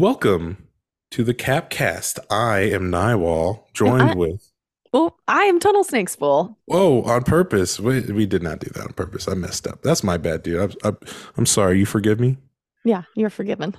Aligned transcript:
Welcome 0.00 0.68
to 1.12 1.24
the 1.24 1.32
Capcast. 1.32 2.18
I 2.28 2.58
am 2.58 2.92
Naiwal, 2.92 3.62
joined 3.72 4.10
I- 4.10 4.14
with. 4.14 4.52
Oh, 4.92 5.14
I 5.26 5.44
am 5.44 5.58
Tunnelsnakesfool. 5.58 6.54
Whoa, 6.66 7.00
on 7.04 7.22
purpose. 7.22 7.80
We, 7.80 8.00
we 8.02 8.26
did 8.26 8.42
not 8.42 8.58
do 8.58 8.68
that 8.74 8.82
on 8.82 8.92
purpose. 8.92 9.26
I 9.26 9.32
messed 9.32 9.66
up. 9.66 9.80
That's 9.82 10.04
my 10.04 10.18
bad, 10.18 10.42
dude. 10.42 10.60
I'm, 10.60 10.72
I'm, 10.84 10.98
I'm 11.38 11.46
sorry. 11.46 11.78
You 11.78 11.86
forgive 11.86 12.20
me? 12.20 12.36
Yeah, 12.84 13.04
you're 13.14 13.30
forgiven. 13.30 13.74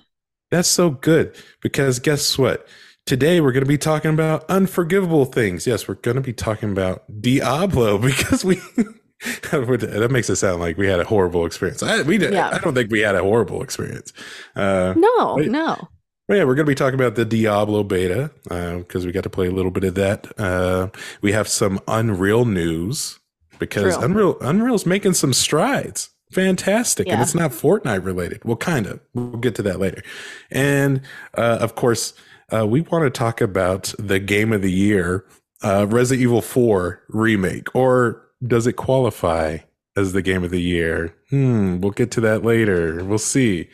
That's 0.50 0.68
so 0.68 0.89
good 0.89 1.36
because 1.61 2.00
guess 2.00 2.36
what? 2.36 2.68
Today 3.05 3.39
we're 3.39 3.52
going 3.52 3.63
to 3.63 3.70
be 3.70 3.77
talking 3.77 4.09
about 4.11 4.43
unforgivable 4.49 5.25
things. 5.25 5.68
Yes, 5.68 5.88
we're 5.88 5.95
going 5.95 6.15
to 6.15 6.21
be 6.21 6.34
talking 6.34 6.71
about 6.71 7.04
Diablo 7.21 7.97
because 7.99 8.43
we. 8.43 8.55
that 9.52 10.07
makes 10.09 10.31
it 10.31 10.38
sound 10.38 10.61
like 10.61 10.77
we 10.77 10.88
had 10.88 10.99
a 10.99 11.04
horrible 11.04 11.45
experience. 11.45 11.84
I, 11.84 12.02
we 12.02 12.18
did. 12.18 12.34
Yeah. 12.34 12.50
I 12.54 12.57
don't 12.57 12.74
think 12.74 12.89
we 12.89 13.02
had 13.02 13.14
a 13.14 13.21
horrible 13.21 13.61
experience. 13.61 14.14
Uh, 14.56 14.96
No, 14.97 15.36
no. 15.36 15.89
Well, 16.27 16.37
yeah, 16.37 16.43
we're 16.43 16.55
going 16.55 16.65
to 16.65 16.71
be 16.71 16.75
talking 16.75 16.99
about 16.99 17.15
the 17.15 17.23
Diablo 17.23 17.83
beta 17.83 18.31
because 18.43 19.05
we 19.05 19.13
got 19.13 19.23
to 19.23 19.29
play 19.29 19.47
a 19.47 19.51
little 19.51 19.71
bit 19.71 19.86
of 19.86 19.95
that. 19.95 20.27
Uh, 20.37 20.89
we 21.21 21.31
have 21.31 21.47
some 21.47 21.79
Unreal 21.87 22.43
news 22.43 23.19
because 23.59 23.95
True. 23.95 24.03
Unreal 24.03 24.37
Unreal's 24.41 24.86
making 24.86 25.13
some 25.13 25.31
strides. 25.31 26.09
Fantastic, 26.33 27.07
and 27.07 27.21
it's 27.21 27.33
not 27.33 27.51
Fortnite 27.51 28.03
related. 28.03 28.43
Well, 28.43 28.57
kind 28.57 28.86
of. 28.86 29.00
We'll 29.13 29.37
get 29.37 29.55
to 29.55 29.61
that 29.63 29.79
later. 29.79 30.03
And 30.51 31.01
uh, 31.37 31.59
of 31.61 31.75
course, 31.75 32.13
uh, 32.52 32.67
we 32.67 32.81
want 32.81 33.05
to 33.05 33.09
talk 33.09 33.39
about 33.39 33.94
the 33.97 34.19
game 34.19 34.52
of 34.52 34.61
the 34.61 34.72
year, 34.72 35.25
uh, 35.64 35.88
Resident 35.88 36.23
Evil 36.23 36.41
Four 36.41 37.02
remake, 37.08 37.73
or 37.73 38.22
does 38.45 38.67
it 38.67 38.73
qualify 38.73 39.59
as 39.95 40.11
the 40.11 40.22
game 40.22 40.44
of 40.44 40.52
the 40.52 40.61
year? 40.61 41.16
Hmm. 41.30 41.80
We'll 41.80 41.91
get 41.91 42.11
to 42.11 42.22
that 42.22 42.44
later. 42.44 43.02
We'll 43.05 43.17
see. 43.17 43.69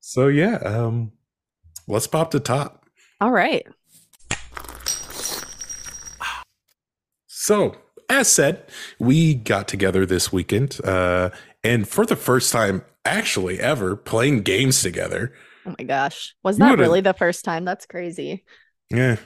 So 0.00 0.26
yeah. 0.26 0.56
Um, 0.56 1.12
Let's 1.90 2.06
pop 2.06 2.30
the 2.30 2.38
top. 2.38 2.86
All 3.20 3.32
right. 3.32 3.66
So, 7.26 7.76
as 8.08 8.30
said, 8.30 8.64
we 9.00 9.34
got 9.34 9.66
together 9.66 10.06
this 10.06 10.32
weekend, 10.32 10.78
uh, 10.84 11.30
and 11.64 11.88
for 11.88 12.06
the 12.06 12.14
first 12.14 12.52
time, 12.52 12.82
actually 13.04 13.58
ever, 13.58 13.96
playing 13.96 14.42
games 14.42 14.82
together. 14.82 15.34
Oh 15.66 15.74
my 15.78 15.84
gosh. 15.84 16.36
Was 16.44 16.58
that 16.58 16.78
really 16.78 17.00
the 17.00 17.12
first 17.12 17.44
time? 17.44 17.64
That's 17.64 17.86
crazy. 17.86 18.44
Yeah, 18.90 19.16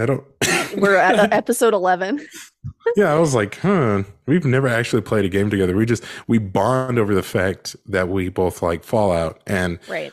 I 0.00 0.06
don't. 0.06 0.24
We're 0.76 0.96
at 0.96 1.20
uh, 1.20 1.28
episode 1.30 1.72
11. 1.72 2.26
yeah, 2.96 3.14
I 3.14 3.18
was 3.20 3.34
like, 3.34 3.58
huh. 3.60 4.02
We've 4.26 4.44
never 4.44 4.66
actually 4.66 5.02
played 5.02 5.24
a 5.24 5.28
game 5.28 5.50
together. 5.50 5.76
We 5.76 5.86
just 5.86 6.04
we 6.26 6.38
bond 6.38 6.98
over 6.98 7.14
the 7.14 7.22
fact 7.22 7.76
that 7.86 8.08
we 8.08 8.28
both 8.28 8.60
like 8.60 8.82
Fallout, 8.82 9.40
and 9.46 9.78
Right. 9.88 10.12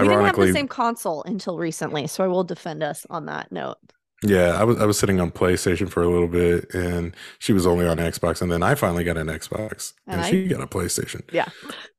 We 0.00 0.08
didn't 0.08 0.24
have 0.24 0.36
the 0.36 0.52
same 0.52 0.68
console 0.68 1.22
until 1.24 1.58
recently, 1.58 2.06
so 2.06 2.24
I 2.24 2.28
will 2.28 2.44
defend 2.44 2.82
us 2.82 3.06
on 3.10 3.26
that 3.26 3.52
note. 3.52 3.78
yeah, 4.24 4.56
I 4.60 4.64
was 4.64 4.78
I 4.80 4.86
was 4.86 4.98
sitting 4.98 5.20
on 5.20 5.30
PlayStation 5.30 5.88
for 5.90 6.02
a 6.02 6.08
little 6.08 6.28
bit, 6.28 6.72
and 6.74 7.14
she 7.38 7.52
was 7.52 7.66
only 7.66 7.86
on 7.86 7.98
Xbox, 7.98 8.40
and 8.42 8.50
then 8.50 8.62
I 8.62 8.74
finally 8.74 9.04
got 9.04 9.16
an 9.18 9.26
Xbox, 9.28 9.92
and, 10.06 10.14
And 10.16 10.20
I- 10.22 10.30
she 10.30 10.46
got 10.48 10.60
a 10.62 10.66
PlayStation. 10.66 11.22
Yeah. 11.32 11.48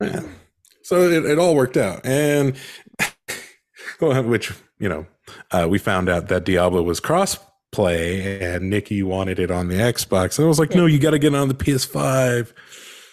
Yeah. 0.02 0.22
So 0.84 1.02
it, 1.10 1.26
it 1.26 1.40
all 1.40 1.56
worked 1.56 1.78
out. 1.78 2.06
And 2.06 2.58
which, 4.00 4.52
you 4.80 4.90
know, 4.90 5.06
uh, 5.52 5.68
we 5.70 5.78
found 5.80 6.10
out 6.10 6.28
that 6.28 6.44
Diablo 6.44 6.82
was 6.82 7.00
cross 7.00 7.38
play 7.72 8.40
and 8.42 8.70
Nikki 8.70 9.02
wanted 9.02 9.40
it 9.40 9.50
on 9.50 9.68
the 9.68 9.76
Xbox. 9.76 10.38
And 10.38 10.46
I 10.46 10.48
was 10.48 10.60
like, 10.60 10.76
no, 10.76 10.86
you 10.86 11.00
got 11.00 11.12
to 11.12 11.20
get 11.20 11.34
it 11.34 11.38
on 11.38 11.48
the 11.48 11.54
PS5. 11.54 12.52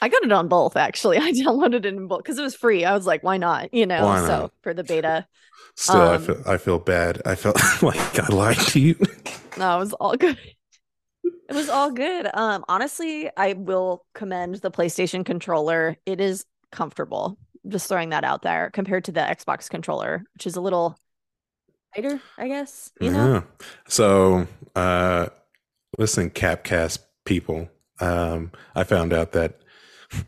I 0.01 0.09
got 0.09 0.23
it 0.25 0.33
on 0.33 0.49
both, 0.49 0.77
actually. 0.77 1.19
I 1.21 1.33
downloaded 1.33 1.75
it 1.75 1.87
in 1.87 2.07
both 2.07 2.23
because 2.23 2.39
it 2.39 2.43
was 2.43 2.55
free. 2.57 2.85
I 2.85 2.95
was 2.95 3.07
like, 3.07 3.23
why 3.23 3.37
not? 3.37 3.73
You 3.75 3.87
know, 3.87 4.05
Why 4.07 4.21
so 4.27 4.51
for 4.63 4.75
the 4.75 4.85
beta. 4.85 5.27
Still, 5.77 6.09
I, 6.09 6.17
Um, 6.17 6.23
feel, 6.25 6.43
I 6.47 6.57
feel 6.59 6.79
bad. 6.79 7.23
I 7.25 7.35
felt 7.35 7.57
like 7.83 8.19
I 8.19 8.27
lied 8.35 8.59
to 8.59 8.81
you. 8.81 8.97
No, 9.57 9.77
it 9.77 9.81
was 9.81 9.93
all 9.95 10.17
good. 10.17 10.39
It 11.49 11.55
was 11.55 11.69
all 11.69 11.91
good. 11.91 12.29
Um, 12.33 12.65
honestly, 12.69 13.31
I 13.37 13.55
will 13.55 14.05
commend 14.15 14.57
the 14.57 14.71
PlayStation 14.71 15.25
controller. 15.25 15.97
It 16.07 16.21
is 16.21 16.47
comfortable. 16.71 17.39
Just 17.69 17.89
throwing 17.89 18.11
that 18.11 18.25
out 18.25 18.43
there 18.43 18.71
compared 18.73 19.05
to 19.07 19.13
the 19.13 19.21
Xbox 19.21 19.69
controller, 19.69 20.25
which 20.35 20.47
is 20.47 20.57
a 20.57 20.61
little 20.61 20.97
tighter, 21.95 22.21
I 22.39 22.49
guess. 22.49 22.91
You 23.01 23.11
know, 23.11 23.35
Yeah. 23.35 23.43
So, 23.89 24.47
uh, 24.77 25.29
listen, 25.99 26.31
Capcast 26.31 27.01
people, 27.25 27.71
um, 28.01 28.53
I 28.75 28.85
found 28.85 29.13
out 29.13 29.33
that 29.33 29.60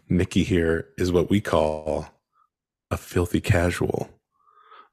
Nikki 0.09 0.45
here 0.45 0.89
is 0.99 1.11
what 1.13 1.31
we 1.31 1.41
call 1.41 2.07
a 2.91 2.97
filthy 2.97 3.41
casual. 3.41 4.11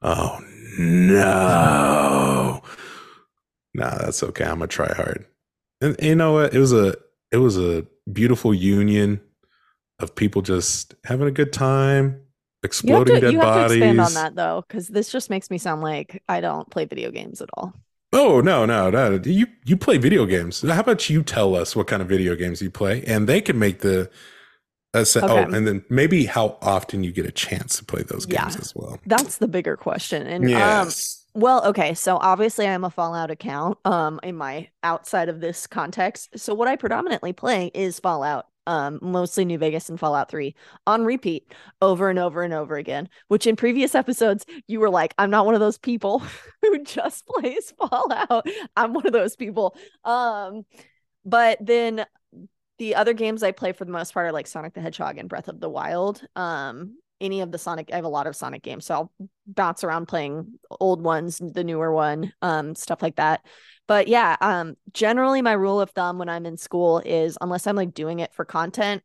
Oh 0.02 0.40
no. 0.78 2.62
Nah, 3.74 3.98
that's 3.98 4.24
okay. 4.24 4.46
I'm 4.46 4.60
gonna 4.60 4.68
try 4.68 4.92
hard. 4.94 5.26
And 5.82 5.96
you 6.02 6.16
know 6.16 6.34
what? 6.34 6.54
It 6.54 6.60
was 6.60 6.74
a 6.74 6.96
it 7.32 7.38
was 7.38 7.58
a 7.58 7.86
beautiful 8.12 8.54
union 8.54 9.22
of 10.00 10.16
people 10.16 10.42
just 10.42 10.96
having 11.04 11.28
a 11.28 11.32
good 11.32 11.54
time, 11.54 12.06
you 12.06 12.22
exploding 12.64 13.16
to 13.16 13.22
dead 13.22 13.34
you 13.34 13.40
have 13.40 13.48
to 13.48 13.60
bodies. 13.62 13.78
expand 13.78 14.02
on 14.02 14.14
that 14.14 14.36
though, 14.36 14.64
because 14.68 14.88
this 14.88 15.12
just 15.12 15.30
makes 15.30 15.52
me 15.52 15.58
sound 15.58 15.82
like 15.82 16.24
I 16.28 16.42
don't 16.42 16.70
play 16.70 16.86
video 16.86 17.12
games 17.12 17.42
at 17.42 17.50
all. 17.56 17.74
Oh 18.12 18.42
no, 18.42 18.66
no, 18.66 18.90
no! 18.90 19.20
You 19.24 19.48
you 19.66 19.78
play 19.78 19.98
video 19.98 20.26
games. 20.26 20.62
How 20.62 20.80
about 20.80 21.10
you 21.10 21.22
tell 21.22 21.56
us 21.56 21.76
what 21.76 21.88
kind 21.88 22.02
of 22.02 22.08
video 22.08 22.36
games 22.36 22.62
you 22.62 22.72
play, 22.72 23.04
and 23.06 23.28
they 23.28 23.42
can 23.42 23.60
make 23.60 23.80
the. 23.80 24.10
Uh, 24.94 25.04
sa- 25.04 25.20
Okay. 25.26 25.46
Oh, 25.52 25.56
and 25.56 25.68
then 25.68 25.86
maybe 25.90 26.26
how 26.26 26.58
often 26.62 27.04
you 27.04 27.12
get 27.12 27.26
a 27.26 27.32
chance 27.32 27.78
to 27.78 27.86
play 27.86 28.02
those 28.04 28.26
Yeah. 28.28 28.44
games 28.44 28.56
as 28.58 28.74
well. 28.76 29.00
That's 29.06 29.38
the 29.38 29.48
bigger 29.48 29.78
question. 29.78 30.26
And 30.26 30.46
um, 30.56 30.90
Well, 31.36 31.64
okay, 31.68 31.94
so 31.94 32.18
obviously 32.18 32.68
I'm 32.68 32.84
a 32.84 32.90
Fallout 32.90 33.30
account 33.30 33.78
um 33.86 34.20
in 34.24 34.36
my 34.36 34.70
outside 34.84 35.30
of 35.30 35.42
this 35.42 35.68
context. 35.68 36.40
So 36.40 36.54
what 36.56 36.68
I 36.68 36.76
predominantly 36.76 37.34
play 37.34 37.70
is 37.76 38.00
Fallout, 38.00 38.48
um 38.66 38.98
mostly 39.02 39.46
New 39.46 39.60
Vegas 39.60 39.90
and 39.90 40.00
Fallout 40.00 40.30
3 40.32 40.56
on 40.88 41.06
repeat 41.06 41.54
over 41.82 42.10
and 42.10 42.18
over 42.18 42.42
and 42.42 42.54
over 42.54 42.76
again, 42.76 43.10
which 43.28 43.46
in 43.46 43.56
previous 43.56 43.94
episodes 43.94 44.44
you 44.68 44.80
were 44.80 44.90
like 44.90 45.14
I'm 45.20 45.30
not 45.30 45.46
one 45.46 45.54
of 45.54 45.62
those 45.62 45.78
people 45.78 46.20
who 46.64 46.84
just 46.84 47.28
plays 47.28 47.72
Fallout. 47.78 48.48
I'm 48.76 48.94
one 48.94 49.06
of 49.06 49.14
those 49.14 49.36
people. 49.36 49.76
Um 50.04 50.66
but 51.26 51.58
then 51.62 52.06
the 52.80 52.96
other 52.96 53.14
games 53.14 53.44
I 53.44 53.52
play 53.52 53.72
for 53.74 53.86
the 53.86 53.92
most 53.92 54.14
part 54.14 54.28
are 54.28 54.32
like 54.32 54.48
Sonic 54.48 54.74
the 54.74 54.82
Hedgehog 54.82 55.18
and 55.18 55.30
Breath 55.30 55.48
of 55.48 55.60
the 55.60 55.70
Wild. 55.70 56.26
Um 56.36 56.98
any 57.22 57.42
of 57.42 57.52
the 57.52 57.58
Sonic 57.58 57.90
I 57.92 57.98
have 57.98 58.06
a 58.06 58.10
lot 58.10 58.28
of 58.28 58.36
Sonic 58.36 58.64
games, 58.64 58.86
so 58.86 58.94
I'll 58.94 59.12
bounce 59.46 59.84
around 59.84 60.08
playing 60.08 60.54
old 60.80 61.02
ones, 61.02 61.40
the 61.40 61.64
newer 61.64 61.94
one, 61.94 62.32
um, 62.42 62.76
stuff 62.76 63.02
like 63.02 63.18
that. 63.18 63.46
But 63.88 64.08
yeah, 64.08 64.38
um, 64.40 64.78
generally 64.94 65.42
my 65.42 65.52
rule 65.54 65.82
of 65.82 65.90
thumb 65.92 66.18
when 66.18 66.30
I'm 66.30 66.46
in 66.46 66.56
school 66.58 67.00
is 67.00 67.38
unless 67.42 67.68
I'm 67.68 67.76
like 67.76 67.94
doing 67.94 68.20
it 68.20 68.34
for 68.34 68.46
content, 68.46 69.04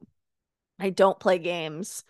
I 0.78 0.90
don't 0.90 1.18
play 1.18 1.38
games 1.38 2.04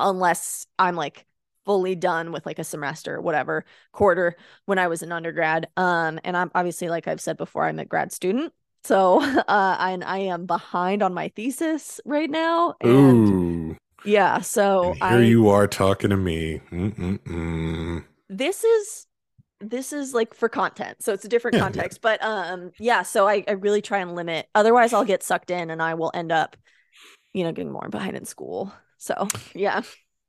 unless 0.00 0.66
I'm 0.78 0.96
like 0.96 1.26
fully 1.66 1.94
done 1.94 2.32
with 2.32 2.46
like 2.46 2.58
a 2.58 2.64
semester 2.64 3.20
whatever 3.20 3.64
quarter 3.92 4.36
when 4.66 4.78
I 4.78 4.88
was 4.88 5.02
an 5.02 5.12
undergrad. 5.12 5.68
Um, 5.76 6.18
and 6.24 6.36
I'm 6.36 6.50
obviously 6.54 6.88
like 6.88 7.06
I've 7.06 7.20
said 7.20 7.36
before, 7.36 7.64
I'm 7.66 7.78
a 7.78 7.84
grad 7.84 8.12
student. 8.12 8.52
So 8.84 9.20
uh 9.48 9.76
and 9.80 10.04
I 10.04 10.18
am 10.18 10.46
behind 10.46 11.02
on 11.02 11.14
my 11.14 11.28
thesis 11.36 12.00
right 12.04 12.30
now. 12.30 12.74
And 12.80 13.32
Ooh, 13.32 13.76
yeah, 14.04 14.40
so 14.40 14.96
and 15.00 15.02
here 15.02 15.20
I 15.20 15.20
you 15.20 15.48
are 15.48 15.66
talking 15.66 16.10
to 16.10 16.16
me. 16.16 16.60
Mm-mm-mm. 16.72 18.04
this 18.28 18.64
is 18.64 19.06
this 19.60 19.92
is 19.92 20.14
like 20.14 20.32
for 20.34 20.48
content 20.48 21.02
so 21.02 21.12
it's 21.12 21.24
a 21.24 21.28
different 21.28 21.54
Yeah, 21.54 21.60
yeah. 21.60 21.64
context 21.64 22.00
but 22.00 22.22
um 22.24 22.72
yeah 22.78 23.02
so 23.02 23.28
I, 23.28 23.44
I 23.46 23.52
really 23.52 23.82
try 23.82 23.98
and 23.98 24.14
limit 24.14 24.48
otherwise 24.54 24.92
i'll 24.94 25.04
get 25.04 25.22
sucked 25.22 25.50
in 25.50 25.70
and 25.70 25.82
i 25.82 25.94
will 25.94 26.10
end 26.14 26.32
up 26.32 26.56
you 27.34 27.44
know 27.44 27.52
getting 27.52 27.72
more 27.72 27.88
behind 27.90 28.16
in 28.16 28.24
school 28.24 28.72
so 28.98 29.28
yeah 29.54 29.82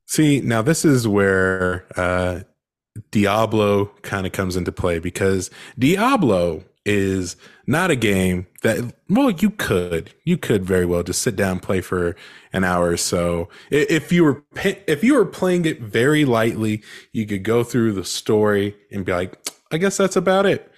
See, 0.08 0.42
now 0.42 0.62
this 0.62 0.84
is 0.84 1.08
where 1.08 1.86
uh, 1.98 2.42
Diablo 3.12 3.86
kind 4.04 4.26
of 4.28 4.34
comes 4.34 4.56
into 4.58 4.72
play 4.72 5.00
because 5.00 5.50
Diablo 5.80 6.64
is 6.86 7.36
not 7.68 7.92
a 7.92 7.96
game 7.96 8.48
that 8.64 8.94
well 9.10 9.30
you 9.30 9.50
could 9.52 10.14
you 10.26 10.38
could 10.38 10.66
very 10.66 10.86
well 10.86 11.04
just 11.04 11.22
sit 11.22 11.36
down 11.36 11.54
and 11.54 11.62
play 11.62 11.80
for 11.82 12.16
an 12.54 12.64
hour 12.64 12.90
or 12.90 12.98
so. 12.98 13.50
If 13.70 14.12
you 14.12 14.24
were 14.24 14.44
if 14.56 15.04
you 15.04 15.14
were 15.16 15.26
playing 15.26 15.66
it 15.66 15.80
very 15.82 16.26
lightly 16.26 16.82
you 17.14 17.26
could 17.28 17.44
go 17.44 17.64
through 17.64 17.94
the 17.94 18.04
story 18.06 18.76
and 18.92 19.06
be 19.06 19.12
like 19.14 19.38
i 19.72 19.78
guess 19.78 19.98
that's 19.98 20.16
about 20.16 20.46
it. 20.46 20.72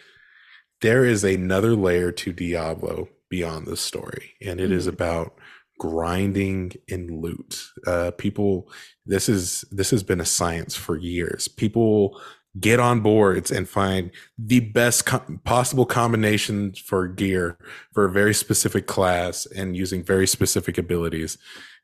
There 0.82 1.06
is 1.06 1.24
another 1.24 1.76
layer 1.76 2.12
to 2.12 2.34
diablo 2.34 3.08
beyond 3.30 3.66
the 3.66 3.78
story 3.78 4.34
and 4.42 4.60
it 4.60 4.72
is 4.72 4.86
Mhm. 4.88 4.94
about 4.94 5.34
grinding 5.80 6.74
in 6.88 7.22
loot. 7.22 7.62
Uh 7.88 8.12
people 8.12 8.70
this 9.06 9.28
is 9.30 9.64
this 9.72 9.92
has 9.92 10.04
been 10.04 10.22
a 10.22 10.26
science 10.26 10.76
for 10.76 10.98
years. 10.98 11.48
People 11.48 12.20
get 12.60 12.80
on 12.80 13.00
boards 13.00 13.50
and 13.50 13.68
find 13.68 14.12
the 14.38 14.60
best 14.60 15.06
co- 15.06 15.40
possible 15.44 15.86
combinations 15.86 16.78
for 16.78 17.08
gear 17.08 17.58
for 17.94 18.06
a 18.06 18.12
very 18.12 18.34
specific 18.34 18.86
class 18.86 19.46
and 19.48 19.76
using 19.76 20.04
very 20.04 20.28
specific 20.28 20.78
abilities 20.78 21.38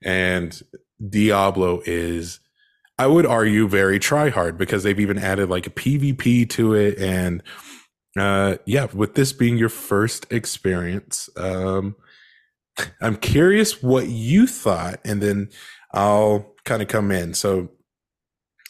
and 0.04 0.62
diablo 1.10 1.82
is 1.86 2.40
I 3.00 3.08
would 3.08 3.26
argue 3.26 3.66
very 3.70 3.98
try 3.98 4.28
hard 4.28 4.58
because 4.58 4.84
they've 4.84 5.00
even 5.00 5.18
added 5.18 5.50
like 5.50 5.66
a 5.66 5.70
PvP 5.70 6.50
to 6.50 6.74
it. 6.74 7.00
And 7.00 7.42
uh, 8.18 8.58
yeah, 8.66 8.88
with 8.94 9.16
this 9.16 9.32
being 9.32 9.58
your 9.58 9.70
first 9.70 10.30
experience, 10.30 11.30
um, 11.38 11.96
I'm 13.02 13.16
curious 13.16 13.82
what 13.82 14.10
you 14.10 14.48
thought, 14.48 15.00
and 15.06 15.22
then 15.22 15.50
I'll 15.94 16.54
kind 16.66 16.82
of 16.82 16.90
come 16.90 17.10
in. 17.10 17.34
So, 17.34 17.70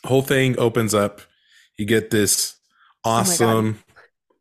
whole 0.06 0.22
thing 0.22 0.58
opens 0.60 0.94
up. 0.94 1.22
You 1.80 1.86
get 1.86 2.10
this 2.10 2.58
awesome, 3.06 3.82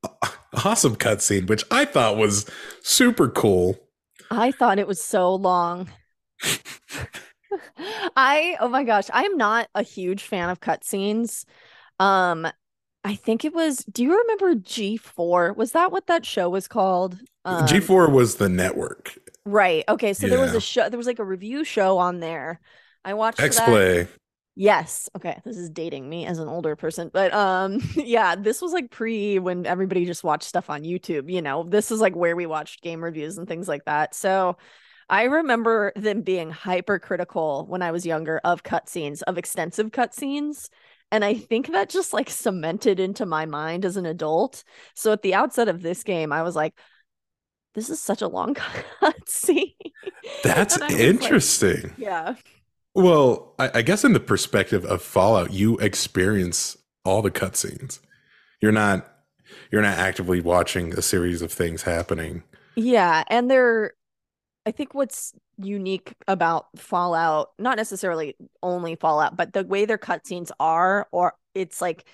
oh 0.03 0.33
awesome 0.65 0.97
cutscene, 0.97 1.49
which 1.49 1.63
I 1.71 1.85
thought 1.85 2.17
was 2.17 2.51
super 2.83 3.29
cool. 3.29 3.79
I 4.29 4.51
thought 4.51 4.81
it 4.81 4.89
was 4.89 5.01
so 5.01 5.37
long. 5.37 5.89
I 8.17 8.57
oh 8.59 8.69
my 8.69 8.83
gosh, 8.83 9.05
I 9.13 9.23
am 9.23 9.37
not 9.37 9.69
a 9.77 9.85
huge 9.85 10.25
fan 10.25 10.51
of 10.51 10.59
cutscenes. 10.59 11.45
Um, 12.01 12.49
I 13.05 13.15
think 13.15 13.45
it 13.45 13.55
was. 13.55 13.85
Do 13.85 14.03
you 14.03 14.19
remember 14.19 14.57
G4? 14.57 15.57
Was 15.57 15.71
that 15.73 15.93
what 15.93 16.09
that 16.09 16.27
show 16.27 16.49
was 16.49 16.67
called? 16.67 17.21
Um, 17.45 17.67
G4 17.67 18.11
was 18.11 18.35
the 18.35 18.49
network. 18.49 19.17
Right. 19.45 19.85
Okay. 19.89 20.13
So 20.13 20.27
yeah. 20.27 20.31
there 20.31 20.41
was 20.41 20.55
a 20.55 20.61
show. 20.61 20.89
There 20.89 20.99
was 20.99 21.07
like 21.07 21.21
a 21.21 21.25
review 21.25 21.63
show 21.63 21.99
on 21.99 22.19
there. 22.19 22.59
I 23.05 23.15
watched 23.15 23.39
X 23.39 23.61
Play. 23.61 24.09
Yes. 24.61 25.09
Okay. 25.15 25.41
This 25.45 25.57
is 25.57 25.71
dating 25.71 26.09
me 26.09 26.27
as 26.27 26.41
an 26.41 26.49
older 26.49 26.75
person, 26.75 27.13
but 27.13 27.33
um, 27.33 27.79
yeah, 27.95 28.35
this 28.35 28.61
was 28.61 28.73
like 28.73 28.91
pre 28.91 29.39
when 29.39 29.65
everybody 29.67 30.05
just 30.05 30.25
watched 30.25 30.49
stuff 30.49 30.69
on 30.69 30.83
YouTube. 30.83 31.31
You 31.31 31.43
know, 31.43 31.63
this 31.63 31.93
is 31.93 32.01
like 32.01 32.17
where 32.17 32.35
we 32.35 32.45
watched 32.45 32.83
game 32.83 33.03
reviews 33.03 33.39
and 33.39 33.47
things 33.47 33.69
like 33.69 33.85
that. 33.85 34.17
So 34.17 34.57
I 35.09 35.23
remember 35.23 35.93
them 35.95 36.23
being 36.23 36.51
hypercritical 36.51 37.67
when 37.69 37.83
I 37.83 37.93
was 37.93 38.05
younger 38.05 38.41
of 38.43 38.65
cutscenes, 38.65 39.23
of 39.23 39.39
extensive 39.39 39.93
cutscenes. 39.93 40.71
And 41.13 41.25
I 41.25 41.35
think 41.35 41.71
that 41.71 41.89
just 41.89 42.13
like 42.13 42.29
cemented 42.29 42.99
into 42.99 43.27
my 43.27 43.47
mind 43.47 43.85
as 43.85 43.97
an 43.97 44.07
adult. 44.07 44.65
So 44.95 45.13
at 45.13 45.23
the 45.23 45.35
outset 45.35 45.69
of 45.69 45.83
this 45.83 46.03
game, 46.03 46.33
I 46.33 46.43
was 46.43 46.57
like, 46.57 46.77
this 47.77 47.91
is 47.91 48.01
such 48.01 48.23
a 48.23 48.29
long 48.29 48.55
cutscene. 49.01 49.75
That's 50.43 50.81
interesting. 50.91 51.83
Like, 51.83 51.99
yeah. 51.99 52.35
Well, 52.95 53.55
I, 53.59 53.71
I, 53.75 53.83
guess 53.83 54.05
in 54.05 54.13
the 54.13 54.21
perspective 54.21 54.85
of 54.85 55.03
Fallout, 55.03 55.53
you 55.53 55.79
experience 55.79 56.77
all 57.05 57.23
the 57.23 57.31
cutscenes. 57.31 58.01
You're 58.61 58.73
not 58.73 59.07
you're 59.71 59.83
not 59.83 59.99
actively 59.99 60.41
watching 60.41 60.93
a 60.95 61.03
series 61.03 61.43
of 61.43 61.53
things 61.53 61.83
happening. 61.83 62.43
Yeah, 62.75 63.25
and 63.29 63.51
they're 63.51 63.93
I 64.67 64.73
think 64.73 64.95
what's 64.95 65.33
unique 65.57 66.15
about 66.27 66.67
Fallout, 66.77 67.51
not 67.59 67.77
necessarily 67.77 68.37
only 68.63 68.97
Fallout, 68.97 69.37
but 69.37 69.53
the 69.53 69.65
way 69.65 69.85
their 69.85 69.99
cutscenes 69.99 70.51
are, 70.61 71.09
or 71.11 71.35
it's 71.55 71.81
like 71.81 72.07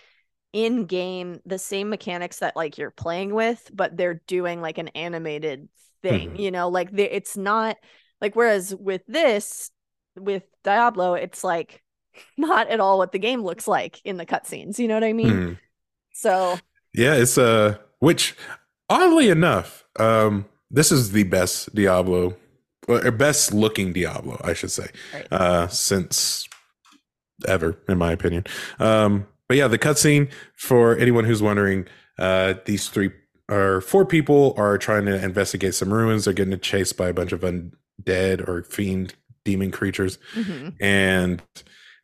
in 0.52 0.86
game, 0.86 1.40
the 1.44 1.58
same 1.58 1.90
mechanics 1.90 2.38
that 2.38 2.54
like 2.54 2.78
you're 2.78 2.92
playing 2.92 3.34
with, 3.34 3.68
but 3.72 3.96
they're 3.96 4.22
doing 4.26 4.60
like 4.60 4.78
an 4.78 4.88
animated 4.88 5.68
thing, 6.02 6.30
mm-hmm. 6.30 6.40
you 6.40 6.50
know, 6.52 6.68
like 6.68 6.92
they, 6.92 7.10
it's 7.10 7.36
not 7.36 7.76
like, 8.20 8.36
whereas 8.36 8.74
with 8.74 9.02
this, 9.08 9.72
with 10.16 10.44
Diablo, 10.62 11.14
it's 11.14 11.44
like 11.44 11.82
not 12.36 12.68
at 12.68 12.80
all 12.80 12.98
what 12.98 13.12
the 13.12 13.18
game 13.18 13.42
looks 13.42 13.68
like 13.68 14.00
in 14.04 14.16
the 14.16 14.26
cutscenes, 14.26 14.78
you 14.78 14.88
know 14.88 14.94
what 14.94 15.04
I 15.04 15.12
mean? 15.12 15.30
Mm-hmm. 15.30 15.52
So, 16.12 16.58
yeah, 16.94 17.14
it's 17.14 17.38
uh, 17.38 17.76
which 17.98 18.36
oddly 18.88 19.28
enough, 19.28 19.84
um, 19.98 20.46
this 20.70 20.92
is 20.92 21.12
the 21.12 21.24
best 21.24 21.74
Diablo 21.74 22.36
or 22.88 23.10
best 23.10 23.52
looking 23.52 23.92
Diablo, 23.92 24.40
I 24.44 24.52
should 24.52 24.70
say, 24.70 24.88
right. 25.12 25.26
uh, 25.32 25.68
since 25.68 26.48
ever, 27.46 27.78
in 27.88 27.98
my 27.98 28.12
opinion. 28.12 28.44
Um, 28.78 29.26
but 29.48 29.56
yeah, 29.56 29.68
the 29.68 29.78
cutscene 29.78 30.30
for 30.56 30.96
anyone 30.96 31.24
who's 31.24 31.42
wondering, 31.42 31.86
uh, 32.18 32.54
these 32.64 32.88
three 32.88 33.10
or 33.50 33.80
four 33.80 34.06
people 34.06 34.54
are 34.56 34.78
trying 34.78 35.06
to 35.06 35.22
investigate 35.22 35.74
some 35.74 35.92
ruins. 35.92 36.24
They're 36.24 36.34
getting 36.34 36.58
chased 36.60 36.96
by 36.96 37.08
a 37.08 37.14
bunch 37.14 37.32
of 37.32 37.40
undead 37.40 38.46
or 38.48 38.62
fiend 38.62 39.14
demon 39.44 39.70
creatures, 39.70 40.18
mm-hmm. 40.34 40.70
and 40.80 41.42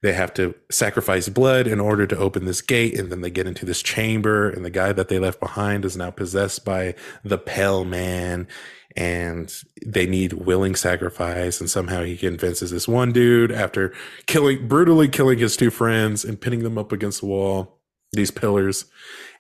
they 0.03 0.13
have 0.15 0.33
to 0.35 0.55
sacrifice 0.71 1.29
blood 1.29 1.67
in 1.67 1.79
order 1.79 2.07
to 2.07 2.17
open 2.17 2.47
this 2.47 2.63
gate. 2.63 2.99
And 2.99 3.13
then 3.13 3.21
they 3.21 3.31
get 3.31 3.47
into 3.47 3.67
this 3.67 3.83
chamber. 3.83 4.49
And 4.49 4.65
the 4.65 4.71
guy 4.71 4.93
that 4.93 5.09
they 5.09 5.19
left 5.19 5.41
behind 5.41 5.85
is 5.85 5.97
now 5.97 6.11
possessed 6.11 6.65
by 6.65 6.95
the 7.23 7.37
pale 7.37 7.85
man. 7.85 8.49
And 8.97 9.53
they 9.85 10.07
need 10.07 10.33
willing 10.33 10.75
sacrifice. 10.75 11.61
And 11.61 11.69
somehow 11.69 12.03
he 12.03 12.17
convinces 12.17 12.71
this 12.71 12.89
one 12.89 13.13
dude 13.13 13.53
after 13.53 13.93
killing 14.27 14.67
brutally 14.69 15.09
killing 15.09 15.39
his 15.39 15.57
two 15.57 15.71
friends 15.71 16.25
and 16.25 16.41
pinning 16.41 16.63
them 16.63 16.79
up 16.79 16.93
against 16.93 17.21
the 17.21 17.27
wall 17.27 17.79
these 18.13 18.31
pillars. 18.31 18.87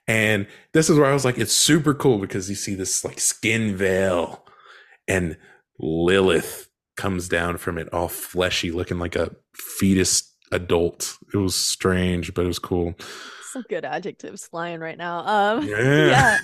And 0.07 0.47
this 0.73 0.91
is 0.91 0.99
where 0.99 1.09
i 1.09 1.13
was 1.13 1.25
like 1.25 1.39
it's 1.39 1.53
super 1.53 1.95
cool 1.95 2.19
because 2.19 2.49
you 2.49 2.57
see 2.57 2.75
this 2.75 3.05
like 3.05 3.21
skin 3.21 3.77
veil 3.77 4.45
and 5.07 5.37
lilith 5.79 6.70
comes 7.01 7.29
down 7.29 7.57
from 7.57 7.79
it 7.79 7.93
all 7.93 8.09
fleshy 8.09 8.71
looking 8.71 8.99
like 8.99 9.17
a 9.17 9.31
fetus 9.55 10.35
adult 10.53 11.17
it 11.33 11.37
was 11.37 11.55
strange 11.55 12.35
but 12.35 12.45
it 12.45 12.49
was 12.49 12.59
cool 12.59 12.95
some 13.53 13.65
good 13.69 13.85
adjectives 13.85 14.47
flying 14.47 14.81
right 14.81 14.99
now 14.99 15.27
um 15.27 15.65
yeah, 15.67 16.07
yeah. 16.07 16.39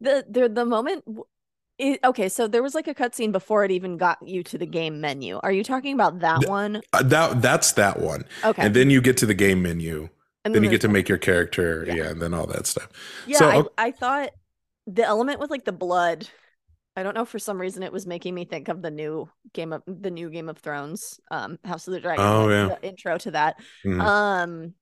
the 0.00 0.24
the 0.28 0.48
the 0.48 0.64
moment 0.64 1.04
it, 1.76 1.98
okay, 2.04 2.28
so 2.28 2.46
there 2.46 2.62
was 2.62 2.74
like 2.74 2.86
a 2.86 2.94
cutscene 2.94 3.32
before 3.32 3.64
it 3.64 3.72
even 3.72 3.96
got 3.96 4.26
you 4.26 4.44
to 4.44 4.58
the 4.58 4.66
game 4.66 5.00
menu. 5.00 5.40
Are 5.42 5.50
you 5.50 5.64
talking 5.64 5.92
about 5.92 6.20
that 6.20 6.40
Th- 6.40 6.48
one? 6.48 6.82
Uh, 6.92 7.02
that 7.02 7.42
that's 7.42 7.72
that 7.72 7.98
one. 7.98 8.24
Okay, 8.44 8.62
and 8.62 8.74
then 8.74 8.90
you 8.90 9.00
get 9.00 9.16
to 9.18 9.26
the 9.26 9.34
game 9.34 9.60
menu, 9.60 10.08
and 10.44 10.54
then, 10.54 10.62
then 10.62 10.64
you 10.64 10.70
get 10.70 10.80
to 10.82 10.88
make 10.88 11.08
your 11.08 11.18
character, 11.18 11.84
yeah. 11.86 11.94
yeah. 11.94 12.10
and 12.10 12.22
then 12.22 12.32
all 12.32 12.46
that 12.46 12.68
stuff. 12.68 12.88
Yeah, 13.26 13.38
so, 13.38 13.72
I, 13.76 13.86
I 13.86 13.90
thought 13.90 14.30
the 14.86 15.04
element 15.04 15.40
with 15.40 15.50
like 15.50 15.64
the 15.64 15.72
blood. 15.72 16.28
I 16.96 17.02
don't 17.02 17.14
know 17.14 17.24
for 17.24 17.38
some 17.38 17.60
reason 17.60 17.82
it 17.82 17.92
was 17.92 18.06
making 18.06 18.34
me 18.34 18.44
think 18.44 18.68
of 18.68 18.80
the 18.80 18.90
new 18.90 19.28
game 19.52 19.72
of 19.72 19.82
the 19.86 20.10
new 20.10 20.30
Game 20.30 20.48
of 20.48 20.58
Thrones, 20.58 21.20
um, 21.30 21.58
House 21.64 21.88
of 21.88 21.94
the 21.94 22.00
Dragon. 22.00 22.24
Oh 22.24 22.48
yeah, 22.48 22.76
intro 22.82 23.18
to 23.18 23.32
that. 23.32 23.56
Mm. 23.84 24.00
Um, 24.00 24.74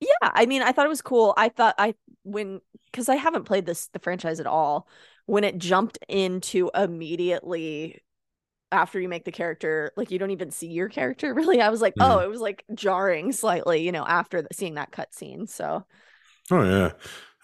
yeah, 0.00 0.08
I 0.22 0.46
mean, 0.46 0.62
I 0.62 0.72
thought 0.72 0.86
it 0.86 0.90
was 0.90 1.02
cool. 1.02 1.34
I 1.36 1.50
thought 1.50 1.74
I 1.78 1.94
when 2.22 2.60
because 2.90 3.08
I 3.08 3.16
haven't 3.16 3.44
played 3.44 3.66
this 3.66 3.88
the 3.88 3.98
franchise 3.98 4.40
at 4.40 4.46
all 4.46 4.88
when 5.26 5.44
it 5.44 5.58
jumped 5.58 5.98
into 6.08 6.70
immediately 6.74 8.02
after 8.72 8.98
you 8.98 9.08
make 9.08 9.24
the 9.24 9.32
character 9.32 9.92
like 9.96 10.10
you 10.10 10.18
don't 10.18 10.30
even 10.30 10.50
see 10.50 10.66
your 10.66 10.88
character 10.88 11.32
really 11.34 11.60
i 11.60 11.68
was 11.68 11.80
like 11.80 11.94
mm. 11.94 12.04
oh 12.04 12.18
it 12.18 12.28
was 12.28 12.40
like 12.40 12.64
jarring 12.74 13.30
slightly 13.30 13.82
you 13.82 13.92
know 13.92 14.04
after 14.04 14.42
the, 14.42 14.48
seeing 14.52 14.74
that 14.74 14.90
cutscene 14.90 15.48
so 15.48 15.84
oh 16.50 16.62
yeah 16.64 16.90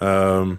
um 0.01 0.59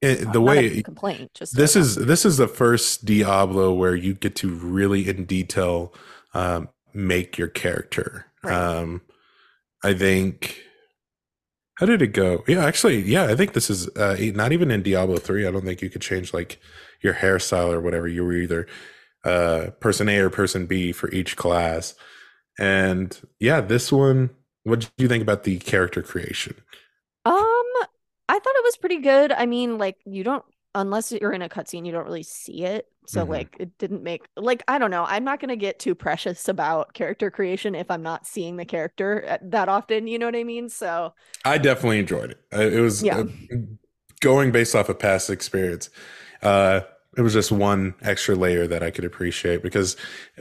it, 0.00 0.32
the 0.32 0.40
way 0.40 0.82
complaint 0.82 1.30
just 1.34 1.56
this 1.56 1.74
is 1.74 1.96
this 1.96 2.24
is 2.24 2.36
the 2.36 2.48
first 2.48 3.04
diablo 3.04 3.72
where 3.72 3.96
you 3.96 4.14
get 4.14 4.36
to 4.36 4.48
really 4.48 5.08
in 5.08 5.24
detail 5.24 5.92
um 6.34 6.68
make 6.94 7.36
your 7.36 7.48
character 7.48 8.26
right. 8.44 8.54
um 8.54 9.00
i 9.82 9.92
think 9.92 10.62
how 11.78 11.86
did 11.86 12.02
it 12.02 12.08
go? 12.08 12.42
Yeah, 12.48 12.64
actually, 12.64 13.02
yeah, 13.02 13.26
I 13.26 13.36
think 13.36 13.52
this 13.52 13.70
is 13.70 13.88
uh, 13.96 14.16
not 14.34 14.50
even 14.50 14.72
in 14.72 14.82
Diablo 14.82 15.18
3. 15.18 15.46
I 15.46 15.52
don't 15.52 15.64
think 15.64 15.80
you 15.80 15.88
could 15.88 16.02
change 16.02 16.34
like 16.34 16.60
your 17.02 17.14
hairstyle 17.14 17.72
or 17.72 17.80
whatever. 17.80 18.08
You 18.08 18.24
were 18.24 18.32
either 18.32 18.66
uh, 19.24 19.70
person 19.78 20.08
A 20.08 20.18
or 20.18 20.28
person 20.28 20.66
B 20.66 20.90
for 20.90 21.08
each 21.12 21.36
class. 21.36 21.94
And 22.58 23.16
yeah, 23.38 23.60
this 23.60 23.92
one, 23.92 24.30
what 24.64 24.80
do 24.80 24.88
you 24.96 25.06
think 25.06 25.22
about 25.22 25.44
the 25.44 25.58
character 25.58 26.02
creation? 26.02 26.56
Um, 27.24 27.36
I 28.28 28.40
thought 28.40 28.56
it 28.56 28.64
was 28.64 28.77
pretty 28.88 29.02
good. 29.02 29.32
I 29.32 29.44
mean, 29.44 29.76
like 29.76 29.96
you 30.06 30.24
don't 30.24 30.42
unless 30.74 31.12
you're 31.12 31.32
in 31.32 31.42
a 31.42 31.48
cutscene, 31.48 31.84
you 31.84 31.92
don't 31.92 32.04
really 32.04 32.22
see 32.22 32.64
it. 32.64 32.86
So 33.06 33.22
mm-hmm. 33.22 33.32
like 33.32 33.56
it 33.60 33.76
didn't 33.78 34.02
make 34.02 34.26
like 34.36 34.62
I 34.66 34.78
don't 34.78 34.90
know. 34.90 35.04
I'm 35.06 35.24
not 35.24 35.40
gonna 35.40 35.56
get 35.56 35.78
too 35.78 35.94
precious 35.94 36.48
about 36.48 36.94
character 36.94 37.30
creation 37.30 37.74
if 37.74 37.90
I'm 37.90 38.02
not 38.02 38.26
seeing 38.26 38.56
the 38.56 38.64
character 38.64 39.26
uh, 39.28 39.38
that 39.42 39.68
often. 39.68 40.06
You 40.06 40.18
know 40.18 40.26
what 40.26 40.36
I 40.36 40.44
mean? 40.44 40.70
So 40.70 41.12
I 41.44 41.58
definitely 41.58 41.98
enjoyed 41.98 42.30
it. 42.30 42.40
It 42.72 42.80
was 42.80 43.02
yeah. 43.02 43.18
Uh, 43.18 43.24
going 44.20 44.50
based 44.50 44.74
off 44.74 44.88
of 44.88 44.98
past 44.98 45.28
experience. 45.28 45.90
Uh, 46.42 46.80
it 47.18 47.22
was 47.22 47.32
just 47.32 47.50
one 47.50 47.96
extra 48.00 48.36
layer 48.36 48.68
that 48.68 48.80
I 48.80 48.92
could 48.92 49.04
appreciate 49.04 49.60
because 49.60 49.96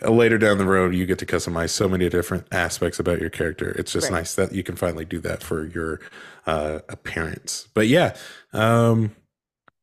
uh, 0.05 0.11
later 0.11 0.37
down 0.37 0.59
the 0.59 0.65
road 0.65 0.93
you 0.93 1.07
get 1.07 1.17
to 1.17 1.25
customize 1.25 1.71
so 1.71 1.89
many 1.89 2.07
different 2.07 2.45
aspects 2.51 2.99
about 2.99 3.19
your 3.19 3.31
character. 3.31 3.71
It's 3.71 3.91
just 3.91 4.11
right. 4.11 4.19
nice 4.19 4.35
that 4.35 4.53
you 4.53 4.61
can 4.61 4.75
finally 4.75 5.03
do 5.03 5.19
that 5.21 5.41
for 5.41 5.65
your 5.65 5.99
uh, 6.45 6.79
appearance. 6.87 7.67
But 7.73 7.87
yeah, 7.87 8.15
um, 8.53 9.15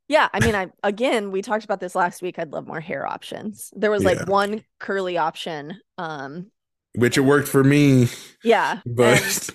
yeah, 0.06 0.28
I 0.32 0.38
mean, 0.44 0.54
I 0.54 0.68
again, 0.84 1.32
we 1.32 1.42
talked 1.42 1.64
about 1.64 1.80
this 1.80 1.96
last 1.96 2.22
week. 2.22 2.38
I'd 2.38 2.52
love 2.52 2.68
more 2.68 2.80
hair 2.80 3.04
options. 3.06 3.72
There 3.74 3.90
was 3.90 4.04
like 4.04 4.18
yeah. 4.18 4.30
one 4.30 4.64
curly 4.78 5.18
option, 5.18 5.80
um, 5.98 6.52
which 6.94 7.18
it 7.18 7.22
worked 7.22 7.48
for 7.48 7.64
me. 7.64 8.08
Yeah, 8.44 8.82
but 8.86 9.20
and, 9.20 9.50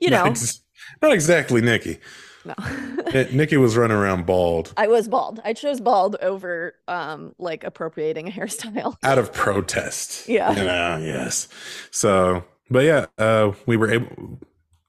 you 0.00 0.10
know, 0.10 0.24
not, 0.24 0.30
ex- 0.30 0.60
not 1.00 1.12
exactly 1.12 1.60
Nikki. 1.60 2.00
No, 2.44 2.54
Nikki 3.32 3.56
was 3.56 3.76
running 3.76 3.96
around 3.96 4.26
bald. 4.26 4.72
I 4.76 4.86
was 4.86 5.08
bald. 5.08 5.40
I 5.44 5.52
chose 5.52 5.80
bald 5.80 6.16
over, 6.22 6.74
um, 6.88 7.34
like 7.38 7.64
appropriating 7.64 8.28
a 8.28 8.30
hairstyle 8.30 8.96
out 9.02 9.18
of 9.18 9.32
protest. 9.32 10.28
Yeah. 10.28 10.50
You 10.50 10.64
know, 10.64 10.98
yes. 11.04 11.48
So 11.90 12.44
but 12.70 12.84
yeah, 12.84 13.06
uh, 13.18 13.52
we 13.66 13.76
were 13.76 13.90
able 13.90 14.38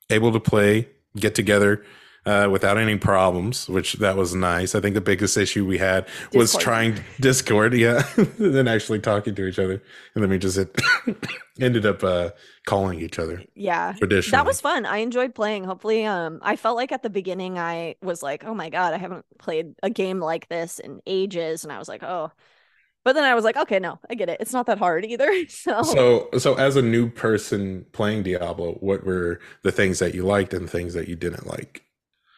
able 0.09 0.31
to 0.31 0.39
play, 0.39 0.87
get 1.15 1.35
together 1.35 1.83
uh, 2.25 2.47
without 2.51 2.77
any 2.77 2.97
problems, 2.97 3.67
which 3.67 3.93
that 3.93 4.15
was 4.15 4.35
nice. 4.35 4.75
I 4.75 4.79
think 4.79 4.93
the 4.93 5.01
biggest 5.01 5.37
issue 5.37 5.65
we 5.65 5.79
had 5.79 6.07
was 6.33 6.55
trying 6.55 7.03
Discord, 7.19 7.73
yeah, 7.73 8.03
and 8.17 8.55
then 8.55 8.67
actually 8.67 8.99
talking 8.99 9.33
to 9.35 9.47
each 9.47 9.57
other, 9.57 9.81
and 10.13 10.23
then 10.23 10.29
we 10.29 10.37
just 10.37 10.59
ended 11.59 11.85
up 11.85 12.03
uh, 12.03 12.29
calling 12.65 12.99
each 13.01 13.17
other 13.17 13.43
Yeah. 13.55 13.93
That 14.31 14.45
was 14.45 14.61
fun. 14.61 14.85
I 14.85 14.97
enjoyed 14.97 15.33
playing. 15.33 15.63
Hopefully, 15.63 16.05
um, 16.05 16.39
I 16.43 16.55
felt 16.57 16.77
like 16.77 16.91
at 16.91 17.01
the 17.01 17.09
beginning 17.09 17.57
I 17.57 17.95
was 18.01 18.21
like, 18.21 18.43
"Oh 18.43 18.53
my 18.53 18.69
god, 18.69 18.93
I 18.93 18.97
haven't 18.97 19.25
played 19.39 19.73
a 19.81 19.89
game 19.89 20.19
like 20.19 20.47
this 20.47 20.77
in 20.79 21.01
ages," 21.07 21.63
and 21.63 21.73
I 21.73 21.79
was 21.79 21.87
like, 21.89 22.03
"Oh," 22.03 22.31
but 23.03 23.13
then 23.13 23.23
I 23.23 23.33
was 23.33 23.43
like, 23.43 23.57
"Okay, 23.57 23.79
no, 23.79 23.99
I 24.09 24.13
get 24.15 24.29
it. 24.29 24.37
It's 24.41 24.53
not 24.53 24.67
that 24.67 24.77
hard 24.77 25.05
either." 25.05 25.31
So, 25.49 25.81
So, 25.81 26.29
so 26.37 26.53
as 26.55 26.75
a 26.75 26.81
new 26.83 27.09
person 27.09 27.85
playing 27.93 28.23
Diablo, 28.23 28.73
what 28.75 29.03
were 29.05 29.39
the 29.63 29.71
things 29.71 29.99
that 29.99 30.13
you 30.13 30.23
liked 30.23 30.53
and 30.53 30.69
things 30.69 30.93
that 30.93 31.07
you 31.07 31.15
didn't 31.15 31.47
like? 31.47 31.83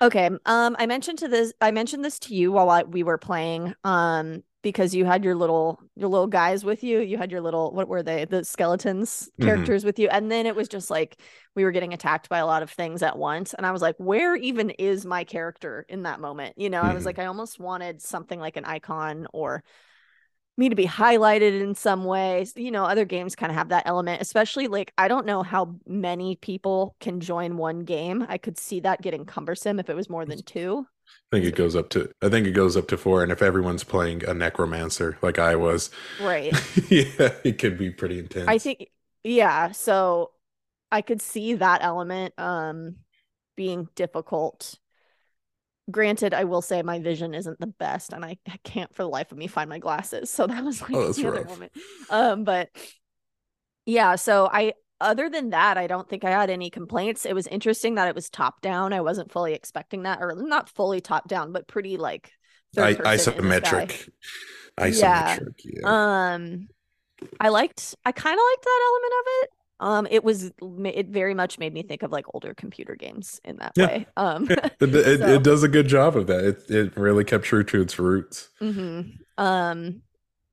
Okay, 0.04 0.30
um, 0.46 0.76
I 0.80 0.86
mentioned 0.86 1.20
to 1.20 1.28
this, 1.28 1.54
I 1.62 1.72
mentioned 1.72 2.06
this 2.06 2.20
to 2.20 2.36
you 2.36 2.52
while 2.52 2.70
I, 2.70 2.84
we 2.84 3.04
were 3.04 3.18
playing, 3.18 3.74
um, 3.84 4.44
because 4.62 4.96
you 4.96 5.04
had 5.04 5.26
your 5.26 5.36
little 5.36 5.78
your 5.96 6.08
little 6.08 6.28
guys 6.28 6.64
with 6.64 6.86
you. 6.86 7.02
You 7.02 7.18
had 7.18 7.32
your 7.32 7.42
little 7.42 7.74
what 7.74 7.90
were 7.90 8.02
they? 8.02 8.24
The 8.24 8.46
skeletons 8.46 9.30
Mhm. 9.38 9.42
characters 9.42 9.84
with 9.84 10.00
you, 10.00 10.08
and 10.10 10.32
then 10.32 10.46
it 10.46 10.56
was 10.56 10.70
just 10.70 10.90
like 10.90 11.20
we 11.56 11.66
were 11.66 11.72
getting 11.72 11.94
attacked 11.94 12.30
by 12.30 12.38
a 12.40 12.46
lot 12.46 12.64
of 12.64 12.70
things 12.72 13.04
at 13.04 13.18
once, 13.18 13.54
and 13.54 13.66
I 13.66 13.72
was 13.72 13.82
like, 13.82 13.96
where 13.98 14.38
even 14.38 14.70
is 14.72 15.06
my 15.06 15.26
character 15.26 15.86
in 15.90 16.04
that 16.04 16.22
moment? 16.22 16.58
You 16.58 16.70
know, 16.70 16.82
I 16.84 16.94
was 16.94 17.04
Mhm. 17.04 17.06
like, 17.06 17.20
I 17.20 17.26
almost 17.26 17.60
wanted 17.60 18.02
something 18.02 18.40
like 18.40 18.56
an 18.58 18.66
icon 18.66 19.28
or 19.34 19.64
me 20.58 20.70
to 20.70 20.76
be 20.76 20.86
highlighted 20.86 21.62
in 21.62 21.76
some 21.76 22.06
way. 22.06 22.46
You 22.56 22.72
know, 22.72 22.86
other 22.86 23.06
games 23.06 23.36
kind 23.36 23.52
of 23.52 23.58
have 23.58 23.70
that 23.70 23.84
element, 23.88 24.22
especially 24.22 24.68
like 24.68 24.94
I 24.98 25.08
don't 25.08 25.26
know 25.26 25.44
how 25.44 25.76
many 25.88 26.36
people 26.38 26.96
can 27.00 27.20
join 27.20 27.58
one 27.58 27.82
game. 27.82 28.26
I 28.30 28.38
could 28.38 28.58
see 28.58 28.80
that 28.82 29.02
getting 29.02 29.26
cumbersome 29.26 29.80
if 29.80 29.90
it 29.90 29.96
was 29.96 30.10
more 30.10 30.26
than 30.26 30.44
two. 30.44 30.88
I 31.32 31.38
think 31.38 31.46
it 31.46 31.56
goes 31.56 31.76
up 31.76 31.90
to 31.90 32.12
I 32.22 32.30
think 32.30 32.48
it 32.48 32.52
goes 32.52 32.78
up 32.78 32.88
to 32.90 32.98
four, 32.98 33.24
and 33.24 33.32
if 33.32 33.42
everyone's 33.42 33.84
playing 33.84 34.24
a 34.26 34.34
necromancer 34.34 35.18
like 35.22 35.40
I 35.40 35.56
was, 35.56 35.90
Right. 36.18 36.58
yeah, 36.90 37.34
it 37.44 37.60
could 37.60 37.78
be 37.78 37.90
pretty 37.90 38.20
intense. 38.20 38.48
I 38.48 38.58
think 38.58 38.90
yeah, 39.24 39.72
so 39.72 40.32
I 40.92 41.02
could 41.02 41.22
see 41.22 41.56
that 41.56 41.84
element 41.84 42.34
um 42.40 42.98
being 43.56 43.90
difficult. 43.96 44.80
Granted, 45.92 46.34
I 46.34 46.46
will 46.46 46.62
say 46.62 46.82
my 46.82 47.00
vision 47.00 47.34
isn't 47.34 47.60
the 47.60 47.68
best 47.68 48.14
and 48.14 48.24
I, 48.24 48.38
I 48.48 48.58
can't 48.64 48.94
for 48.96 49.04
the 49.04 49.10
life 49.10 49.32
of 49.32 49.38
me 49.38 49.48
find 49.48 49.70
my 49.70 49.80
glasses. 49.80 50.30
So 50.30 50.48
that 50.48 50.64
was 50.64 50.82
like 50.82 50.92
Oh, 50.94 51.12
the 51.12 51.28
other 51.28 51.44
moment. 51.44 51.72
Um 52.10 52.44
but 52.46 52.70
yeah, 53.86 54.16
so 54.16 54.50
I 54.52 54.74
other 55.02 55.30
than 55.30 55.50
that, 55.50 55.78
I 55.78 55.88
don't 55.88 56.08
think 56.08 56.24
I 56.24 56.30
had 56.32 56.50
any 56.50 56.70
complaints. 56.70 57.26
It 57.26 57.34
was 57.36 57.48
interesting 57.48 57.96
that 57.96 58.08
it 58.08 58.16
was 58.16 58.30
top 58.30 58.62
down. 58.62 58.94
I 58.94 59.02
wasn't 59.02 59.32
fully 59.32 59.54
expecting 59.54 60.04
that 60.04 60.20
or 60.22 60.34
not 60.36 60.70
fully 60.70 61.02
top 61.02 61.28
down, 61.28 61.52
but 61.52 61.68
pretty 61.68 61.98
like 61.98 62.32
I, 62.78 62.94
third 62.94 63.04
person 63.04 63.34
in 63.36 63.44
the 63.46 63.54
sky. 63.54 63.90
isometric, 63.90 64.10
Yeah. 64.90 65.40
isometric, 65.40 65.56
yeah. 65.66 65.92
Um, 66.36 66.70
I 67.40 67.50
liked, 67.50 67.96
I 68.06 68.12
kind 68.12 68.34
of 68.36 68.40
liked 68.52 68.64
that 68.64 68.82
element 68.88 69.14
of 69.22 69.26
it. 69.44 69.50
Um, 69.80 70.08
it 70.10 70.24
was, 70.24 70.52
it 70.62 71.08
very 71.08 71.34
much 71.34 71.60
made 71.60 71.74
me 71.74 71.84
think 71.84 72.04
of 72.04 72.12
like 72.12 72.26
older 72.34 72.54
computer 72.54 72.96
games 72.96 73.42
in 73.44 73.58
that 73.58 73.76
Yeah. 73.76 73.90
way. 73.90 74.08
Um, 74.16 74.50
It, 74.82 74.96
it, 74.96 75.22
so- 75.22 75.30
it 75.30 75.44
does 75.44 75.64
a 75.64 75.68
good 75.68 75.88
job 75.88 76.18
of 76.18 76.28
that. 76.28 76.44
It 76.44 76.70
it 76.70 76.98
really 76.98 77.24
kept 77.24 77.46
true 77.46 77.64
to 77.66 77.82
its 77.82 78.00
roots. 78.00 78.50
mhm. 78.62 79.20
um, 79.38 80.02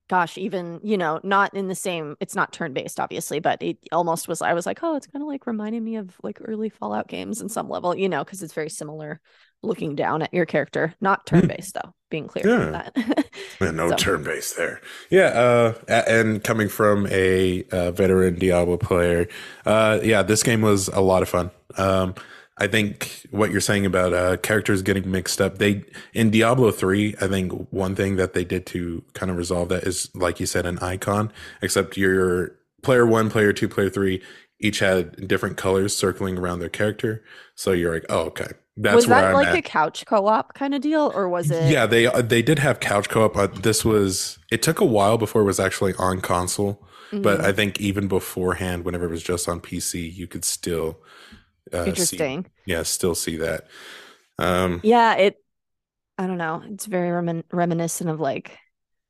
gosh, 0.08 0.38
even 0.38 0.80
you 0.84 0.98
know, 0.98 1.20
not 1.24 1.54
in 1.54 1.68
the 1.68 1.74
same. 1.74 2.16
It's 2.20 2.34
not 2.36 2.52
turn 2.52 2.72
based, 2.74 3.00
obviously, 3.00 3.40
but 3.40 3.62
it 3.62 3.78
almost 3.92 4.28
was. 4.28 4.42
I 4.42 4.54
was 4.54 4.66
like, 4.66 4.80
oh, 4.82 4.96
it's 4.96 5.06
kind 5.08 5.22
of 5.22 5.28
like 5.28 5.46
reminding 5.48 5.84
me 5.84 5.96
of 5.96 6.16
like 6.24 6.38
early 6.44 6.70
Fallout 6.70 7.08
games 7.08 7.42
in 7.42 7.48
some 7.48 7.68
level, 7.70 7.96
you 7.96 8.08
know, 8.08 8.24
because 8.24 8.42
it's 8.42 8.54
very 8.54 8.70
similar. 8.70 9.20
Looking 9.62 9.94
down 9.94 10.22
at 10.22 10.32
your 10.32 10.46
character, 10.46 10.94
not 11.00 11.26
turn 11.26 11.46
based 11.46 11.74
though. 11.74 11.92
Being 12.10 12.28
clear 12.28 12.48
Yeah. 12.48 12.70
that. 12.92 13.26
Yeah, 13.60 13.70
no 13.72 13.90
So- 13.90 13.96
turn 13.96 14.22
based 14.24 14.56
there. 14.56 14.80
Yeah, 15.10 15.26
uh, 15.26 15.74
and 16.08 16.42
coming 16.42 16.68
from 16.68 17.06
a, 17.10 17.64
uh 17.70 17.90
veteran 17.90 18.38
Diablo 18.38 18.78
player, 18.78 19.28
uh, 19.66 20.00
yeah, 20.02 20.22
this 20.22 20.42
game 20.42 20.62
was 20.62 20.88
a 20.88 21.00
lot 21.00 21.22
of 21.22 21.28
fun. 21.28 21.50
Um, 21.76 22.14
I 22.56 22.66
think 22.66 23.26
what 23.30 23.50
you're 23.50 23.60
saying 23.60 23.84
about 23.86 24.12
uh, 24.14 24.36
characters 24.38 24.82
getting 24.82 25.10
mixed 25.10 25.40
up, 25.40 25.58
they 25.58 25.84
in 26.14 26.30
Diablo 26.30 26.70
three, 26.70 27.14
I 27.20 27.26
think 27.26 27.52
one 27.70 27.94
thing 27.94 28.16
that 28.16 28.32
they 28.34 28.44
did 28.44 28.66
to 28.66 29.02
kind 29.14 29.30
of 29.30 29.36
resolve 29.38 29.68
that 29.70 29.84
is, 29.84 30.10
like 30.14 30.40
you 30.40 30.46
said, 30.46 30.66
an 30.66 30.78
icon. 30.78 31.32
Except 31.62 31.96
your 31.96 32.52
player 32.82 33.06
one, 33.06 33.30
player 33.30 33.52
two, 33.52 33.68
player 33.68 33.88
three 33.90 34.22
each 34.62 34.80
had 34.80 35.26
different 35.26 35.56
colors 35.56 35.96
circling 35.96 36.36
around 36.36 36.58
their 36.60 36.68
character. 36.68 37.22
So 37.54 37.72
you're 37.72 37.94
like, 37.94 38.04
oh, 38.10 38.24
okay, 38.26 38.48
that's 38.76 39.06
was 39.06 39.08
that 39.08 39.24
I'm 39.24 39.32
like 39.32 39.52
at. 39.52 39.54
a 39.54 39.62
couch 39.62 40.04
co-op 40.06 40.54
kind 40.54 40.74
of 40.74 40.80
deal, 40.82 41.12
or 41.14 41.28
was 41.28 41.50
it? 41.50 41.78
Yeah, 41.78 41.86
they 41.86 42.06
uh, 42.06 42.22
they 42.22 42.42
did 42.42 42.58
have 42.58 42.80
couch 42.80 43.08
co-op. 43.08 43.36
Uh, 43.36 43.46
this 43.48 43.84
was 43.84 44.38
it 44.50 44.62
took 44.62 44.80
a 44.80 44.84
while 44.84 45.18
before 45.18 45.42
it 45.42 45.44
was 45.44 45.60
actually 45.60 45.94
on 45.98 46.20
console, 46.20 46.86
but 47.22 47.40
Mhm. 47.40 47.44
I 47.44 47.52
think 47.52 47.80
even 47.80 48.08
beforehand, 48.08 48.84
whenever 48.84 49.04
it 49.04 49.10
was 49.10 49.22
just 49.22 49.48
on 49.48 49.60
PC, 49.60 50.08
you 50.08 50.26
could 50.26 50.44
still 50.44 50.98
uh, 51.72 51.94
see, 51.94 52.20
interesting. 52.20 52.46
yeah, 52.66 52.82
still 52.84 53.14
see 53.14 53.36
that. 53.38 53.68
Um, 54.38 54.82
Yeah, 54.82 55.14
it. 55.16 55.36
I 56.18 56.26
don't 56.26 56.38
know. 56.38 56.62
It's 56.66 56.86
very 56.86 57.10
remin- 57.10 57.44
reminiscent 57.52 58.10
of 58.10 58.20
like 58.20 58.58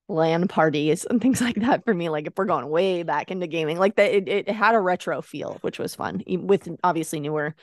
LAN 0.08 0.48
parties 0.48 1.04
and 1.06 1.20
things 1.22 1.40
like 1.42 1.56
that 1.56 1.84
for 1.84 1.94
me. 1.94 2.08
Like 2.10 2.26
if 2.28 2.34
we're 2.36 2.46
going 2.46 2.68
way 2.68 3.02
back 3.04 3.30
into 3.32 3.46
gaming, 3.48 3.78
like 3.78 3.96
that, 3.96 4.12
it, 4.12 4.28
it 4.28 4.48
had 4.50 4.74
a 4.76 4.80
retro 4.80 5.22
feel, 5.22 5.58
which 5.62 5.78
was 5.78 5.94
fun 5.96 6.22
with 6.28 6.68
obviously 6.84 7.20
newer 7.20 7.54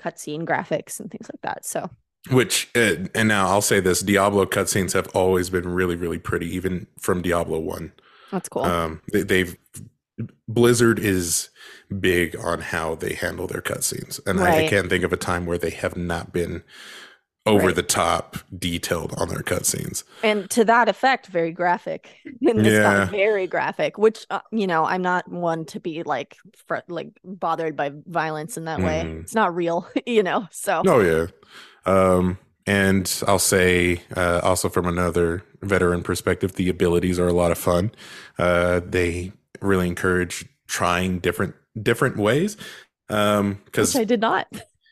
cutscene 0.00 0.44
graphics 0.44 0.98
and 1.00 1.10
things 1.10 1.28
like 1.32 1.42
that. 1.42 1.64
So 1.64 1.90
which 2.28 2.68
uh, 2.76 3.06
and 3.14 3.28
now 3.28 3.48
I'll 3.48 3.62
say 3.62 3.80
this: 3.80 4.00
Diablo 4.00 4.44
cutscenes 4.44 4.92
have 4.92 5.08
always 5.14 5.48
been 5.48 5.66
really, 5.66 5.96
really 5.96 6.18
pretty, 6.18 6.54
even 6.54 6.86
from 6.98 7.22
Diablo 7.22 7.58
One. 7.58 7.92
that's 8.30 8.48
cool. 8.48 8.64
Um, 8.64 9.00
they, 9.12 9.22
they've 9.22 9.56
Blizzard 10.46 10.98
is 10.98 11.48
big 11.98 12.36
on 12.36 12.60
how 12.60 12.94
they 12.94 13.14
handle 13.14 13.46
their 13.46 13.62
cutscenes, 13.62 14.20
and 14.26 14.40
I, 14.40 14.66
I 14.66 14.68
can't 14.68 14.90
think 14.90 15.02
of 15.02 15.14
a 15.14 15.16
time 15.16 15.46
where 15.46 15.56
they 15.56 15.70
have 15.70 15.96
not 15.96 16.30
been 16.32 16.62
over 17.46 17.66
Right. 17.68 17.74
the 17.76 17.82
top 17.82 18.36
detailed 18.56 19.14
on 19.16 19.28
their 19.28 19.42
cutscenes. 19.42 20.04
and 20.22 20.48
to 20.50 20.64
that 20.64 20.88
effect, 20.88 21.26
very 21.28 21.52
graphic. 21.52 22.10
And 22.46 22.60
this 22.64 22.74
Yeah. 22.74 23.06
very 23.06 23.46
graphic, 23.46 23.96
which 23.98 24.26
uh, 24.30 24.40
you 24.52 24.66
know, 24.66 24.84
I'm 24.84 25.02
not 25.02 25.26
one 25.28 25.64
to 25.66 25.80
be 25.80 26.02
like 26.02 26.36
fr- 26.66 26.86
like 26.88 27.08
bothered 27.24 27.76
by 27.76 27.92
violence 28.06 28.56
in 28.56 28.64
that 28.66 28.80
way. 28.80 29.02
Mhm. 29.06 29.20
It's 29.22 29.34
not 29.34 29.54
real, 29.54 29.88
you 30.06 30.22
know. 30.22 30.48
So 30.50 30.82
Oh 30.86 31.00
yeah. 31.00 31.26
Um, 31.86 32.38
and 32.66 33.10
I'll 33.26 33.38
say 33.38 34.02
uh, 34.16 34.40
also 34.44 34.68
from 34.68 34.86
another 34.86 35.42
veteran 35.62 36.02
perspective, 36.02 36.52
the 36.54 36.68
abilities 36.68 37.18
are 37.18 37.26
a 37.28 37.32
lot 37.32 37.50
of 37.52 37.58
fun. 37.58 37.90
Uh, 38.38 38.80
they 38.84 39.32
really 39.62 39.88
encourage 39.88 40.44
trying 40.68 41.18
different 41.20 41.54
different 41.82 42.16
ways. 42.18 42.56
Um, 43.08 43.60
because 43.64 43.94
which 43.94 44.02
I 44.02 44.04
did 44.04 44.20
not. 44.20 44.46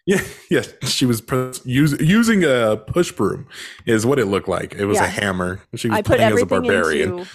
yeah, 0.17 0.23
yeah, 0.51 0.63
she 0.85 1.05
was 1.05 1.21
pu- 1.21 1.53
use, 1.65 1.93
using 2.01 2.43
a 2.43 2.77
push 2.79 3.13
broom 3.13 3.47
is 3.85 4.07
what 4.07 4.19
it 4.19 4.25
looked 4.25 4.49
like. 4.49 4.75
It 4.75 4.87
was 4.87 4.97
Yeah. 4.97 5.05
a 5.05 5.09
hammer. 5.09 5.61
She 5.75 5.89
was 5.89 5.99
I 5.99 6.03
put 6.03 6.17
playing 6.17 6.33
as 6.33 6.43
a 6.43 6.47
barbarian. 6.47 7.27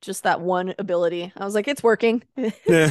just 0.00 0.22
that 0.22 0.40
one 0.40 0.72
ability. 0.78 1.32
I 1.36 1.44
was 1.44 1.56
like, 1.56 1.66
it's 1.66 1.82
working. 1.82 2.22
Yeah, 2.66 2.90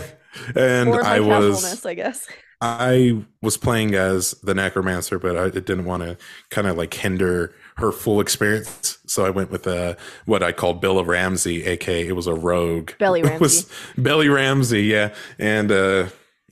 and 0.56 0.94
I 0.94 1.22
was 1.22 1.86
I 1.86 1.94
guess. 1.94 2.28
I 2.62 3.24
was 3.42 3.56
playing 3.56 3.96
as 3.96 4.32
the 4.44 4.54
necromancer, 4.54 5.18
but 5.18 5.38
I 5.38 5.50
didn't 5.50 5.86
want 5.86 6.04
to 6.04 6.18
kind 6.50 6.68
of 6.68 6.76
like 6.76 6.94
hinder 6.94 7.56
her 7.78 7.94
full 7.94 8.20
experience. 8.20 8.98
So 9.08 9.26
I 9.26 9.30
went 9.30 9.50
with 9.50 9.66
uh, 9.66 9.96
what 10.26 10.44
I 10.44 10.52
called 10.52 10.82
Bella 10.82 11.06
Ramsey, 11.06 11.66
aka 11.66 12.06
it 12.06 12.12
was 12.18 12.28
a 12.28 12.34
rogue. 12.34 12.92
Belly 13.00 13.22
It 13.24 13.40
was 13.40 13.64
Ramsey. 13.70 14.02
Belly 14.02 14.28
Ramsey, 14.30 14.84
yeah, 14.84 15.14
and 15.40 15.72
uh, 15.72 16.08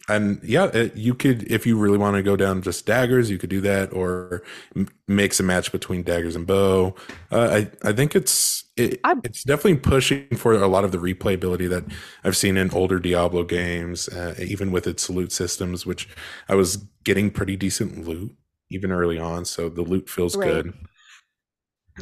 and 0.09 0.39
yeah, 0.43 0.65
it, 0.73 0.95
you 0.95 1.13
could 1.13 1.43
if 1.51 1.65
you 1.65 1.77
really 1.77 1.97
want 1.97 2.15
to 2.15 2.23
go 2.23 2.35
down 2.35 2.61
just 2.61 2.85
daggers, 2.85 3.29
you 3.29 3.37
could 3.37 3.49
do 3.49 3.61
that, 3.61 3.91
or 3.93 4.43
m- 4.75 4.87
mix 5.07 5.39
a 5.39 5.43
match 5.43 5.71
between 5.71 6.03
daggers 6.03 6.35
and 6.35 6.47
bow. 6.47 6.95
Uh, 7.31 7.65
I 7.83 7.89
I 7.89 7.93
think 7.93 8.15
it's 8.15 8.65
it, 8.77 8.99
I- 9.03 9.15
it's 9.23 9.43
definitely 9.43 9.77
pushing 9.79 10.27
for 10.37 10.53
a 10.53 10.67
lot 10.67 10.83
of 10.85 10.91
the 10.91 10.97
replayability 10.99 11.69
that 11.69 11.83
I've 12.23 12.37
seen 12.37 12.57
in 12.57 12.71
older 12.71 12.99
Diablo 12.99 13.43
games, 13.43 14.07
uh, 14.09 14.35
even 14.39 14.71
with 14.71 14.87
its 14.87 15.09
loot 15.09 15.31
systems, 15.31 15.85
which 15.85 16.07
I 16.49 16.55
was 16.55 16.77
getting 17.03 17.29
pretty 17.31 17.55
decent 17.57 18.07
loot 18.07 18.35
even 18.69 18.91
early 18.91 19.17
on, 19.19 19.45
so 19.45 19.69
the 19.69 19.81
loot 19.81 20.09
feels 20.09 20.35
Right. 20.35 20.63
good. 20.63 20.73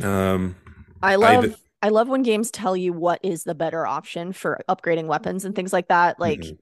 Um, 0.02 0.56
I 1.02 1.16
love 1.16 1.46
th- 1.46 1.58
I, 1.82 1.90
love 1.90 2.08
when 2.08 2.24
games 2.24 2.50
tell 2.50 2.76
you 2.76 2.92
what 2.94 3.20
is 3.24 3.44
the 3.44 3.54
better 3.54 3.86
option 3.86 4.34
for 4.34 4.60
upgrading 4.68 5.06
weapons 5.06 5.46
and 5.46 5.56
things 5.56 5.72
like 5.72 5.88
that. 5.90 6.20
Like 6.20 6.42
Mhm. 6.42 6.58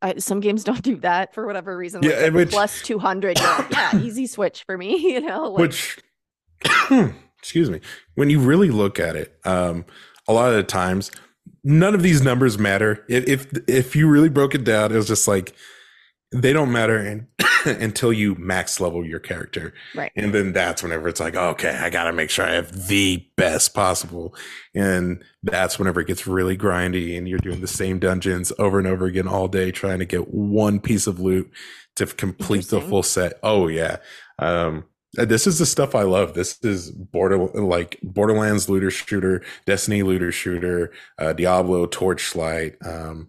I, 0.00 0.18
some 0.18 0.40
games 0.40 0.64
don't 0.64 0.82
do 0.82 0.96
that 0.96 1.34
for 1.34 1.46
whatever 1.46 1.76
reason. 1.76 2.02
Yeah, 2.02 2.20
like 2.22 2.32
which- 2.32 2.50
plus 2.50 2.82
200, 2.82 3.38
like, 3.38 3.70
yeah, 3.70 3.96
easy 4.00 4.26
switch 4.26 4.64
for 4.64 4.76
me, 4.76 4.96
you 5.12 5.20
know. 5.20 5.50
Like, 5.50 5.60
which 5.60 5.98
excuse 7.38 7.70
me 7.70 7.80
when 8.16 8.30
you 8.30 8.40
really 8.40 8.68
look 8.70 8.98
at 8.98 9.14
it 9.14 9.38
um 9.44 9.84
a 10.26 10.32
lot 10.32 10.50
of 10.50 10.56
the 10.56 10.62
times 10.64 11.10
none 11.62 11.94
of 11.94 12.02
these 12.02 12.20
numbers 12.20 12.58
matter 12.58 13.04
if 13.08 13.28
if, 13.28 13.68
if 13.68 13.94
you 13.96 14.08
really 14.08 14.28
broke 14.28 14.56
it 14.56 14.64
down 14.64 14.90
it 14.90 14.96
was 14.96 15.06
just 15.06 15.28
like 15.28 15.54
they 16.32 16.52
don't 16.52 16.72
matter 16.72 16.98
in, 16.98 17.26
until 17.64 18.12
you 18.12 18.34
max 18.36 18.80
level 18.80 19.04
your 19.04 19.18
character. 19.18 19.72
Right. 19.94 20.12
And 20.16 20.32
then 20.32 20.52
that's 20.52 20.82
whenever 20.82 21.08
it's 21.08 21.20
like, 21.20 21.34
okay, 21.34 21.76
I 21.76 21.90
got 21.90 22.04
to 22.04 22.12
make 22.12 22.30
sure 22.30 22.46
I 22.46 22.54
have 22.54 22.88
the 22.88 23.26
best 23.36 23.74
possible. 23.74 24.34
And 24.74 25.22
that's 25.42 25.78
whenever 25.78 26.00
it 26.00 26.06
gets 26.06 26.26
really 26.26 26.56
grindy 26.56 27.16
and 27.16 27.28
you're 27.28 27.38
doing 27.38 27.60
the 27.60 27.66
same 27.66 27.98
dungeons 27.98 28.52
over 28.58 28.78
and 28.78 28.88
over 28.88 29.06
again 29.06 29.28
all 29.28 29.48
day 29.48 29.70
trying 29.70 29.98
to 30.00 30.04
get 30.04 30.32
one 30.32 30.80
piece 30.80 31.06
of 31.06 31.20
loot 31.20 31.50
to 31.96 32.06
complete 32.06 32.68
the 32.68 32.80
full 32.80 33.02
set. 33.02 33.38
Oh 33.42 33.68
yeah. 33.68 33.96
Um 34.38 34.84
this 35.14 35.46
is 35.46 35.58
the 35.58 35.66
stuff 35.66 35.94
I 35.94 36.02
love. 36.02 36.34
This 36.34 36.58
is 36.62 36.90
border 36.90 37.38
like 37.38 37.98
Borderlands 38.02 38.68
looter 38.68 38.90
shooter, 38.90 39.42
Destiny 39.66 40.02
looter 40.02 40.30
shooter, 40.30 40.92
uh, 41.18 41.32
Diablo 41.32 41.86
Torchlight, 41.86 42.76
um, 42.86 43.26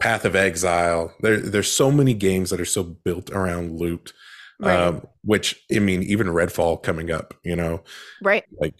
Path 0.00 0.24
of 0.24 0.36
Exile. 0.36 1.14
There, 1.20 1.38
there's 1.40 1.70
so 1.70 1.90
many 1.90 2.14
games 2.14 2.50
that 2.50 2.60
are 2.60 2.64
so 2.64 2.82
built 2.84 3.30
around 3.30 3.78
loot. 3.78 4.12
Right. 4.58 4.88
Um, 4.88 5.06
which 5.22 5.64
I 5.74 5.78
mean, 5.78 6.02
even 6.02 6.26
Redfall 6.28 6.82
coming 6.82 7.10
up, 7.12 7.34
you 7.44 7.54
know, 7.56 7.84
right. 8.20 8.44
like 8.60 8.74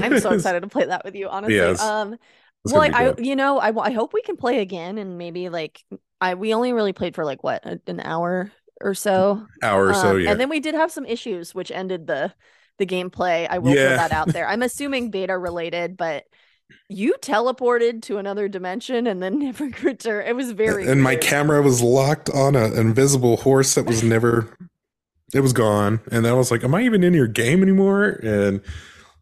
I'm 0.00 0.16
so 0.16 0.30
excited 0.32 0.60
to 0.62 0.68
play 0.68 0.86
that 0.86 1.04
with 1.04 1.14
you, 1.14 1.28
honestly. 1.28 1.54
Yes. 1.54 1.80
Um 1.80 2.16
It's 2.64 2.72
well, 2.72 2.82
gonna 2.82 2.92
I, 2.92 3.14
you 3.18 3.36
know, 3.36 3.58
I, 3.58 3.72
I 3.88 3.92
hope 3.92 4.12
we 4.14 4.22
can 4.22 4.36
play 4.36 4.60
again 4.60 4.98
and 4.98 5.18
maybe 5.18 5.48
like 5.48 5.82
I 6.20 6.34
we 6.34 6.54
only 6.54 6.72
really 6.72 6.92
played 6.92 7.14
for 7.14 7.24
like 7.24 7.42
what 7.42 7.64
an 7.86 8.00
hour 8.00 8.52
or 8.80 8.94
so. 8.94 9.46
hour 9.62 9.88
or 9.88 9.94
so, 9.94 10.16
Um, 10.16 10.16
yeah. 10.16 10.32
And 10.32 10.40
then 10.40 10.48
we 10.48 10.60
did 10.60 10.74
have 10.74 10.92
some 10.92 11.06
issues 11.06 11.54
which 11.54 11.70
ended 11.70 12.06
the 12.06 12.34
the 12.78 12.86
gameplay. 12.86 13.46
I 13.48 13.58
will 13.58 13.76
Yeah. 13.76 13.76
throw 13.76 13.94
that 13.94 14.12
out 14.12 14.32
there. 14.32 14.48
I'm 14.48 14.62
assuming 14.62 15.10
beta 15.10 15.36
related, 15.38 15.96
but 15.96 16.24
you 16.88 17.14
teleported 17.20 18.02
to 18.02 18.18
another 18.18 18.48
dimension 18.48 19.06
and 19.06 19.22
then 19.22 19.38
never 19.46 19.66
returned. 19.82 20.28
It 20.28 20.36
was 20.36 20.52
very 20.52 20.86
and 20.86 21.02
my 21.02 21.16
camera 21.16 21.62
was 21.62 21.82
locked 21.82 22.30
on 22.30 22.54
a- 22.56 22.64
an 22.66 22.76
invisible 22.78 23.36
horse 23.38 23.74
that 23.74 23.86
was 23.86 24.02
never 24.02 24.48
it 25.32 25.40
was 25.40 25.52
gone 25.52 26.00
and 26.12 26.26
i 26.26 26.32
was 26.32 26.50
like 26.52 26.62
am 26.62 26.74
i 26.74 26.82
even 26.82 27.02
in 27.02 27.12
your 27.12 27.26
game 27.26 27.60
anymore 27.62 28.20
and 28.22 28.60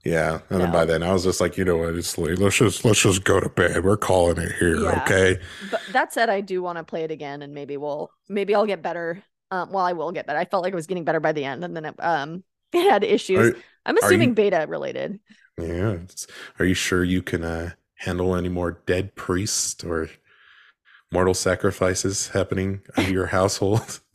yeah 0.04 0.40
and 0.50 0.60
then 0.60 0.70
by 0.70 0.84
then 0.84 1.02
i 1.02 1.10
was 1.12 1.22
just 1.24 1.40
like 1.40 1.56
you 1.56 1.64
know 1.64 1.76
what 1.78 1.94
it's 1.94 2.18
late 2.18 2.38
let's 2.38 2.58
just 2.58 2.84
let's 2.84 3.00
just 3.00 3.24
go 3.24 3.40
to 3.40 3.48
bed 3.48 3.82
we're 3.84 3.96
calling 3.96 4.36
it 4.36 4.52
here 4.58 4.76
Yeah. 4.78 5.02
okay 5.02 5.38
But 5.70 5.80
that 5.92 6.12
said, 6.12 6.28
I 6.28 6.40
do 6.42 6.60
want 6.62 6.76
to 6.78 6.84
play 6.84 7.04
it 7.04 7.10
again, 7.10 7.40
and 7.40 7.54
maybe 7.54 7.76
we'll 7.78 8.10
maybe 8.28 8.54
I'll 8.54 8.66
get 8.66 8.82
better. 8.82 9.22
Um, 9.50 9.70
well, 9.70 9.84
I 9.84 9.92
will 9.92 10.12
get 10.12 10.26
better. 10.26 10.38
I 10.38 10.44
felt 10.44 10.62
like 10.64 10.72
I 10.72 10.76
was 10.76 10.86
getting 10.86 11.04
better 11.04 11.20
by 11.20 11.32
the 11.32 11.44
end, 11.44 11.62
and 11.64 11.74
then 11.76 11.84
it, 11.86 11.94
um, 11.98 12.42
it 12.72 12.90
had 12.90 13.04
issues. 13.04 13.54
are, 13.54 13.56
I'm 13.86 13.96
assuming 13.98 14.30
you- 14.30 14.34
beta 14.34 14.66
related. 14.68 15.20
Yeah 15.58 15.92
it's- 15.92 16.26
are 16.58 16.64
you 16.64 16.74
sure 16.74 17.04
you 17.04 17.22
can 17.22 17.42
uh 17.44 17.70
handle 17.96 18.34
any 18.34 18.48
more 18.48 18.80
dead 18.86 19.14
priests 19.14 19.84
or 19.84 20.08
mortal 21.12 21.34
sacrifices 21.34 22.28
happening 22.28 22.80
under 22.96 23.10
your 23.10 23.26
household 23.26 24.00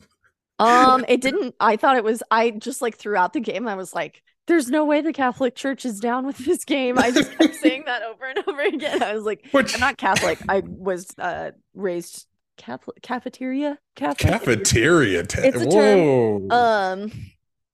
Um, 0.60 1.04
it 1.06 1.20
didn't. 1.20 1.54
I 1.60 1.76
thought 1.76 1.96
it 1.96 2.02
was. 2.02 2.20
I 2.32 2.50
just 2.50 2.82
like 2.82 2.96
throughout 2.96 3.32
the 3.32 3.38
game, 3.38 3.68
I 3.68 3.76
was 3.76 3.94
like, 3.94 4.24
"There's 4.48 4.68
no 4.68 4.84
way 4.84 5.00
the 5.00 5.12
Catholic 5.12 5.54
Church 5.54 5.84
is 5.86 6.00
down 6.00 6.26
with 6.26 6.36
this 6.38 6.64
game." 6.64 6.98
I 6.98 7.12
just 7.12 7.30
kept 7.38 7.54
saying 7.62 7.84
that 7.86 8.02
over 8.02 8.24
and 8.24 8.42
over 8.44 8.62
again. 8.62 9.00
I 9.00 9.14
was 9.14 9.22
like, 9.22 9.46
which 9.52 9.72
"I'm 9.74 9.78
not 9.78 9.98
Catholic. 9.98 10.36
I 10.48 10.64
was 10.66 11.06
uh 11.16 11.52
raised 11.74 12.26
Catholic 12.56 13.00
cafeteria 13.02 13.78
Catholic. 13.94 14.32
cafeteria 14.32 15.20
It's 15.20 15.34
a 15.36 15.70
term. 15.70 16.48
whoa 16.48 16.48
um 16.50 17.12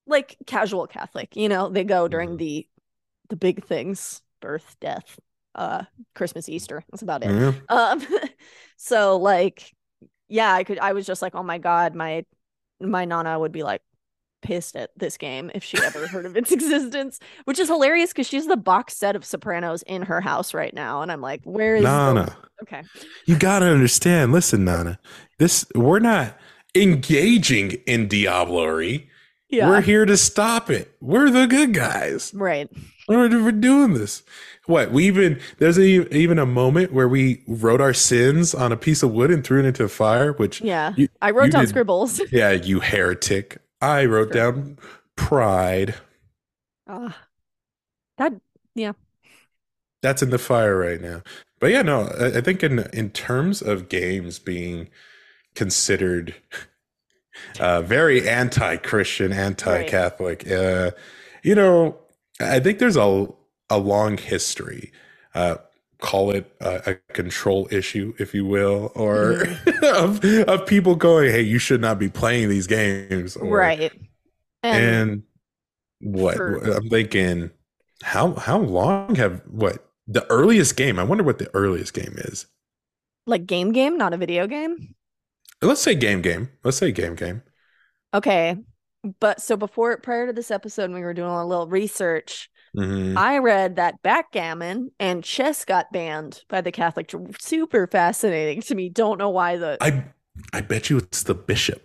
like 0.05 0.37
casual 0.45 0.85
catholic 0.85 1.35
you 1.35 1.49
know 1.49 1.69
they 1.69 1.83
go 1.85 2.07
during 2.07 2.33
Mhm. 2.33 2.37
the 2.37 2.67
the 3.29 3.35
big 3.35 3.63
things 3.65 4.21
birth 4.41 4.75
death 4.81 5.19
uh 5.55 5.83
christmas 6.13 6.47
easter 6.49 6.83
that's 6.91 7.01
about 7.01 7.23
it 7.23 7.29
Yeah. 7.31 7.53
um 7.69 8.01
so 8.77 9.17
like 9.17 9.71
yeah 10.27 10.53
i 10.53 10.63
could 10.63 10.79
i 10.79 10.93
was 10.93 11.05
just 11.05 11.21
like 11.21 11.33
oh 11.35 11.43
my 11.43 11.57
god 11.57 11.95
my 11.95 12.25
my 12.81 13.05
nana 13.05 13.39
would 13.39 13.51
be 13.51 13.63
like 13.63 13.81
pissed 14.41 14.75
at 14.75 14.91
this 14.95 15.17
game 15.17 15.49
if 15.55 15.63
she 15.63 15.77
ever 15.83 16.05
heard 16.07 16.25
of 16.25 16.37
its 16.37 16.51
existence 16.57 17.19
which 17.45 17.57
is 17.57 17.67
hilarious 17.67 18.11
because 18.11 18.27
she's 18.27 18.45
the 18.45 18.57
box 18.57 18.95
set 18.95 19.15
of 19.15 19.25
sopranos 19.25 19.81
in 19.83 20.03
her 20.03 20.21
house 20.21 20.53
right 20.53 20.73
now 20.73 21.01
and 21.01 21.11
i'm 21.11 21.21
like 21.21 21.41
where 21.45 21.77
is 21.77 21.83
the- 21.83 22.13
Nana. 22.13 22.37
okay 22.61 22.83
You 23.25 23.37
gotta 23.39 23.65
understand. 23.65 24.31
Listen, 24.31 24.63
Nana. 24.65 24.99
This 25.39 25.65
we're 25.73 25.99
not 25.99 26.37
engaging 26.75 27.71
in 27.87 28.07
diablerie. 28.07 29.07
yeah 29.49 29.67
We're 29.69 29.81
here 29.81 30.05
to 30.05 30.15
stop 30.17 30.69
it. 30.69 30.91
We're 31.01 31.29
the 31.31 31.47
good 31.47 31.73
guys. 31.73 32.31
right 32.35 32.69
We're, 33.07 33.51
doing 33.51 33.93
this. 33.93 34.23
What 34.65 34.91
we 34.91 35.05
even 35.05 35.39
there's 35.59 35.77
a, 35.77 35.83
even 36.15 36.39
a 36.39 36.45
moment 36.45 36.91
where 36.91 37.07
we 37.07 37.43
wrote 37.47 37.79
our 37.81 37.93
sins 37.93 38.55
on 38.55 38.71
a 38.71 38.77
piece 38.77 39.03
of 39.03 39.11
wood 39.11 39.29
and 39.29 39.43
threw 39.43 39.59
it 39.59 39.65
into 39.65 39.83
the 39.83 39.89
fire. 39.89 40.33
Which 40.33 40.61
yeah 40.61 40.93
You- 40.97 41.09
i 41.21 41.29
wrote 41.31 41.51
down 41.51 41.61
did- 41.65 41.69
scribbles 41.69 42.19
yeah, 42.31 42.51
you 42.51 42.79
heretic. 42.79 43.59
I 43.81 44.05
wrote 44.05 44.33
Sure. 44.33 44.51
down 44.51 44.79
pride. 45.15 45.95
Ah, 46.87 47.15
that 48.17 48.33
yeah. 48.73 48.93
That's 50.01 50.23
in 50.23 50.29
the 50.31 50.39
fire 50.39 50.77
right 50.77 51.01
now. 51.01 51.21
But 51.59 51.71
yeah, 51.71 51.81
no, 51.83 52.07
I, 52.19 52.37
I 52.37 52.41
think 52.41 52.63
in 52.63 52.79
in 52.91 53.11
terms 53.11 53.61
of 53.61 53.87
games 53.89 54.39
being 54.39 54.89
considered 55.53 56.35
uh, 57.59 57.81
very 57.81 58.27
anti-Christian, 58.27 59.31
anti-Catholic, 59.33 60.49
uh, 60.49 60.91
you 61.43 61.53
know, 61.55 61.97
I 62.39 62.59
think 62.59 62.79
there's 62.79 62.97
a 62.97 63.27
a 63.69 63.77
long 63.77 64.17
history. 64.17 64.91
Uh, 65.33 65.57
call 65.99 66.31
it 66.31 66.51
a, 66.61 66.91
a 66.91 66.95
control 67.13 67.67
issue, 67.71 68.13
if 68.19 68.33
you 68.33 68.45
will, 68.45 68.91
or 68.95 69.43
of 69.83 70.23
of 70.23 70.65
people 70.65 70.95
going, 70.95 71.31
"Hey, 71.31 71.41
you 71.41 71.59
should 71.59 71.81
not 71.81 71.99
be 71.99 72.09
playing 72.09 72.49
these 72.49 72.67
games." 72.67 73.35
Or, 73.37 73.57
right 73.57 73.91
and, 74.63 75.23
and 75.23 75.23
what 76.01 76.35
for- 76.35 76.57
I'm 76.71 76.89
thinking, 76.89 77.51
how 78.03 78.35
how 78.35 78.59
long 78.59 79.15
have 79.15 79.41
what 79.47 79.91
the 80.07 80.25
earliest 80.31 80.77
game? 80.77 80.99
I 80.99 81.03
wonder 81.03 81.23
what 81.23 81.39
the 81.39 81.53
earliest 81.55 81.93
game 81.93 82.15
is. 82.17 82.47
like 83.27 83.45
game 83.45 83.71
game 83.71 83.97
not 83.97 84.13
a 84.13 84.17
video 84.17 84.47
game 84.47 84.95
Let's 85.61 85.81
say 85.81 85.95
game 85.95 86.21
game. 86.21 86.49
Let's 86.63 86.77
say 86.77 86.91
game 86.93 87.15
game. 87.15 87.43
okay 88.13 88.57
but 89.19 89.41
so 89.41 89.55
before 89.57 89.97
prior 89.97 90.27
to 90.27 90.33
this 90.33 90.51
episode 90.51 90.91
we 90.91 91.01
were 91.01 91.13
doing 91.13 91.29
a 91.29 91.45
little 91.45 91.67
research 91.67 92.49
Mhm. 92.75 93.15
i 93.17 93.37
read 93.37 93.77
that 93.77 94.01
backgammon 94.03 94.91
and 94.99 95.23
chess 95.23 95.63
got 95.63 95.91
banned 95.93 96.43
by 96.49 96.59
the 96.61 96.71
catholic 96.71 97.07
Church. 97.07 97.39
super 97.41 97.87
fascinating 97.87 98.61
to 98.63 98.75
me 98.75 98.89
don't 98.89 99.17
know 99.17 99.29
why 99.29 99.57
the 99.57 99.77
I 99.81 100.05
I 100.51 100.59
bet 100.61 100.89
you 100.89 100.97
it's 100.97 101.23
the 101.23 101.33
bishop. 101.35 101.81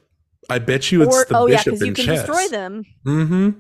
I 0.48 0.58
bet 0.58 0.90
you 0.90 1.02
it's 1.02 1.14
or 1.16 1.24
the 1.28 1.36
oh 1.36 1.46
yeah 1.46 1.58
bishop 1.58 1.74
because 1.74 1.80
you 1.82 1.86
in 1.88 1.94
can 1.94 2.04
chess. 2.06 2.26
destroy 2.26 2.48
them 2.48 2.82
Mm-hmm. 3.06 3.50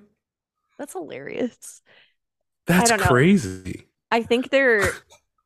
that's 0.78 0.92
hilarious 0.94 1.82
That's 2.66 2.90
don't 2.90 3.00
crazy. 3.00 3.86
I 4.10 4.22
think 4.22 4.50
they're 4.50 4.82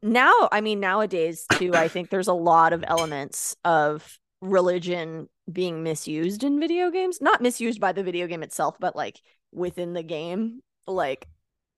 now, 0.02 0.48
I 0.52 0.60
mean, 0.60 0.80
nowadays 0.80 1.46
too, 1.52 1.72
I 1.74 1.88
think 1.88 2.10
there's 2.10 2.28
a 2.28 2.34
lot 2.34 2.72
of 2.74 2.84
elements 2.86 3.56
of 3.64 4.18
religion 4.42 5.28
being 5.50 5.82
misused 5.82 6.44
in 6.44 6.60
video 6.60 6.90
games. 6.90 7.20
Not 7.20 7.42
misused 7.42 7.80
by 7.80 7.92
the 7.92 8.02
video 8.02 8.26
game 8.26 8.42
itself, 8.42 8.76
but 8.78 8.96
like 8.96 9.20
within 9.52 9.92
the 9.92 10.02
game. 10.02 10.62
Like 10.86 11.26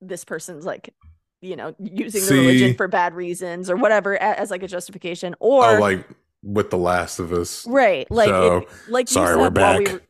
this 0.00 0.24
person's 0.24 0.64
like, 0.64 0.94
you 1.40 1.56
know, 1.56 1.74
using 1.78 2.24
the 2.24 2.42
religion 2.42 2.74
for 2.74 2.88
bad 2.88 3.14
reasons 3.14 3.70
or 3.70 3.76
whatever 3.76 4.14
a- 4.14 4.40
as 4.40 4.50
like 4.50 4.62
a 4.62 4.68
justification. 4.68 5.34
Or 5.40 5.76
oh, 5.76 5.80
like 5.80 6.06
with 6.42 6.70
The 6.70 6.78
Last 6.78 7.18
of 7.18 7.32
Us. 7.32 7.66
right, 7.66 8.10
like 8.10 8.28
so, 8.28 8.56
it, 8.58 8.68
like 8.88 9.08
Sorry, 9.08 9.36
we're 9.36 9.50
back. 9.50 9.80
we 9.80 9.92
were 9.92 10.00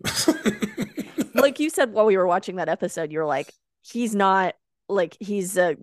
like 1.35 1.61
you 1.61 1.71
said 1.71 1.93
while 1.93 2.07
we 2.07 2.17
were 2.17 2.27
watching 2.27 2.57
that 2.57 2.69
episode, 2.69 3.11
you're 3.11 3.27
like, 3.27 3.53
he's 3.83 4.15
not 4.15 4.55
like 4.89 5.17
he's 5.21 5.57
a 5.57 5.77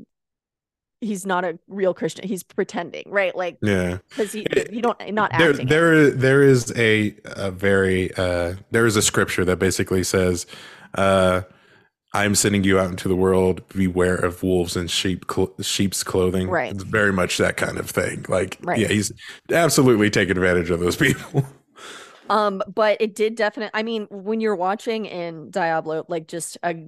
he's 1.03 1.25
not 1.25 1.43
a 1.45 1.59
real 1.67 1.93
Christian. 1.93 2.27
He's 2.27 2.43
pretending, 2.43 3.03
right? 3.07 3.35
Like 3.35 3.57
yeah. 3.61 3.97
because 4.09 4.31
he 4.31 4.45
you 4.71 4.81
don't 4.81 4.97
not 5.13 5.31
there 5.37 5.51
acting. 5.51 5.67
there 5.67 6.09
there 6.09 6.41
is 6.41 6.71
a, 6.75 7.15
a 7.25 7.51
very 7.51 8.13
uh 8.15 8.55
there 8.71 8.85
is 8.85 8.95
a 8.95 9.01
scripture 9.01 9.45
that 9.45 9.57
basically 9.59 10.03
says 10.03 10.45
uh 10.95 11.41
I'm 12.15 12.35
sending 12.35 12.63
you 12.63 12.79
out 12.79 12.91
into 12.91 13.07
the 13.07 13.15
world. 13.15 13.67
Beware 13.69 14.15
of 14.15 14.43
wolves 14.43 14.75
and 14.75 14.89
sheep, 14.89 15.25
cl- 15.31 15.55
sheep's 15.61 16.03
clothing. 16.03 16.47
Right. 16.47 16.71
It's 16.71 16.83
very 16.83 17.11
much 17.11 17.39
that 17.39 17.57
kind 17.57 17.79
of 17.79 17.89
thing. 17.89 18.23
Like, 18.29 18.59
Right. 18.61 18.77
yeah, 18.77 18.87
he's 18.87 19.11
absolutely 19.51 20.11
taking 20.11 20.37
advantage 20.37 20.69
of 20.69 20.79
those 20.79 20.95
people. 21.07 21.43
Um, 22.29 22.61
but 22.71 22.97
it 23.01 23.15
did 23.15 23.33
definitely. 23.35 23.71
I 23.73 23.81
mean, 23.81 24.07
when 24.11 24.41
you're 24.41 24.55
watching 24.55 25.05
in 25.07 25.49
Diablo, 25.49 26.05
like 26.07 26.27
just 26.27 26.57
a 26.63 26.87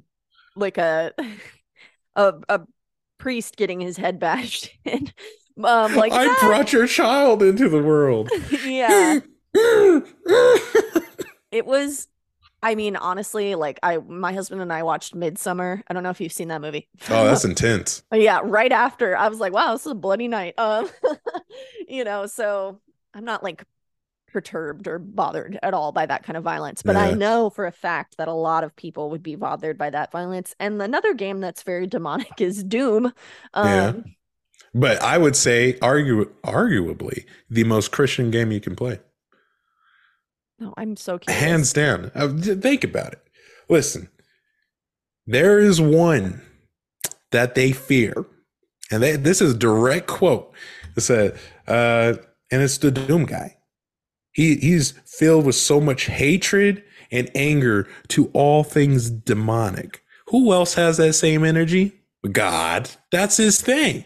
like 0.55 0.77
a 0.77 1.11
a 2.15 2.33
a 2.47 2.61
priest 3.17 3.55
getting 3.57 3.79
his 3.79 3.97
head 3.97 4.19
bashed 4.19 4.69
in, 4.85 5.11
um, 5.63 5.95
like 5.95 6.11
I 6.11 6.25
that- 6.25 6.37
brought 6.41 6.73
your 6.73 6.87
child 6.87 7.41
into 7.43 7.69
the 7.69 7.81
world. 7.81 8.29
yeah, 8.65 9.19
oh, 9.55 10.03
it 11.51 11.65
was. 11.65 12.07
I 12.63 12.73
mean, 12.73 12.95
honestly, 12.95 13.53
like 13.53 13.79
I, 13.83 13.97
my 13.97 14.33
husband 14.33 14.59
and 14.59 14.73
I 14.73 14.81
watched 14.81 15.13
Midsommar. 15.13 15.83
I 15.87 15.93
don't 15.93 16.01
know 16.01 16.09
if 16.09 16.19
you've 16.19 16.31
seen 16.33 16.47
that 16.47 16.61
movie. 16.61 16.87
Oh, 17.09 17.25
that's 17.25 17.45
intense. 17.45 18.01
yeah. 18.11 18.39
Right 18.43 18.71
after, 18.71 19.15
I 19.15 19.27
was 19.27 19.39
like, 19.39 19.53
wow, 19.53 19.73
this 19.73 19.85
is 19.85 19.91
a 19.91 19.95
bloody 19.95 20.27
night. 20.27 20.57
Um, 20.57 20.89
you 21.87 22.03
know, 22.03 22.25
so 22.25 22.81
I'm 23.13 23.23
not 23.23 23.43
like 23.43 23.63
perturbed 24.35 24.85
or 24.85 24.99
bothered 24.99 25.57
at 25.63 25.73
all 25.73 25.93
by 25.93 26.05
that 26.05 26.23
kind 26.23 26.35
of 26.35 26.43
violence. 26.43 26.81
But 26.81 26.97
I 26.97 27.11
know 27.11 27.49
for 27.49 27.65
a 27.65 27.71
fact 27.71 28.17
that 28.17 28.27
a 28.27 28.33
lot 28.33 28.65
of 28.65 28.75
people 28.75 29.09
would 29.11 29.23
be 29.23 29.37
bothered 29.37 29.77
by 29.77 29.89
that 29.91 30.11
violence. 30.11 30.53
And 30.59 30.81
another 30.81 31.13
game 31.13 31.39
that's 31.39 31.63
very 31.63 31.87
demonic 31.87 32.33
is 32.41 32.65
Doom. 32.65 33.13
Um, 33.53 33.65
Yeah. 33.65 33.93
But 34.73 35.01
I 35.01 35.17
would 35.17 35.37
say, 35.37 35.77
arguably, 35.81 37.23
the 37.49 37.63
most 37.63 37.93
Christian 37.93 38.29
game 38.29 38.51
you 38.51 38.59
can 38.59 38.75
play. 38.75 38.99
No, 40.59 40.73
I'm 40.75 40.97
so 40.97 41.17
curious. 41.17 41.41
Hands 41.41 41.71
down. 41.71 42.11
Uh, 42.13 42.27
Think 42.27 42.83
about 42.83 43.13
it. 43.13 43.21
Listen, 43.69 44.09
there 45.25 45.61
is 45.61 45.79
one 45.79 46.41
that 47.31 47.55
they 47.55 47.71
fear, 47.71 48.25
and 48.91 49.01
they, 49.01 49.15
this 49.15 49.39
is 49.39 49.53
a 49.53 49.57
direct 49.57 50.07
quote. 50.07 50.53
It 50.97 51.01
said, 51.01 51.39
uh, 51.69 52.15
and 52.51 52.61
it's 52.61 52.77
the 52.77 52.91
Doom 52.91 53.23
guy. 53.23 53.54
He 54.35 54.57
he's 54.57 54.91
filled 55.05 55.45
with 55.45 55.55
so 55.55 55.79
much 55.79 56.07
hatred 56.07 56.83
and 57.09 57.31
anger 57.35 57.87
to 58.09 58.29
all 58.33 58.65
things 58.65 59.09
demonic. 59.09 60.03
Who 60.27 60.51
else 60.51 60.73
has 60.73 60.97
that 60.97 61.13
same 61.13 61.45
energy? 61.45 61.93
God. 62.31 62.89
That's 63.13 63.37
his 63.37 63.61
thing. 63.61 64.03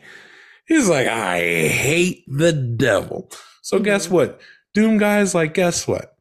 He's 0.67 0.87
like, 0.87 1.07
I 1.07 1.39
hate 1.67 2.23
the 2.27 2.53
devil. 2.53 3.31
So 3.63 3.79
guess 3.79 4.07
Mhm. 4.07 4.11
what? 4.11 4.41
Doom 4.75 4.99
guy's 4.99 5.33
like, 5.33 5.55
guess 5.55 5.87
what? 5.87 6.13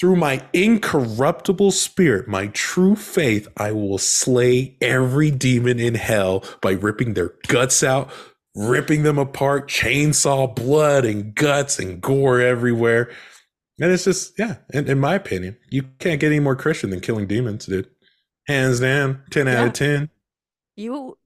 Through 0.00 0.16
my 0.16 0.42
incorruptible 0.54 1.72
spirit, 1.72 2.28
my 2.28 2.46
true 2.48 2.96
faith, 2.96 3.46
I 3.58 3.72
will 3.72 3.98
slay 3.98 4.76
every 4.80 5.30
demon 5.30 5.78
in 5.80 5.96
hell 5.96 6.44
by 6.62 6.70
ripping 6.72 7.12
their 7.14 7.34
guts 7.48 7.82
out, 7.82 8.08
ripping 8.58 9.02
them 9.04 9.18
apart, 9.18 9.68
chainsaw, 9.68 10.54
blood 10.54 11.04
and 11.04 11.34
guts 11.34 11.78
and 11.78 12.00
gore 12.00 12.40
everywhere. 12.40 13.10
And 13.80 13.92
it's 13.92 14.04
just, 14.04 14.38
yeah, 14.38 14.56
in, 14.72 14.88
in 14.88 14.98
my 14.98 15.14
opinion, 15.14 15.56
you 15.70 15.82
can't 16.00 16.20
get 16.20 16.26
any 16.28 16.40
more 16.40 16.56
Christian 16.56 16.90
than 16.90 17.00
killing 17.00 17.26
demons, 17.28 17.66
dude. 17.66 17.88
Hands 18.48 18.80
down, 18.80 19.22
10 19.30 19.46
out 19.48 19.66
of 19.68 19.72
10. 19.74 20.10
you 20.76 21.16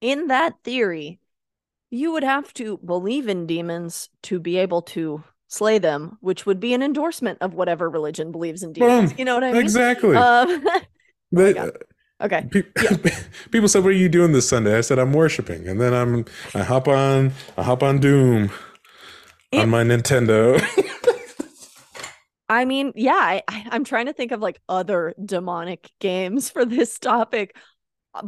in 0.00 0.26
that 0.28 0.54
theory 0.64 1.20
you 1.90 2.10
would 2.12 2.24
have 2.24 2.52
to 2.54 2.78
believe 2.78 3.28
in 3.28 3.46
demons 3.46 4.08
to 4.22 4.40
be 4.40 4.56
able 4.56 4.80
to 4.82 5.22
slay 5.46 5.78
them 5.78 6.16
which 6.20 6.46
would 6.46 6.58
be 6.58 6.72
an 6.74 6.82
endorsement 6.82 7.38
of 7.42 7.52
whatever 7.54 7.88
religion 7.90 8.32
believes 8.32 8.62
in 8.62 8.72
demons 8.72 9.10
Boom. 9.10 9.18
you 9.18 9.24
know 9.26 9.34
what 9.34 9.44
i 9.44 9.52
mean 9.52 9.60
Exactly. 9.60 10.16
um 10.16 10.64
They- 11.30 11.52
God. 11.52 11.70
Okay. 12.22 12.46
Pe- 12.50 12.62
People 13.50 13.68
said, 13.68 13.82
"What 13.84 13.90
are 13.90 13.92
you 13.92 14.08
doing 14.08 14.32
this 14.32 14.48
Sunday?" 14.48 14.76
I 14.76 14.80
said, 14.80 14.98
"I'm 14.98 15.12
worshiping," 15.12 15.68
and 15.68 15.80
then 15.80 15.92
I'm 15.94 16.24
I 16.54 16.62
hop 16.62 16.88
on 16.88 17.32
I 17.56 17.62
hop 17.62 17.82
on 17.82 17.98
Doom 17.98 18.50
on 19.52 19.68
my 19.68 19.82
Nintendo. 19.82 20.60
i 22.48 22.64
mean 22.66 22.92
yeah 22.96 23.12
I, 23.14 23.42
i'm 23.70 23.84
trying 23.84 24.06
to 24.06 24.12
think 24.12 24.30
of 24.32 24.40
like 24.40 24.60
other 24.68 25.14
demonic 25.24 25.90
games 26.00 26.50
for 26.50 26.64
this 26.64 26.98
topic. 26.98 27.56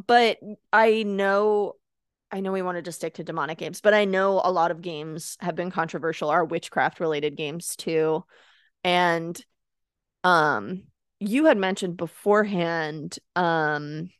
But 0.06 0.38
i 0.72 1.02
know 1.02 1.74
i 2.30 2.40
know 2.40 2.52
we 2.52 2.62
wanted 2.62 2.86
to 2.86 2.92
stick 2.92 3.14
to 3.14 3.24
demonic 3.24 3.58
games 3.58 3.80
but 3.82 3.92
i 3.92 4.06
know 4.06 4.40
a 4.42 4.50
lot 4.50 4.70
of 4.70 4.80
games 4.80 5.36
have 5.40 5.54
been 5.54 5.70
controversial 5.70 6.30
are 6.30 6.44
witchcraft 6.44 7.00
related 7.00 7.36
games 7.36 7.76
too. 7.76 8.24
And 8.82 9.38
um 10.22 10.84
you 11.28 11.46
had 11.46 11.56
mentioned 11.58 11.96
beforehand 11.96 13.18
um 13.36 14.10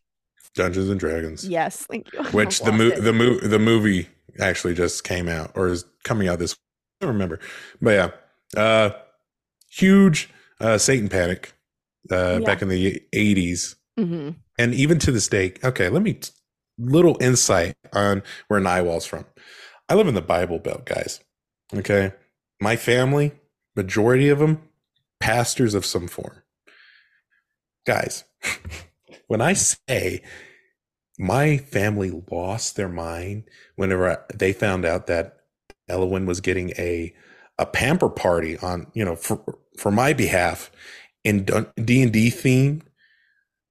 Dungeons 0.55 0.88
and 0.88 1.01
Dragons, 1.01 1.49
yes 1.49 1.85
thank 1.87 2.12
you 2.12 2.23
which 2.33 2.61
the 2.61 2.73
mo- 2.73 2.87
it. 2.88 3.03
the 3.03 3.12
mo- 3.12 3.38
the 3.40 3.59
movie 3.59 4.09
actually 4.40 4.75
just 4.75 5.03
came 5.05 5.29
out 5.29 5.51
or 5.55 5.69
is 5.69 5.85
coming 6.05 6.29
out 6.29 6.38
this. 6.38 6.55
I 7.01 7.07
don't 7.07 7.14
remember, 7.14 7.40
but 7.83 7.90
yeah, 7.90 8.61
uh, 8.61 8.90
huge 9.71 10.31
uh, 10.61 10.79
Satan 10.79 11.09
panic 11.09 11.55
uh, 12.11 12.38
Yeah. 12.40 12.47
back 12.47 12.62
in 12.62 12.69
the 12.69 13.03
'80s, 13.12 13.75
Mhm. 13.99 14.37
and 14.59 14.75
even 14.75 14.99
to 15.01 15.11
this 15.12 15.27
day. 15.29 15.55
Okay, 15.64 15.88
let 15.88 16.03
me 16.03 16.21
little 16.79 17.17
insight 17.21 17.75
on 17.93 18.23
where 18.49 18.61
Naiwal's 18.61 19.07
from. 19.07 19.25
I 19.88 19.95
live 19.95 20.07
in 20.09 20.14
the 20.14 20.23
Bible 20.23 20.59
Belt, 20.61 20.87
guys. 20.87 21.21
Okay, 21.75 22.12
my 22.61 22.77
family, 22.77 23.33
majority 23.75 24.29
of 24.29 24.38
them, 24.38 24.62
pastors 25.19 25.75
of 25.75 25.85
some 25.85 26.07
form. 26.07 26.43
Guys, 27.85 28.25
when 29.27 29.40
I 29.40 29.53
say 29.53 30.23
my 31.18 31.59
family 31.59 32.23
lost 32.31 32.77
their 32.77 32.88
mind 32.88 33.44
whenever 33.77 34.11
I- 34.11 34.18
they 34.35 34.53
found 34.53 34.85
out 34.85 35.07
that 35.07 35.37
Elwyn 35.88 36.27
was 36.27 36.40
getting 36.40 36.70
a 36.79 37.14
a 37.59 37.66
pamper 37.66 38.09
party 38.09 38.59
on, 38.59 38.90
you 38.94 39.05
know, 39.05 39.14
for 39.14 39.59
for 39.79 39.92
my 39.92 40.12
behalf 40.12 40.73
in 41.23 41.44
D 41.44 42.03
and 42.03 42.12
D 42.12 42.31
theme. 42.31 42.83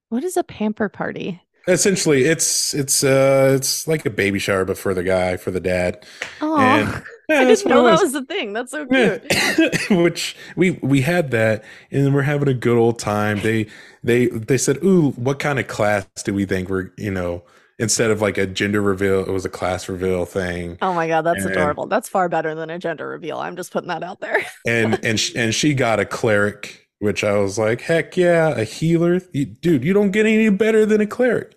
what 0.08 0.24
is 0.24 0.36
a 0.36 0.44
pamper 0.44 0.88
party 0.88 1.42
Essentially, 1.66 2.24
it's 2.24 2.74
it's 2.74 3.02
uh 3.02 3.52
it's 3.56 3.88
like 3.88 4.04
a 4.04 4.10
baby 4.10 4.38
shower, 4.38 4.64
but 4.64 4.76
for 4.76 4.92
the 4.92 5.02
guy, 5.02 5.36
for 5.38 5.50
the 5.50 5.60
dad. 5.60 6.04
oh 6.42 6.58
yeah, 7.28 7.40
i 7.40 7.44
didn't 7.44 7.64
know 7.66 7.84
that 7.84 8.02
was. 8.02 8.12
the 8.12 8.24
thing 8.24 8.52
that's 8.52 8.72
so 8.72 8.84
cute 8.86 9.22
Yeah. 9.30 9.70
Which 10.02 10.36
we 10.56 10.72
we 10.82 11.00
had 11.00 11.30
that, 11.30 11.64
and 11.90 12.14
we're 12.14 12.22
having 12.22 12.48
a 12.48 12.54
good 12.54 12.76
old 12.76 12.98
time. 12.98 13.40
They 13.40 13.66
they 14.02 14.26
they 14.26 14.58
said, 14.58 14.84
"Ooh, 14.84 15.12
what 15.12 15.38
kind 15.38 15.58
of 15.58 15.66
class 15.66 16.06
do 16.22 16.34
we 16.34 16.44
think 16.44 16.68
we're 16.68 16.90
you 16.98 17.10
know?" 17.10 17.42
Instead 17.80 18.12
of 18.12 18.20
like 18.22 18.38
a 18.38 18.46
gender 18.46 18.80
reveal, 18.80 19.20
it 19.22 19.32
was 19.32 19.44
a 19.44 19.48
class 19.48 19.88
reveal 19.88 20.24
thing, 20.26 20.78
oh 20.80 20.94
my 20.94 21.08
god 21.08 21.22
that's 21.22 21.42
And- 21.44 21.50
adorable 21.50 21.86
that's 21.86 22.08
far 22.08 22.28
better 22.28 22.54
than 22.54 22.70
a 22.70 22.78
gender 22.78 23.08
reveal 23.08 23.38
i'm 23.38 23.56
just 23.56 23.72
putting 23.72 23.88
that 23.88 24.04
out 24.04 24.20
there 24.20 24.46
and 24.64 25.00
and 25.04 25.18
sh- 25.18 25.32
and 25.34 25.52
she 25.52 25.74
got 25.74 25.98
a 25.98 26.04
cleric, 26.04 26.83
which 26.98 27.22
I 27.24 27.36
was 27.38 27.58
like, 27.58 27.82
"Heck 27.82 28.16
yeah, 28.16 28.48
a 28.50 28.64
healer, 28.64 29.20
You- 29.32 29.46
dude! 29.46 29.84
You 29.84 29.92
don't 29.92 30.10
get 30.10 30.26
any 30.26 30.48
better 30.50 30.86
than 30.86 31.00
a 31.00 31.06
cleric." 31.06 31.52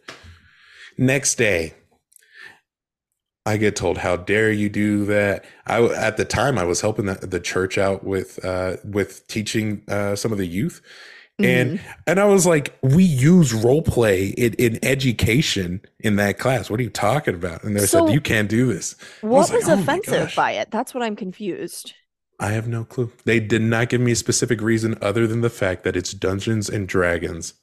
Next 0.98 1.36
day, 1.36 1.74
I 3.46 3.58
get 3.58 3.76
told, 3.76 4.00
"How 4.00 4.18
dare 4.18 4.52
you 4.52 4.68
do 4.70 5.06
that?" 5.06 5.46
I 5.66 5.82
at 5.84 6.18
the 6.18 6.26
time 6.26 6.58
I 6.58 6.64
was 6.66 6.82
helping 6.82 7.06
the, 7.06 7.16
the 7.16 7.40
church 7.40 7.78
out 7.78 8.04
with 8.04 8.44
uh, 8.44 8.78
with 8.84 9.26
teaching 9.28 9.84
uh, 9.88 10.16
some 10.16 10.32
of 10.34 10.38
the 10.38 10.48
youth, 10.48 10.82
and 11.40 11.80
Mhm. 11.80 11.82
and 12.08 12.20
I 12.20 12.26
was 12.26 12.46
like, 12.46 12.78
"We 12.82 13.04
use 13.04 13.54
role 13.54 13.82
play 13.84 14.26
in, 14.30 14.54
in 14.56 14.80
education 14.84 15.82
in 16.02 16.18
that 16.18 16.40
class. 16.40 16.70
What 16.70 16.80
are 16.82 16.84
you 16.84 16.90
talking 16.90 17.36
about?" 17.36 17.64
And 17.64 17.76
they 17.76 17.86
So- 17.86 18.06
said, 18.06 18.14
"You 18.14 18.20
can't 18.20 18.50
do 18.50 18.66
this." 18.74 18.96
what 19.22 19.50
like, 19.50 19.60
was 19.60 19.70
"Oh 19.70 19.76
my 19.78 19.82
offensive 19.82 20.14
gosh." 20.26 20.36
by 20.36 20.52
it 20.54 20.70
that's 20.72 20.94
what 20.94 21.04
i'm 21.04 21.16
confused 21.16 21.94
I 22.40 22.52
have 22.52 22.68
no 22.68 22.84
clue. 22.84 23.12
They 23.26 23.40
did 23.40 23.62
not 23.64 23.90
give 23.90 24.00
me 24.02 24.12
a 24.12 24.16
specific 24.16 24.62
reason 24.62 24.98
other 25.02 25.26
than 25.26 25.42
the 25.42 25.50
fact 25.50 25.84
that 25.84 25.96
it's 25.98 26.14
Dungeons 26.14 26.70
and 26.70 26.88
Dragons. 26.88 27.54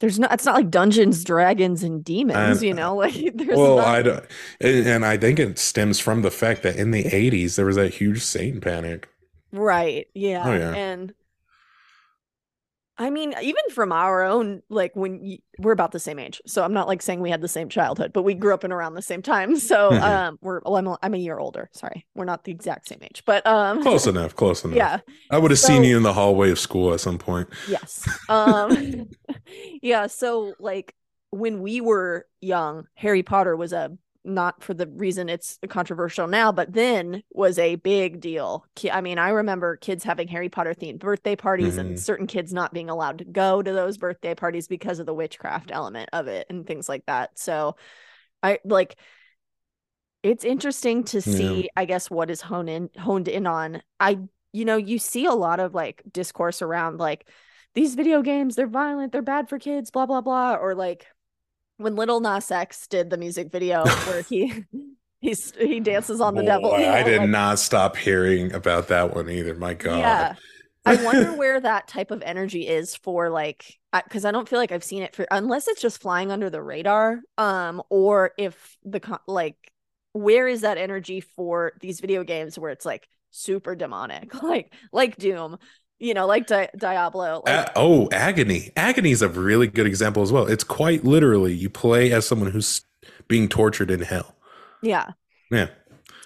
there's 0.00 0.18
not 0.18 0.32
it's 0.32 0.44
not 0.44 0.54
like 0.54 0.70
dungeons 0.70 1.24
dragons 1.24 1.82
and 1.82 2.04
demons 2.04 2.58
And- 2.58 2.62
you 2.62 2.74
know 2.74 2.94
like 3.04 3.14
there's 3.34 3.56
well, 3.58 3.78
I 3.80 4.02
don't, 4.02 4.24
and 4.60 4.86
and 4.86 5.04
I 5.04 5.16
think 5.16 5.38
it 5.38 5.58
stems 5.58 5.98
from 6.00 6.22
the 6.22 6.30
fact 6.30 6.62
that 6.62 6.76
in 6.76 6.90
the 6.90 7.04
'80s 7.04 7.56
there 7.56 7.66
was 7.66 7.76
that 7.76 7.94
huge 7.94 8.22
Satan 8.22 8.60
panic. 8.60 9.08
Right. 9.50 10.06
Yeah. 10.14 10.42
Oh, 10.46 10.52
yeah. 10.54 10.74
And 10.74 11.14
I 13.00 13.10
mean, 13.10 13.32
even 13.40 13.62
from 13.72 13.92
our 13.92 14.24
own, 14.24 14.62
like 14.70 14.96
when 14.96 15.20
y 15.22 15.38
we're 15.58 15.72
about 15.72 15.92
the 15.92 16.00
same 16.00 16.18
age, 16.18 16.40
so 16.46 16.64
I'm 16.64 16.72
not 16.72 16.88
like 16.88 17.00
saying 17.00 17.20
we 17.20 17.30
had 17.30 17.40
the 17.40 17.48
same 17.48 17.68
childhood, 17.68 18.12
but 18.12 18.22
we 18.24 18.34
grew 18.34 18.52
up 18.54 18.64
in 18.64 18.72
around 18.72 18.94
the 18.94 19.02
same 19.02 19.22
time. 19.22 19.56
So 19.56 19.92
Mhm. 19.92 20.02
um, 20.02 20.38
we're 20.40 20.60
well, 20.64 20.76
I'm 20.76 20.86
a, 20.88 20.98
I'm 21.02 21.14
a 21.14 21.18
year 21.18 21.38
older. 21.38 21.70
Sorry, 21.72 22.06
we're 22.14 22.24
not 22.24 22.44
the 22.44 22.50
exact 22.52 22.88
same 22.88 22.98
age, 23.02 23.22
but 23.24 23.46
um, 23.46 23.82
Close 23.82 24.06
enough. 24.06 24.34
Close 24.34 24.64
enough. 24.64 24.76
yeah, 24.76 24.98
I 25.30 25.38
would 25.38 25.50
have 25.52 25.60
seen 25.60 25.84
you 25.84 25.96
in 25.96 26.02
the 26.02 26.12
hallway 26.12 26.50
of 26.50 26.58
school 26.58 26.92
at 26.92 27.00
some 27.00 27.18
point. 27.18 27.48
yes, 27.64 28.08
um, 28.28 29.08
yeah. 29.82 30.06
So 30.08 30.54
like 30.58 30.94
when 31.30 31.60
we 31.60 31.80
were 31.80 32.26
young, 32.40 32.86
Harry 32.94 33.22
Potter 33.22 33.54
was 33.56 33.72
a 33.72 33.96
not 34.28 34.62
for 34.62 34.74
the 34.74 34.86
reason 34.86 35.28
it's 35.28 35.58
controversial 35.68 36.26
now, 36.26 36.52
but 36.52 36.72
then 36.72 37.22
was 37.32 37.58
a 37.58 37.76
big 37.76 38.20
deal. 38.20 38.66
I 38.92 39.00
mean, 39.00 39.18
I 39.18 39.30
remember 39.30 39.76
kids 39.76 40.04
having 40.04 40.28
Harry 40.28 40.48
Potter 40.48 40.74
themed 40.74 41.00
birthday 41.00 41.36
parties 41.36 41.78
and 41.78 41.98
Mhm. 41.98 41.98
certain 41.98 42.26
kids 42.26 42.52
not 42.52 42.72
being 42.74 42.90
allowed 42.90 43.18
to 43.18 43.24
go 43.24 43.62
to 43.62 43.72
those 43.72 43.98
birthday 43.98 44.34
parties 44.34 44.68
because 44.68 44.98
of 44.98 45.06
the 45.06 45.14
witchcraft 45.14 45.70
element 45.72 46.10
of 46.12 46.28
it 46.28 46.46
and 46.50 46.66
things 46.66 46.88
like 46.88 47.04
that. 47.06 47.38
So 47.38 47.76
I 48.42 48.60
like 48.64 48.96
it's 50.22 50.44
interesting 50.44 51.04
to 51.04 51.22
Yeah. 51.24 51.62
see, 51.62 51.70
I 51.76 51.84
guess, 51.84 52.10
what 52.10 52.30
is 52.30 52.40
honed 52.40 52.68
in 52.70 52.90
honed 52.98 53.28
in 53.28 53.46
on. 53.46 53.82
I 54.00 54.18
you 54.52 54.64
know, 54.64 54.76
you 54.76 54.98
see 54.98 55.26
a 55.26 55.32
lot 55.32 55.60
of 55.60 55.74
like 55.74 56.02
discourse 56.10 56.62
around 56.62 56.98
like 56.98 57.28
these 57.74 57.94
video 57.94 58.22
games, 58.22 58.56
they're 58.56 58.66
violent, 58.66 59.12
they're 59.12 59.22
bad 59.22 59.48
for 59.48 59.58
kids, 59.58 59.90
blah 59.90 60.06
blah 60.06 60.20
blah, 60.20 60.54
or 60.56 60.74
like 60.74 61.06
when 61.78 61.96
Little 61.96 62.20
Nas 62.20 62.50
X 62.50 62.86
did 62.86 63.10
the 63.10 63.16
music 63.16 63.50
video 63.50 63.84
where 63.84 64.22
he 64.28 64.64
he's 65.20 65.52
he 65.56 65.80
dances 65.80 66.20
on 66.20 66.34
the 66.34 66.42
devil. 66.42 66.70
Boy, 66.70 66.78
you 66.78 66.86
I 66.86 67.02
did 67.04 67.20
like- 67.22 67.30
not 67.30 67.58
stop 67.58 67.96
hearing 67.96 68.52
about 68.52 68.88
that 68.88 69.14
one 69.14 69.30
either. 69.30 69.54
My 69.54 69.74
God. 69.74 69.98
Yeah. 69.98 70.34
I 70.84 70.96
wonder 71.04 71.34
where 71.34 71.60
that 71.60 71.88
type 71.88 72.10
of 72.10 72.22
energy 72.22 72.66
is 72.66 72.94
for 72.96 73.30
like 73.30 73.78
because 73.92 74.24
I 74.24 74.30
don't 74.30 74.48
feel 74.48 74.58
like 74.58 74.72
I've 74.72 74.84
seen 74.84 75.02
it 75.02 75.14
for 75.14 75.26
unless 75.30 75.66
it's 75.68 75.80
just 75.80 76.00
flying 76.00 76.30
under 76.30 76.50
the 76.50 76.62
radar 76.62 77.20
um 77.36 77.82
or 77.90 78.32
if 78.38 78.76
the 78.84 79.00
like 79.26 79.56
where 80.12 80.48
is 80.48 80.62
that 80.62 80.78
energy 80.78 81.20
for 81.20 81.72
these 81.80 82.00
video 82.00 82.24
games 82.24 82.58
where 82.58 82.70
it's 82.70 82.86
like 82.86 83.08
super 83.30 83.74
demonic, 83.74 84.42
like 84.42 84.72
like 84.92 85.16
Doom, 85.16 85.58
you 85.98 86.14
know, 86.14 86.26
like 86.26 86.46
Di- 86.46 86.70
Diablo. 86.76 87.42
Like, 87.46 87.70
oh, 87.76 88.08
Agony. 88.12 88.70
Agony 88.76 89.10
is 89.10 89.22
a 89.22 89.28
really 89.28 89.66
good 89.66 89.86
example 89.86 90.22
as 90.22 90.30
well. 90.32 90.46
It's 90.46 90.64
quite 90.64 91.04
literally 91.04 91.52
you 91.54 91.68
play 91.70 92.12
as 92.12 92.26
someone 92.26 92.50
who's 92.50 92.82
being 93.28 93.48
tortured 93.48 93.90
in 93.90 94.00
hell. 94.02 94.34
yeah. 94.82 95.10
Yeah. 95.50 95.68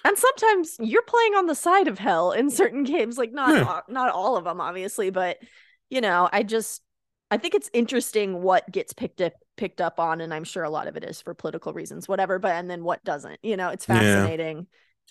And 0.05 0.17
sometimes 0.17 0.75
you're 0.81 1.01
playing 1.03 1.35
on 1.35 1.45
the 1.45 1.55
side 1.55 1.87
of 1.87 1.97
hell 1.97 2.33
in 2.33 2.49
certain 2.49 2.83
games, 2.95 3.17
like 3.17 3.31
not 3.31 3.55
Yeah. 3.55 3.79
a- 3.87 3.91
not 3.91 4.09
all 4.13 4.35
of 4.35 4.43
them, 4.43 4.59
obviously, 4.59 5.09
but 5.11 5.37
you 5.89 6.01
know, 6.01 6.27
I 6.31 6.43
just 6.43 6.81
I 7.31 7.37
think 7.37 7.55
it's 7.55 7.69
interesting 7.73 8.41
what 8.41 8.69
gets 8.71 8.91
picked 8.93 9.21
up 9.21 9.33
picked 9.55 9.79
up 9.81 9.99
on, 9.99 10.19
and 10.21 10.33
I'm 10.33 10.43
sure 10.43 10.63
a 10.63 10.69
lot 10.69 10.87
of 10.87 10.97
it 10.97 11.03
is 11.05 11.21
for 11.21 11.33
political 11.33 11.71
reasons, 11.73 12.07
whatever. 12.07 12.37
But 12.37 12.51
and 12.55 12.69
then 12.69 12.83
what 12.83 13.03
doesn't, 13.05 13.39
you 13.43 13.55
know, 13.55 13.69
it's 13.69 13.87
Yeah. 13.87 14.25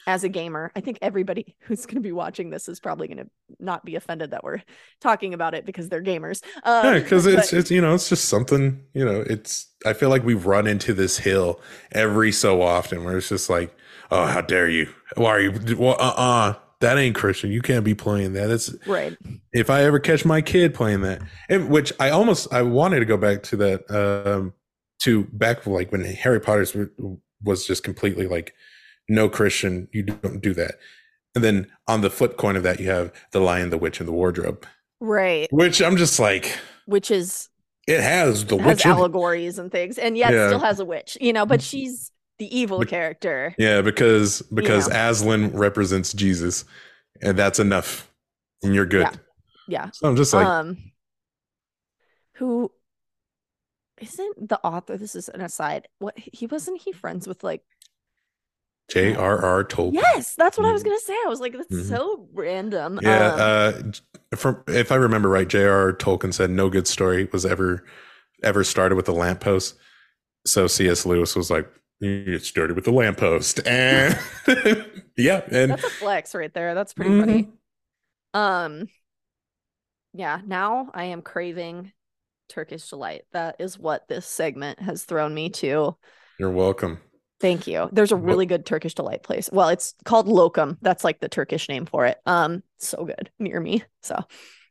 As 0.06 0.24
a 0.24 0.28
gamer. 0.28 0.72
I 0.74 0.80
think 0.80 0.98
everybody 1.02 1.56
who's 1.60 1.86
going 1.86 1.96
to 1.96 2.00
be 2.00 2.12
watching 2.12 2.50
this 2.50 2.68
is 2.68 2.80
probably 2.80 3.08
going 3.08 3.18
to 3.18 3.30
not 3.58 3.84
be 3.84 3.96
offended 3.96 4.32
that 4.32 4.44
we're 4.44 4.62
talking 5.00 5.34
about 5.34 5.54
it 5.54 5.64
because 5.64 5.88
they're 5.88 6.02
gamers. 6.02 6.42
Um, 6.64 6.84
Yeah, 6.84 6.98
because 6.98 7.26
it's 7.26 7.50
but- 7.50 7.58
it's 7.58 7.70
you 7.70 7.80
know 7.80 7.94
it's 7.94 8.08
just 8.08 8.26
something 8.26 8.84
you 8.94 9.04
know 9.04 9.24
it's 9.28 9.68
I 9.86 9.92
feel 9.92 10.08
like 10.08 10.24
we 10.24 10.34
run 10.34 10.66
into 10.66 10.94
this 10.94 11.18
hill 11.18 11.60
every 11.92 12.32
so 12.32 12.62
often 12.62 13.04
where 13.04 13.16
it's 13.16 13.28
just 13.28 13.50
like 13.50 13.74
oh 14.10 14.26
how 14.26 14.40
dare 14.40 14.68
you 14.68 14.88
why 15.16 15.30
are 15.30 15.40
you 15.40 15.76
well, 15.76 15.96
uh 15.98 16.14
uh 16.16 16.54
that 16.80 16.98
ain't 16.98 17.14
Christian 17.14 17.52
you 17.52 17.62
can't 17.62 17.84
be 17.84 17.94
playing 17.94 18.32
that 18.32 18.50
it's 18.50 18.74
right. 18.86 19.16
if 19.52 19.70
I 19.70 19.84
ever 19.84 20.00
catch 20.00 20.24
my 20.24 20.40
kid 20.42 20.74
playing 20.74 21.02
that 21.02 21.22
and 21.48 21.68
which 21.68 21.92
I 22.00 22.10
almost 22.10 22.52
I 22.52 22.62
wanted 22.62 23.00
to 23.00 23.06
go 23.06 23.16
back 23.16 23.42
to 23.44 23.56
that 23.56 23.90
um 23.90 24.52
to 25.02 25.24
back 25.32 25.66
like 25.66 25.92
when 25.92 26.04
Harry 26.04 26.40
Potter's 26.40 26.76
was 27.42 27.66
just 27.66 27.82
completely 27.84 28.26
like 28.26 28.54
no 29.08 29.28
Christian 29.28 29.88
you 29.92 30.02
don't 30.02 30.40
do 30.40 30.54
that 30.54 30.76
and 31.34 31.42
then 31.42 31.66
on 31.88 32.00
the 32.02 32.10
flip 32.10 32.36
coin 32.36 32.56
of 32.56 32.62
that 32.62 32.78
you 32.80 32.88
have 32.90 33.12
the 33.32 33.40
Lion 33.40 33.70
the 33.70 33.78
Witch 33.78 33.98
and 34.00 34.08
the 34.08 34.12
Wardrobe 34.12 34.66
Right. 35.00 35.48
which 35.52 35.80
I'm 35.82 35.96
just 35.96 36.18
like 36.20 36.58
Which 36.86 37.10
is 37.10 37.48
it 37.88 38.00
has 38.00 38.44
the 38.46 38.56
has 38.58 38.66
witch. 38.66 38.86
allegories 38.86 39.58
and 39.58 39.72
things, 39.72 39.98
and 39.98 40.16
yet 40.16 40.32
Yeah. 40.32 40.46
still 40.46 40.60
has 40.60 40.78
a 40.78 40.84
witch, 40.84 41.18
you 41.20 41.32
know, 41.32 41.44
but 41.44 41.60
she's 41.60 42.12
the 42.38 42.56
evil 42.56 42.78
But- 42.78 42.86
character. 42.88 43.56
Yeah, 43.58 43.80
because 43.82 44.40
because 44.54 44.88
know. 44.88 45.10
Aslan 45.10 45.50
represents 45.56 46.12
Jesus, 46.12 46.64
and 47.20 47.36
that's 47.36 47.58
enough, 47.58 48.08
and 48.62 48.72
you're 48.72 48.86
good. 48.86 49.08
Yeah. 49.66 49.90
So 49.92 50.08
I'm 50.08 50.14
just 50.14 50.32
like, 50.32 50.46
um 50.46 50.92
who 52.34 52.70
isn't 54.00 54.48
the 54.48 54.60
author 54.64 54.96
this 54.96 55.14
is 55.14 55.28
an 55.28 55.40
aside 55.40 55.86
what 55.98 56.18
he 56.18 56.46
wasn't 56.46 56.80
he 56.82 56.92
friends 56.92 57.26
with 57.28 57.44
like 57.44 57.62
J.R.R. 58.92 59.64
Tolkien. 59.64 59.94
yes 59.94 60.34
that's 60.34 60.58
what 60.58 60.66
i 60.66 60.72
was 60.72 60.82
Mhm. 60.82 60.84
gonna 60.84 61.00
say 61.00 61.14
i 61.24 61.28
was 61.28 61.40
like 61.40 61.52
that's 61.54 61.68
Mhm. 61.72 61.84
so 61.88 62.28
random 62.32 63.00
Yeah, 63.00 63.28
um, 63.28 63.92
uh, 64.32 64.36
from 64.36 64.62
if 64.68 64.92
I 64.92 64.96
remember 64.96 65.28
right, 65.28 65.48
J.R.R. 65.48 65.92
Tolkien 65.94 66.32
said 66.32 66.50
no 66.50 66.68
good 66.70 66.86
story 66.86 67.28
was 67.32 67.44
ever 67.46 67.84
ever 68.42 68.64
started 68.64 68.96
with 68.96 69.08
a 69.08 69.12
lamppost. 69.12 69.76
So 70.46 70.66
C.S. 70.66 71.06
Lewis 71.06 71.36
was 71.36 71.50
like, 71.50 71.68
it 72.00 72.44
started 72.44 72.74
with 72.76 72.84
the 72.86 72.92
lamppost, 72.92 73.60
and 73.66 74.18
yeah, 75.16 75.42
and 75.50 75.70
that's 75.70 75.84
a 75.84 75.90
flex 75.90 76.34
right 76.34 76.52
there 76.52 76.74
that's 76.74 76.94
pretty 76.94 77.10
Mhm. 77.12 77.20
funny 77.20 77.48
um 78.34 78.88
yeah 80.12 80.40
now 80.46 80.90
i 80.94 81.04
am 81.04 81.22
craving 81.22 81.92
turkish 82.48 82.88
delight 82.90 83.22
that 83.32 83.56
is 83.58 83.78
what 83.78 84.06
this 84.08 84.26
segment 84.26 84.80
has 84.80 85.04
thrown 85.04 85.32
me 85.34 85.48
to 85.50 85.96
you're 86.38 86.50
welcome. 86.50 86.98
Thank 87.42 87.66
you. 87.66 87.88
There's 87.90 88.12
a 88.12 88.16
really 88.16 88.46
good 88.46 88.64
Turkish 88.64 88.94
delight 88.94 89.24
place. 89.24 89.50
Well, 89.52 89.68
it's 89.68 89.94
called 90.04 90.28
Lokum. 90.28 90.78
That's 90.80 91.02
like 91.02 91.18
the 91.18 91.28
Turkish 91.28 91.68
name 91.68 91.86
for 91.86 92.06
it. 92.06 92.18
Um, 92.24 92.62
so 92.78 93.04
good 93.04 93.30
near 93.40 93.58
me. 93.58 93.82
So 94.00 94.16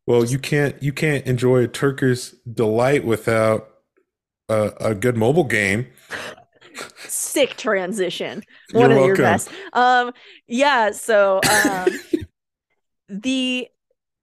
Well, 0.08 0.24
you 0.24 0.40
can't 0.40 0.82
you 0.82 0.94
can't 0.94 1.26
enjoy 1.28 1.66
a 1.66 1.68
Turkish 1.68 2.32
delight 2.52 3.04
without 3.04 3.68
a, 4.48 4.72
a 4.80 4.96
good 4.96 5.18
mobile 5.18 5.44
game. 5.44 5.88
sick 7.00 7.58
transition. 7.58 8.42
You're 8.72 8.82
One 8.84 8.92
of 8.94 9.06
your 9.06 9.18
best. 9.18 9.50
Um, 9.74 10.14
yeah. 10.48 10.92
So 10.92 11.42
um, 11.66 11.90
the 13.10 13.68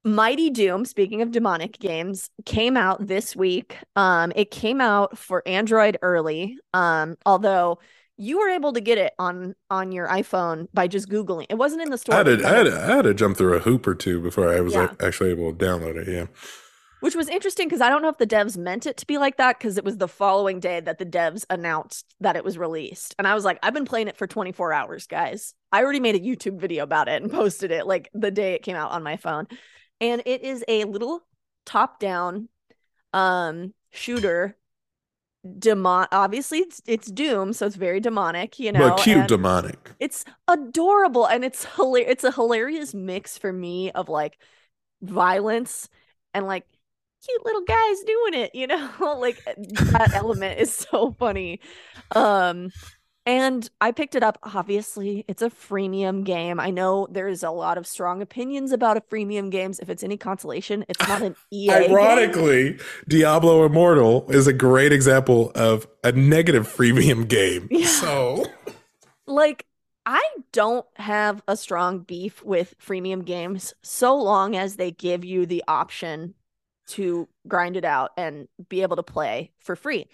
Mighty 0.04 0.48
Doom, 0.48 0.86
speaking 0.86 1.20
of 1.20 1.32
demonic 1.32 1.78
games, 1.78 2.30
came 2.46 2.78
out 2.78 3.06
this 3.06 3.36
week. 3.36 3.76
Um, 3.94 4.32
it 4.34 4.50
came 4.50 4.80
out 4.80 5.18
for 5.18 5.42
Android 5.46 5.98
early. 6.00 6.56
Um, 6.72 7.18
although 7.26 7.78
you 8.18 8.38
were 8.38 8.48
able 8.48 8.72
to 8.74 8.80
get 8.80 8.98
it 8.98 9.12
on 9.18 9.54
on 9.70 9.92
your 9.92 10.08
iPhone 10.08 10.66
by 10.74 10.88
just 10.88 11.08
googling. 11.08 11.46
It 11.48 11.54
wasn't 11.56 11.82
in 11.82 11.90
the 11.90 11.98
store. 11.98 12.16
I 12.16 12.18
had, 12.18 12.24
to, 12.40 12.46
I, 12.46 12.50
had 12.56 12.62
to, 12.64 12.72
I 12.82 12.96
had 12.96 13.02
to 13.02 13.14
jump 13.14 13.36
through 13.38 13.54
a 13.54 13.60
hoop 13.60 13.86
or 13.86 13.94
two 13.94 14.20
before 14.20 14.52
I 14.52 14.60
was 14.60 14.74
Yeah. 14.74 14.92
actually 15.00 15.30
able 15.30 15.52
to 15.54 15.64
download 15.64 15.96
it. 15.96 16.08
Yeah. 16.08 16.26
which 17.00 17.14
was 17.14 17.28
interesting 17.28 17.68
because 17.68 17.80
I 17.80 17.88
don't 17.88 18.02
know 18.02 18.08
if 18.08 18.18
the 18.18 18.26
devs 18.26 18.56
meant 18.56 18.84
it 18.84 18.96
to 18.96 19.06
be 19.06 19.18
like 19.18 19.36
that 19.36 19.56
because 19.58 19.78
it 19.78 19.84
was 19.84 19.98
the 19.98 20.08
following 20.08 20.58
day 20.58 20.80
that 20.80 20.98
the 20.98 21.06
devs 21.06 21.44
announced 21.48 22.12
that 22.20 22.34
it 22.34 22.42
was 22.44 22.58
released. 22.58 23.14
And 23.18 23.26
I 23.28 23.34
was 23.36 23.44
like, 23.44 23.60
I've 23.62 23.72
been 23.74 23.84
playing 23.84 24.08
it 24.08 24.16
for 24.16 24.26
24 24.26 24.72
hours, 24.72 25.06
guys. 25.06 25.54
I 25.70 25.82
already 25.84 26.00
made 26.00 26.16
a 26.16 26.20
YouTube 26.20 26.58
video 26.60 26.82
about 26.82 27.08
it 27.08 27.22
and 27.22 27.30
posted 27.40 27.70
it 27.70 27.86
like 27.86 28.10
the 28.14 28.32
day 28.32 28.54
it 28.54 28.62
came 28.64 28.74
out 28.74 28.90
on 28.90 29.04
my 29.04 29.16
phone. 29.16 29.46
And 30.00 30.22
it 30.26 30.42
is 30.42 30.64
a 30.66 30.84
little 30.84 31.20
top 31.64 32.00
down 32.00 32.48
um 33.12 33.72
shooter 33.90 34.56
demon 35.58 36.06
obviously 36.12 36.58
it's 36.58 36.82
it's 36.86 37.10
doom 37.10 37.52
so 37.52 37.66
it's 37.66 37.76
very 37.76 38.00
demonic 38.00 38.58
you 38.58 38.72
know 38.72 38.90
but 38.90 38.98
cute 38.98 39.18
and- 39.18 39.28
demonic. 39.28 39.92
it's 40.00 40.24
adorable 40.48 41.26
and 41.26 41.44
it's 41.44 41.64
hilarious 41.76 42.10
it's 42.10 42.24
a 42.24 42.32
hilarious 42.32 42.94
mix 42.94 43.38
for 43.38 43.52
me 43.52 43.90
of 43.92 44.08
like 44.08 44.38
violence 45.02 45.88
and 46.34 46.46
like 46.46 46.66
cute 47.24 47.44
little 47.44 47.62
guys 47.62 48.00
doing 48.00 48.34
it 48.34 48.54
you 48.54 48.66
know 48.66 48.90
like 49.20 49.42
that 49.44 50.12
element 50.14 50.58
is 50.58 50.72
so 50.72 51.14
funny 51.18 51.60
um 52.12 52.70
and 53.28 53.68
i 53.80 53.92
picked 53.92 54.14
it 54.14 54.22
up 54.22 54.38
obviously 54.42 55.24
it's 55.28 55.42
a 55.42 55.50
freemium 55.50 56.24
game 56.24 56.58
i 56.58 56.70
know 56.70 57.06
there's 57.10 57.42
a 57.42 57.50
lot 57.50 57.76
of 57.76 57.86
strong 57.86 58.22
opinions 58.22 58.72
about 58.72 58.96
a 58.96 59.00
freemium 59.02 59.50
games 59.50 59.78
if 59.80 59.90
it's 59.90 60.02
any 60.02 60.16
consolation 60.16 60.84
it's 60.88 61.06
not 61.06 61.22
an 61.22 61.36
ea 61.52 61.68
game. 61.68 61.90
Ironically, 61.90 62.78
Diablo 63.06 63.64
Immortal 63.64 64.30
is 64.30 64.46
a 64.46 64.52
great 64.52 64.92
example 64.92 65.52
of 65.54 65.86
a 66.02 66.12
negative 66.12 66.66
freemium 66.66 67.28
game. 67.28 67.68
Yeah. 67.70 67.86
So 67.86 68.46
like 69.26 69.66
I 70.06 70.26
don't 70.52 70.86
have 70.96 71.42
a 71.46 71.56
strong 71.56 72.00
beef 72.00 72.42
with 72.42 72.74
freemium 72.78 73.24
games 73.24 73.74
so 73.82 74.16
long 74.16 74.56
as 74.56 74.76
they 74.76 74.90
give 74.90 75.24
you 75.24 75.44
the 75.44 75.64
option 75.68 76.34
to 76.88 77.28
grind 77.46 77.76
it 77.76 77.84
out 77.84 78.12
and 78.16 78.48
be 78.70 78.80
able 78.80 78.96
to 78.96 79.02
play 79.02 79.52
for 79.58 79.76
free. 79.76 80.06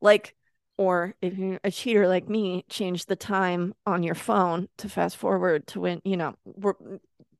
Like 0.00 0.36
or 0.78 1.14
if 1.22 1.36
you're 1.38 1.60
a 1.64 1.70
cheater 1.70 2.08
like 2.08 2.28
me, 2.28 2.64
change 2.68 3.06
the 3.06 3.16
time 3.16 3.74
on 3.86 4.02
your 4.02 4.14
phone 4.14 4.68
to 4.78 4.88
fast 4.88 5.16
forward 5.16 5.66
to 5.68 5.80
when, 5.80 6.00
you 6.04 6.16
know, 6.16 6.34
we're 6.44 6.74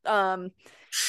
um 0.04 0.50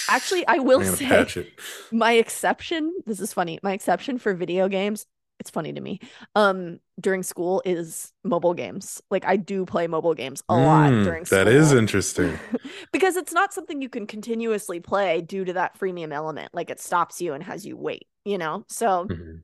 actually 0.07 0.45
I 0.47 0.59
will 0.59 0.83
say 0.83 1.25
my 1.91 2.13
exception 2.13 2.93
this 3.05 3.19
is 3.19 3.33
funny 3.33 3.59
my 3.63 3.73
exception 3.73 4.17
for 4.17 4.33
video 4.33 4.67
games 4.67 5.05
it's 5.39 5.49
funny 5.49 5.73
to 5.73 5.81
me 5.81 5.99
um 6.36 6.79
during 6.99 7.23
school 7.23 7.62
is 7.65 8.13
mobile 8.23 8.53
games. 8.53 9.01
Like 9.09 9.25
i 9.25 9.36
do 9.36 9.65
play 9.65 9.88
mobile 9.88 10.13
games 10.13 10.43
a 10.47 10.55
lot 10.55 10.91
Mm, 10.91 11.03
during 11.03 11.25
school 11.25 11.39
That 11.39 11.47
is 11.47 11.73
interesting. 11.73 12.38
because 12.93 13.15
it's 13.15 13.33
not 13.33 13.53
something 13.53 13.81
you 13.81 13.89
can 13.89 14.05
continuously 14.07 14.79
play 14.79 15.21
due 15.21 15.43
to 15.45 15.53
that 15.53 15.77
freemium 15.79 16.13
element. 16.13 16.53
Like 16.53 16.69
it 16.69 16.79
stops 16.79 17.19
you 17.21 17.33
and 17.33 17.43
has 17.43 17.65
you 17.65 17.75
wait 17.77 18.07
you 18.25 18.38
know? 18.38 18.63
So 18.69 19.05
Mhm. 19.05 19.41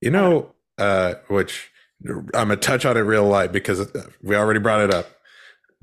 You 0.00 0.10
know, 0.10 0.54
uh, 0.80 1.14
which 1.28 1.70
I'm 2.08 2.24
gonna 2.32 2.56
touch 2.56 2.84
on 2.84 2.96
it 2.96 3.00
real 3.00 3.26
light 3.26 3.52
because 3.52 3.92
we 4.22 4.34
already 4.34 4.60
brought 4.60 4.80
it 4.80 4.92
up. 4.94 5.06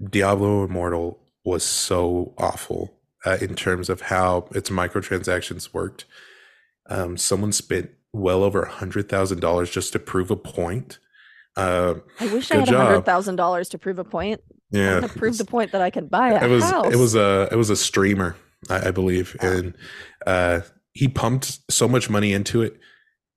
Diablo 0.09 0.63
Immortal 0.65 1.19
was 1.45 1.63
so 1.63 2.33
awful 2.37 2.93
uh, 3.25 3.37
in 3.41 3.55
terms 3.55 3.89
of 3.89 4.01
how 4.01 4.47
its 4.53 4.69
microtransactions 4.69 5.73
worked. 5.73 6.05
Um, 6.89 7.17
someone 7.17 7.51
spent 7.51 7.91
well 8.13 8.43
over 8.43 8.63
a 8.63 8.69
hundred 8.69 9.09
thousand 9.09 9.39
dollars 9.39 9.69
just 9.69 9.93
to 9.93 9.99
prove 9.99 10.31
a 10.31 10.35
point. 10.35 10.99
Uh, 11.55 11.95
i 12.19 12.27
wish 12.27 12.51
i 12.51 12.57
had 12.57 12.69
a 12.69 12.77
hundred 12.77 13.03
thousand 13.03 13.35
dollars 13.35 13.67
to 13.69 13.79
prove 13.79 13.97
a 13.97 14.03
point 14.03 14.41
yeah, 14.69 14.99
to 14.99 15.07
prove 15.07 15.39
the 15.39 15.45
point 15.45 15.71
that 15.71 15.81
i 15.81 15.89
can 15.89 16.05
buy 16.05 16.29
a 16.33 16.45
it 16.45 16.49
was 16.49 16.63
house 16.63 16.93
it 16.93 16.97
was 16.97 17.15
a 17.15 17.49
it 17.51 17.55
was 17.55 17.71
a 17.71 17.75
streamer 17.75 18.35
I, 18.69 18.89
I 18.89 18.91
believe 18.91 19.35
Oh. 19.41 19.47
and 19.51 19.73
uh 20.27 20.59
he 20.93 21.07
pumped 21.07 21.59
so 21.71 21.87
much 21.87 22.11
money 22.11 22.31
into 22.31 22.61
it 22.61 22.79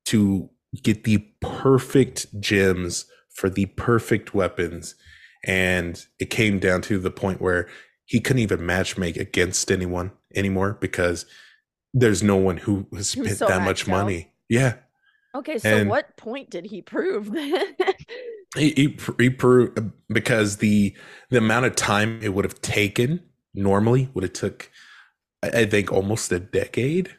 to 0.08 0.50
get 0.82 1.04
the 1.04 1.18
perfect 1.40 2.40
gems 2.40 3.06
for 3.34 3.50
the 3.50 3.66
perfect 3.66 4.34
weapons. 4.34 4.94
And 5.44 6.04
it 6.18 6.30
came 6.30 6.58
down 6.58 6.82
to 6.82 6.98
the 6.98 7.10
point 7.10 7.40
where 7.40 7.68
he 8.04 8.20
couldn't 8.20 8.42
even 8.42 8.60
matchmake 8.60 9.18
against 9.18 9.70
anyone 9.70 10.12
anymore 10.34 10.76
because 10.80 11.26
there's 11.94 12.22
no 12.22 12.36
one 12.36 12.58
who 12.58 12.86
has 12.92 13.16
was 13.16 13.26
spent 13.26 13.36
so 13.38 13.46
that 13.46 13.62
much 13.62 13.82
out. 13.82 13.88
money. 13.88 14.32
Yeah. 14.48 14.74
Okay 15.34 15.58
so 15.58 15.68
and- 15.76 15.90
what 15.90 16.16
point 16.16 16.50
did 16.50 16.66
he 16.66 16.82
prove 16.82 17.32
he, 18.56 18.72
he, 18.72 18.98
he 19.18 19.30
proved 19.30 19.78
uh, 19.78 19.82
because 20.08 20.56
the 20.56 20.94
the 21.30 21.38
amount 21.38 21.66
of 21.66 21.76
time 21.76 22.18
it 22.20 22.34
would 22.34 22.44
have 22.44 22.60
taken 22.60 23.22
normally 23.54 24.10
would 24.12 24.24
have 24.24 24.32
took 24.32 24.70
I 25.42 25.64
think 25.64 25.92
almost 25.92 26.32
a 26.32 26.40
decade 26.40 27.16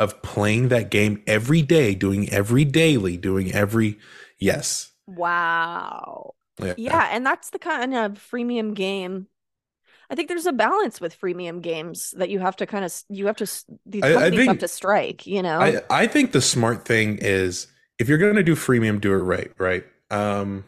of 0.00 0.22
playing 0.22 0.68
that 0.68 0.90
game 0.90 1.22
every 1.26 1.62
day, 1.62 1.94
doing 1.94 2.28
every 2.30 2.64
daily, 2.64 3.16
doing 3.16 3.52
every 3.52 3.98
yes. 4.38 4.90
Wow. 5.06 6.34
Yeah. 6.58 6.74
yeah, 6.76 7.08
and 7.12 7.24
that's 7.24 7.50
the 7.50 7.58
kind 7.58 7.94
of 7.94 8.12
freemium 8.12 8.74
game. 8.74 9.28
I 10.10 10.16
think 10.16 10.28
there's 10.28 10.46
a 10.46 10.52
balance 10.52 11.00
with 11.00 11.18
freemium 11.18 11.62
games 11.62 12.12
that 12.16 12.30
you 12.30 12.40
have 12.40 12.56
to 12.56 12.66
kind 12.66 12.84
of 12.84 12.92
you 13.08 13.26
have 13.26 13.36
to 13.36 13.46
these 13.86 14.02
companies 14.02 14.16
I, 14.16 14.26
I 14.26 14.30
think, 14.30 14.48
have 14.48 14.58
to 14.58 14.68
strike. 14.68 15.26
You 15.26 15.42
know, 15.42 15.60
I 15.60 15.80
I 15.88 16.06
think 16.06 16.32
the 16.32 16.40
smart 16.40 16.84
thing 16.84 17.18
is 17.20 17.68
if 17.98 18.08
you're 18.08 18.18
going 18.18 18.34
to 18.34 18.42
do 18.42 18.56
freemium, 18.56 19.00
do 19.00 19.12
it 19.12 19.18
right. 19.18 19.52
Right. 19.56 19.84
Um, 20.10 20.64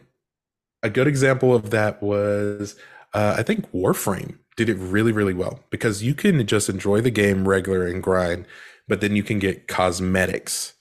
a 0.81 0.89
good 0.89 1.07
example 1.07 1.53
of 1.53 1.71
that 1.71 2.01
was 2.01 2.75
uh, 3.13 3.35
I 3.37 3.43
think 3.43 3.69
Warframe 3.71 4.37
did 4.55 4.69
it 4.69 4.75
really 4.75 5.11
really 5.11 5.33
well 5.33 5.59
because 5.69 6.01
you 6.01 6.13
can 6.15 6.45
just 6.47 6.69
enjoy 6.69 7.01
the 7.01 7.11
game 7.11 7.47
regular 7.47 7.85
and 7.85 8.01
grind, 8.01 8.45
but 8.87 9.01
then 9.01 9.15
you 9.15 9.23
can 9.23 9.39
get 9.39 9.67
cosmetics 9.67 10.73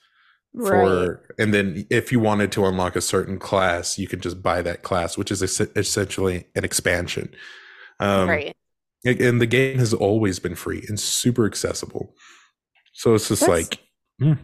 for 0.55 1.13
right. 1.13 1.19
and 1.39 1.55
then 1.55 1.87
if 1.89 2.13
you 2.13 2.21
wanted 2.21 2.53
to 2.53 2.67
unlock 2.67 2.95
a 2.95 3.01
certain 3.01 3.39
class 3.39 3.99
you 3.99 4.07
could 4.07 4.21
just 4.21 4.43
buy 4.43 4.61
that 4.61 4.83
class 4.83 5.17
which 5.17 5.31
is 5.31 5.43
essentially 5.43 6.45
an 6.55 6.65
expansion. 6.65 7.35
Um, 8.01 8.29
right. 8.29 8.57
and 9.05 9.41
the 9.41 9.47
game 9.47 9.79
has 9.79 9.95
always 9.95 10.39
been 10.39 10.55
free 10.55 10.85
and 10.89 10.99
super 10.99 11.47
accessible. 11.47 12.15
So 12.93 13.15
it's 13.15 13.29
just 13.29 13.41
That's, 13.41 13.51
like 13.51 13.79
mm, 14.21 14.39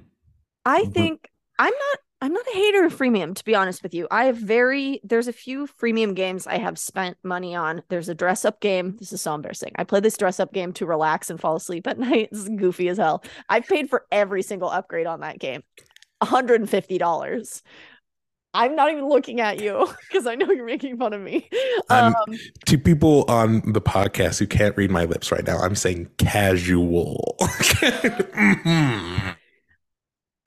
i 0.65 0.85
think 0.87 1.29
i'm 1.59 1.73
not 1.73 1.99
i'm 2.21 2.33
not 2.33 2.47
a 2.47 2.57
hater 2.57 2.85
of 2.85 2.97
freemium 2.97 3.35
to 3.35 3.45
be 3.45 3.55
honest 3.55 3.83
with 3.83 3.95
you. 3.95 4.07
I 4.11 4.25
have 4.25 4.37
very 4.37 5.01
there's 5.05 5.29
a 5.29 5.33
few 5.33 5.67
freemium 5.67 6.15
games 6.15 6.47
i 6.47 6.59
have 6.59 6.79
spent 6.79 7.17
money 7.23 7.55
on. 7.55 7.83
There's 7.89 8.09
a 8.09 8.15
dress 8.15 8.45
up 8.45 8.61
game. 8.61 8.97
This 8.99 9.13
is 9.13 9.21
so 9.21 9.35
embarrassing. 9.35 9.73
I 9.77 9.85
play 9.85 10.01
this 10.01 10.17
dress 10.17 10.41
up 10.41 10.53
game 10.53 10.73
to 10.75 10.87
relax 10.87 11.31
and 11.31 11.41
fall 11.41 11.57
asleep 11.57 11.87
at 11.87 11.99
night. 12.09 12.29
It's 12.33 12.49
goofy 12.49 12.89
as 12.89 12.99
hell. 12.99 13.23
I've 13.49 13.67
paid 13.67 13.91
for 13.91 14.07
every 14.11 14.43
single 14.43 14.71
upgrade 14.71 15.07
on 15.07 15.21
that 15.21 15.39
game. 15.39 15.63
$150. 16.23 17.63
I'm 18.55 18.75
not 18.75 18.91
even 18.91 19.09
looking 19.09 19.41
at 19.41 19.61
you 19.61 19.87
because 20.09 20.27
I 20.27 20.35
know 20.35 20.51
you're 20.51 20.65
making 20.65 20.97
fun 20.97 21.13
of 21.13 21.21
me. 21.21 21.49
Um, 21.91 22.15
to 22.67 22.79
people 22.79 23.25
on 23.29 23.73
the 23.73 23.81
podcast 23.81 24.39
who 24.39 24.47
can't 24.47 24.77
read 24.77 24.91
my 24.91 25.05
lips 25.05 25.31
right 25.31 25.47
now, 25.47 25.59
I'm 25.59 25.75
saying 25.75 26.09
casual. 26.19 27.37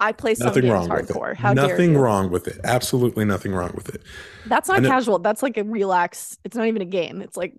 I 0.02 0.12
play 0.12 0.34
some 0.34 0.48
nothing 0.48 0.64
games 0.64 0.74
wrong 0.74 0.90
hardcore. 0.90 1.30
With 1.30 1.32
it. 1.32 1.38
How 1.38 1.54
nothing 1.54 1.96
wrong 1.96 2.32
with 2.32 2.48
it. 2.48 2.60
Absolutely 2.64 3.24
nothing 3.24 3.54
wrong 3.54 3.72
with 3.76 3.94
it. 3.94 4.02
That's 4.48 4.68
not 4.68 4.84
casual. 4.84 5.20
That's 5.20 5.44
like 5.44 5.58
a 5.58 5.64
relax. 5.64 6.40
It's 6.44 6.58
not 6.58 6.66
even 6.66 6.82
a 6.82 6.86
game. 6.86 7.22
It's 7.22 7.38
like 7.38 7.54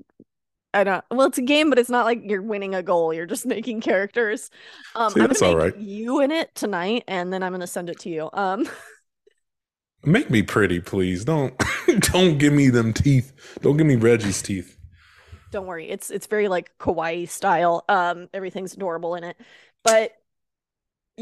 I 0.75 0.85
don't. 0.85 1.05
Well, 1.11 1.29
it's 1.29 1.39
a 1.39 1.43
game, 1.43 1.71
but 1.71 1.79
it's 1.79 1.89
not 1.89 2.05
like 2.05 2.23
you're 2.25 2.43
winning 2.43 2.75
a 2.75 2.83
goal. 2.83 3.15
You're 3.15 3.27
just 3.27 3.47
making 3.57 3.81
characters. 3.81 4.51
Um, 4.97 5.13
See, 5.13 5.21
I'm 5.21 5.29
gonna 5.29 5.57
make 5.57 5.75
you 5.79 6.21
in 6.21 6.33
it 6.33 6.55
tonight, 6.55 7.05
and 7.07 7.33
then 7.33 7.43
I'm 7.43 7.53
gonna 7.53 7.67
send 7.67 7.89
it 7.89 8.01
to 8.01 8.09
you. 8.09 8.29
Um, 8.33 8.69
make 10.05 10.29
me 10.29 10.43
pretty, 10.43 10.81
please. 10.81 11.25
Don't 11.25 11.55
don't 12.01 12.39
give 12.39 12.53
me 12.53 12.71
them 12.71 12.93
teeth. 12.93 13.33
Don't 13.61 13.77
give 13.77 13.87
me 13.87 13.97
Reggie's 13.97 14.43
teeth. 14.43 14.77
Don't 15.53 15.67
worry. 15.67 15.89
It's 15.89 16.11
it's 16.11 16.27
very 16.27 16.49
like 16.49 16.77
kawaii 16.79 17.29
style. 17.29 17.85
Um, 17.89 18.29
everything's 18.35 18.73
adorable 18.75 19.15
in 19.15 19.23
it, 19.23 19.37
but 19.85 20.13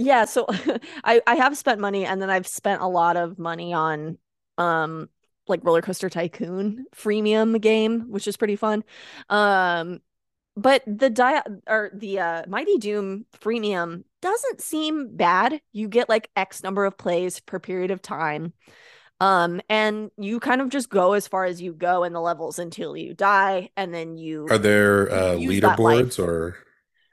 yeah. 0.00 0.24
So 0.24 0.46
I 1.04 1.20
I 1.26 1.36
have 1.36 1.56
spent 1.56 1.80
money, 1.80 2.04
and 2.06 2.20
then 2.20 2.30
I've 2.30 2.46
spent 2.46 2.82
a 2.82 2.88
lot 2.88 3.16
of 3.16 3.38
money 3.38 3.72
on 3.72 4.18
um 4.58 5.08
like 5.46 5.60
Roller 5.64 5.82
Coaster 5.82 6.08
Tycoon 6.08 6.86
freemium 6.94 7.60
game, 7.60 8.10
which 8.10 8.26
is 8.28 8.36
pretty 8.36 8.56
fun. 8.56 8.84
Um, 9.28 10.00
but 10.56 10.82
the 10.86 11.10
dia 11.10 11.44
or 11.68 11.90
the 11.94 12.18
uh, 12.20 12.42
Mighty 12.48 12.78
Doom 12.78 13.26
freemium 13.40 14.04
doesn't 14.22 14.60
seem 14.60 15.16
bad. 15.16 15.60
You 15.72 15.88
get 15.88 16.08
like 16.08 16.30
X 16.36 16.62
number 16.62 16.84
of 16.84 16.96
plays 16.96 17.40
per 17.40 17.58
period 17.58 17.90
of 17.90 18.02
time. 18.02 18.52
Um, 19.20 19.60
and 19.68 20.10
you 20.16 20.40
kind 20.40 20.62
of 20.62 20.70
just 20.70 20.88
go 20.88 21.12
as 21.12 21.28
far 21.28 21.44
as 21.44 21.60
you 21.60 21.74
go 21.74 22.04
in 22.04 22.14
the 22.14 22.22
levels 22.22 22.58
until 22.58 22.96
you 22.96 23.12
die, 23.12 23.68
and 23.76 23.92
then 23.92 24.16
you 24.16 24.46
are 24.48 24.56
there 24.56 25.10
uh, 25.10 25.34
leaderboards 25.34 26.18
or 26.18 26.56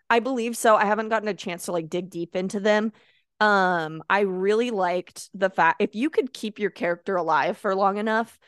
I 0.09 0.19
believe 0.19 0.55
so. 0.55 0.75
I 0.75 0.85
haven't 0.85 1.09
gotten 1.09 1.27
a 1.27 1.33
chance 1.33 1.65
to 1.65 1.71
like 1.71 1.89
dig 1.89 2.09
deep 2.09 2.35
into 2.35 2.59
them. 2.59 2.91
Um 3.39 4.01
i 4.09 4.21
really 4.21 4.71
liked 4.71 5.29
the 5.35 5.51
fact 5.51 5.79
if 5.79 5.93
you 5.93 6.09
could 6.09 6.33
keep 6.33 6.57
your 6.57 6.71
character 6.71 7.15
alive 7.15 7.55
for 7.55 7.75
long 7.75 7.97
enough 7.97 8.39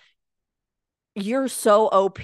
you're 1.16 1.48
so 1.48 1.88
op 1.88 2.20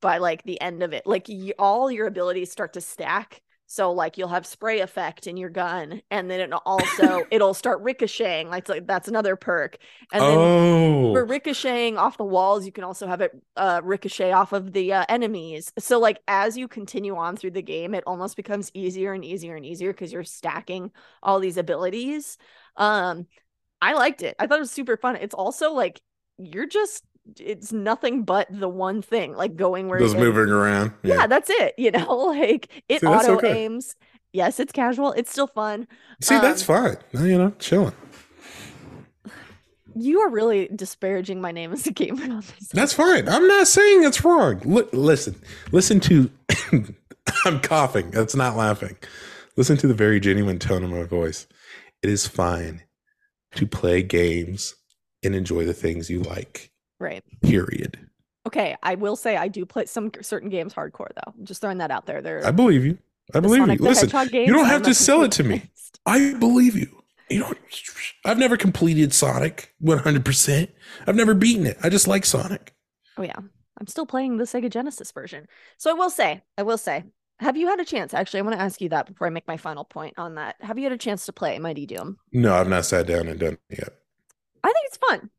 by 0.00 0.18
like 0.18 0.42
the 0.44 0.60
end 0.60 0.82
of 0.82 0.92
it. 0.92 1.06
Like 1.06 1.28
you, 1.28 1.54
all 1.58 1.90
your 1.90 2.06
abilities 2.06 2.50
start 2.50 2.74
to 2.74 2.80
stack 2.80 3.42
so 3.66 3.92
like 3.92 4.16
you'll 4.16 4.28
have 4.28 4.46
spray 4.46 4.80
effect 4.80 5.26
in 5.26 5.36
your 5.36 5.50
gun, 5.50 6.00
and 6.10 6.30
then 6.30 6.40
it 6.40 6.52
also 6.64 7.24
it'll 7.30 7.54
start 7.54 7.80
ricocheting. 7.82 8.48
Like, 8.48 8.68
like 8.68 8.86
that's 8.86 9.08
another 9.08 9.36
perk. 9.36 9.78
And 10.12 10.22
then 10.22 10.38
oh. 10.38 11.12
for 11.12 11.24
ricocheting 11.24 11.98
off 11.98 12.16
the 12.16 12.24
walls, 12.24 12.64
you 12.64 12.72
can 12.72 12.84
also 12.84 13.06
have 13.06 13.20
it 13.20 13.32
uh, 13.56 13.80
ricochet 13.82 14.32
off 14.32 14.52
of 14.52 14.72
the 14.72 14.92
uh, 14.92 15.04
enemies. 15.08 15.72
So 15.78 15.98
like 15.98 16.20
as 16.28 16.56
you 16.56 16.68
continue 16.68 17.16
on 17.16 17.36
through 17.36 17.52
the 17.52 17.62
game, 17.62 17.94
it 17.94 18.04
almost 18.06 18.36
becomes 18.36 18.70
easier 18.72 19.12
and 19.12 19.24
easier 19.24 19.56
and 19.56 19.66
easier 19.66 19.92
because 19.92 20.12
you're 20.12 20.24
stacking 20.24 20.92
all 21.22 21.40
these 21.40 21.56
abilities. 21.56 22.38
Um, 22.76 23.26
I 23.82 23.94
liked 23.94 24.22
it. 24.22 24.36
I 24.38 24.46
thought 24.46 24.58
it 24.58 24.60
was 24.60 24.70
super 24.70 24.96
fun. 24.96 25.16
It's 25.16 25.34
also 25.34 25.72
like 25.72 26.00
you're 26.38 26.66
just 26.66 27.04
it's 27.38 27.72
nothing 27.72 28.22
but 28.22 28.46
the 28.50 28.68
one 28.68 29.02
thing, 29.02 29.34
like 29.34 29.56
going 29.56 29.88
where 29.88 29.98
just 29.98 30.16
moving 30.16 30.52
around. 30.52 30.92
Yeah. 31.02 31.16
yeah. 31.16 31.26
that's 31.26 31.50
it. 31.50 31.74
You 31.78 31.90
know, 31.90 32.16
like 32.26 32.82
it 32.88 33.00
See, 33.00 33.06
auto 33.06 33.36
okay. 33.36 33.64
aims. 33.64 33.96
Yes, 34.32 34.60
it's 34.60 34.72
casual. 34.72 35.12
It's 35.12 35.30
still 35.30 35.46
fun. 35.46 35.88
See, 36.20 36.34
um, 36.34 36.42
that's 36.42 36.62
fine. 36.62 36.96
You 37.12 37.38
know, 37.38 37.52
chilling. 37.58 37.94
You 39.98 40.20
are 40.20 40.28
really 40.28 40.68
disparaging 40.76 41.40
my 41.40 41.52
name 41.52 41.72
as 41.72 41.86
a 41.86 41.90
gamer. 41.90 42.42
That's 42.74 42.92
fine. 42.92 43.26
I'm 43.30 43.48
not 43.48 43.66
saying 43.66 44.04
it's 44.04 44.22
wrong. 44.22 44.60
L- 44.70 44.90
listen, 44.92 45.40
listen 45.72 46.00
to. 46.00 46.30
I'm 47.46 47.60
coughing. 47.60 48.10
That's 48.10 48.36
not 48.36 48.58
laughing. 48.58 48.98
Listen 49.56 49.78
to 49.78 49.86
the 49.86 49.94
very 49.94 50.20
genuine 50.20 50.58
tone 50.58 50.84
of 50.84 50.90
my 50.90 51.04
voice. 51.04 51.46
It 52.02 52.10
is 52.10 52.26
fine 52.26 52.82
to 53.54 53.66
play 53.66 54.02
games 54.02 54.74
and 55.22 55.34
enjoy 55.34 55.64
the 55.64 55.72
things 55.72 56.10
you 56.10 56.20
like. 56.20 56.70
Right. 56.98 57.22
Period. 57.42 57.98
Okay, 58.46 58.76
I 58.82 58.94
will 58.94 59.16
say 59.16 59.36
I 59.36 59.48
do 59.48 59.66
play 59.66 59.86
some 59.86 60.10
certain 60.22 60.48
games 60.48 60.72
hardcore 60.72 61.08
though. 61.14 61.32
I'm 61.38 61.44
just 61.44 61.60
throwing 61.60 61.78
that 61.78 61.90
out 61.90 62.06
there. 62.06 62.22
There. 62.22 62.46
I 62.46 62.52
believe 62.52 62.84
you. 62.84 62.98
I 63.34 63.40
believe 63.40 63.62
Sonic 63.62 63.80
you. 63.80 63.86
Listen, 63.86 64.28
games, 64.28 64.46
you 64.46 64.54
don't 64.54 64.66
have 64.66 64.82
to 64.82 64.94
sell 64.94 65.22
it 65.22 65.32
to 65.32 65.44
me. 65.44 65.70
I 66.06 66.34
believe 66.34 66.76
you. 66.76 67.02
You 67.28 67.40
know, 67.40 67.52
I've 68.24 68.38
never 68.38 68.56
completed 68.56 69.12
Sonic 69.12 69.74
100%. 69.82 70.68
I've 71.08 71.16
never 71.16 71.34
beaten 71.34 71.66
it. 71.66 71.76
I 71.82 71.88
just 71.88 72.06
like 72.06 72.24
Sonic. 72.24 72.72
Oh 73.18 73.22
yeah. 73.22 73.34
I'm 73.78 73.86
still 73.88 74.06
playing 74.06 74.36
the 74.36 74.44
Sega 74.44 74.70
Genesis 74.70 75.10
version. 75.12 75.48
So 75.76 75.90
I 75.90 75.94
will 75.94 76.08
say, 76.08 76.42
I 76.56 76.62
will 76.62 76.78
say, 76.78 77.04
have 77.40 77.56
you 77.56 77.66
had 77.66 77.80
a 77.80 77.84
chance? 77.84 78.14
Actually, 78.14 78.40
I 78.40 78.42
want 78.42 78.56
to 78.56 78.62
ask 78.62 78.80
you 78.80 78.88
that 78.90 79.06
before 79.06 79.26
I 79.26 79.30
make 79.30 79.46
my 79.46 79.58
final 79.58 79.84
point 79.84 80.14
on 80.16 80.36
that. 80.36 80.56
Have 80.60 80.78
you 80.78 80.84
had 80.84 80.92
a 80.92 80.98
chance 80.98 81.26
to 81.26 81.32
play 81.32 81.58
Mighty 81.58 81.84
Doom? 81.84 82.16
No, 82.32 82.54
I've 82.54 82.68
not 82.68 82.86
sat 82.86 83.06
down 83.06 83.28
and 83.28 83.38
done 83.38 83.58
it 83.68 83.78
yet. 83.78 83.92
I 84.64 84.72
think 84.72 84.86
it's 84.86 84.96
fun. 84.96 85.30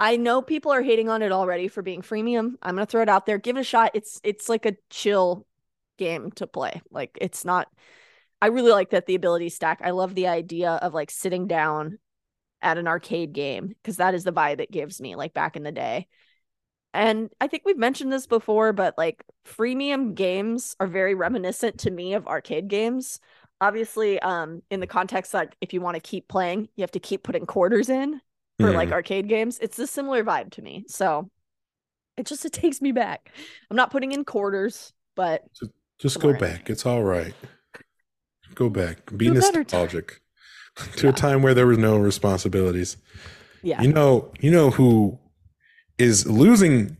I 0.00 0.16
know 0.16 0.42
people 0.42 0.72
are 0.72 0.82
hating 0.82 1.08
on 1.08 1.22
it 1.22 1.32
already 1.32 1.68
for 1.68 1.82
being 1.82 2.02
freemium. 2.02 2.54
I'm 2.62 2.76
gonna 2.76 2.86
throw 2.86 3.02
it 3.02 3.08
out 3.08 3.26
there. 3.26 3.38
Give 3.38 3.56
it 3.56 3.60
a 3.60 3.64
shot. 3.64 3.92
It's 3.94 4.20
it's 4.22 4.48
like 4.48 4.64
a 4.66 4.76
chill 4.90 5.46
game 5.96 6.30
to 6.32 6.46
play. 6.46 6.80
Like 6.90 7.18
it's 7.20 7.44
not. 7.44 7.68
I 8.40 8.48
really 8.48 8.70
like 8.70 8.90
that 8.90 9.06
the 9.06 9.16
ability 9.16 9.48
stack. 9.48 9.80
I 9.82 9.90
love 9.90 10.14
the 10.14 10.28
idea 10.28 10.70
of 10.70 10.94
like 10.94 11.10
sitting 11.10 11.48
down 11.48 11.98
at 12.62 12.78
an 12.78 12.86
arcade 12.86 13.32
game 13.32 13.68
because 13.68 13.96
that 13.96 14.14
is 14.14 14.24
the 14.24 14.32
vibe 14.32 14.60
it 14.60 14.70
gives 14.70 15.00
me. 15.00 15.16
Like 15.16 15.34
back 15.34 15.56
in 15.56 15.64
the 15.64 15.72
day. 15.72 16.06
And 16.94 17.30
I 17.40 17.48
think 17.48 17.64
we've 17.66 17.76
mentioned 17.76 18.12
this 18.12 18.26
before, 18.26 18.72
but 18.72 18.96
like 18.96 19.22
freemium 19.44 20.14
games 20.14 20.74
are 20.80 20.86
very 20.86 21.14
reminiscent 21.14 21.80
to 21.80 21.90
me 21.90 22.14
of 22.14 22.26
arcade 22.26 22.68
games. 22.68 23.20
Obviously, 23.60 24.18
um, 24.20 24.62
in 24.70 24.80
the 24.80 24.86
context 24.86 25.32
that 25.32 25.54
if 25.60 25.74
you 25.74 25.80
want 25.80 25.96
to 25.96 26.00
keep 26.00 26.28
playing, 26.28 26.68
you 26.76 26.82
have 26.82 26.92
to 26.92 27.00
keep 27.00 27.24
putting 27.24 27.44
quarters 27.44 27.88
in 27.88 28.20
for 28.58 28.72
like 28.72 28.90
arcade 28.90 29.28
games. 29.28 29.58
It's 29.60 29.78
a 29.78 29.86
similar 29.86 30.24
vibe 30.24 30.50
to 30.52 30.62
me. 30.62 30.84
So 30.88 31.30
it 32.16 32.26
just 32.26 32.44
it 32.44 32.52
takes 32.52 32.80
me 32.80 32.92
back. 32.92 33.30
I'm 33.70 33.76
not 33.76 33.90
putting 33.90 34.12
in 34.12 34.24
quarters, 34.24 34.92
but 35.14 35.42
just, 35.54 35.72
just 35.98 36.20
go 36.20 36.32
back. 36.34 36.68
It's 36.68 36.84
all 36.84 37.02
right. 37.02 37.34
Go 38.54 38.68
back. 38.68 39.16
Be 39.16 39.30
nostalgic 39.30 40.20
to 40.96 41.06
yeah. 41.06 41.10
a 41.10 41.12
time 41.12 41.42
where 41.42 41.54
there 41.54 41.66
was 41.66 41.78
no 41.78 41.98
responsibilities. 41.98 42.96
Yeah. 43.62 43.80
You 43.82 43.92
know, 43.92 44.32
you 44.40 44.50
know 44.50 44.70
who 44.70 45.18
is 45.98 46.26
losing 46.26 46.96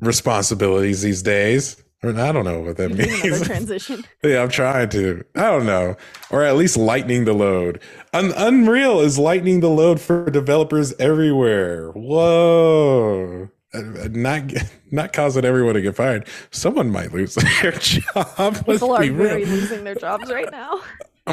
responsibilities 0.00 1.02
these 1.02 1.22
days? 1.22 1.81
I 2.04 2.32
don't 2.32 2.44
know 2.44 2.60
what 2.60 2.76
that 2.78 2.90
means. 2.90 3.42
transition. 3.42 4.04
yeah, 4.24 4.42
I'm 4.42 4.48
trying 4.48 4.88
to. 4.90 5.24
I 5.36 5.42
don't 5.50 5.66
know, 5.66 5.96
or 6.30 6.42
at 6.42 6.56
least 6.56 6.76
lightening 6.76 7.24
the 7.24 7.32
load. 7.32 7.80
Un- 8.12 8.32
Unreal 8.36 9.00
is 9.00 9.18
lightening 9.18 9.60
the 9.60 9.68
load 9.68 10.00
for 10.00 10.28
developers 10.30 10.92
everywhere. 10.98 11.90
Whoa! 11.92 13.50
uh, 13.74 14.08
not 14.10 14.52
not 14.90 15.12
causing 15.12 15.44
everyone 15.44 15.74
to 15.74 15.80
get 15.80 15.96
fired. 15.96 16.26
Someone 16.50 16.90
might 16.90 17.12
lose 17.12 17.34
their 17.62 17.72
job. 17.72 18.66
People 18.66 18.92
are 18.92 19.10
very 19.10 19.44
losing 19.44 19.84
their 19.84 19.94
jobs 19.94 20.30
right 20.30 20.50
now. 20.50 20.80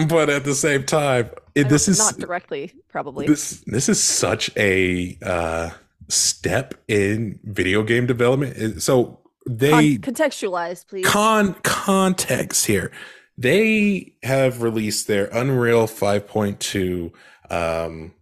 But 0.07 0.29
at 0.29 0.43
the 0.43 0.53
same 0.53 0.83
time, 0.83 1.31
it, 1.55 1.67
this 1.67 1.87
is 1.87 1.97
not 1.97 2.19
directly, 2.19 2.75
probably. 2.89 3.25
This 3.25 3.63
this 3.65 3.89
is 3.89 4.01
such 4.01 4.55
a 4.55 5.17
uh, 5.23 5.71
step 6.09 6.75
in 6.87 7.39
video 7.43 7.81
game 7.81 8.05
development. 8.05 8.83
So 8.83 9.18
they 9.47 9.97
Con- 9.97 10.13
contextualize, 10.13 10.87
please. 10.87 11.05
Con 11.05 11.53
context 11.63 12.65
here. 12.65 12.91
They 13.37 14.15
have 14.23 14.61
released 14.61 15.07
their 15.07 15.25
Unreal 15.27 15.87
5.2. 15.87 17.11
Um, 17.49 18.13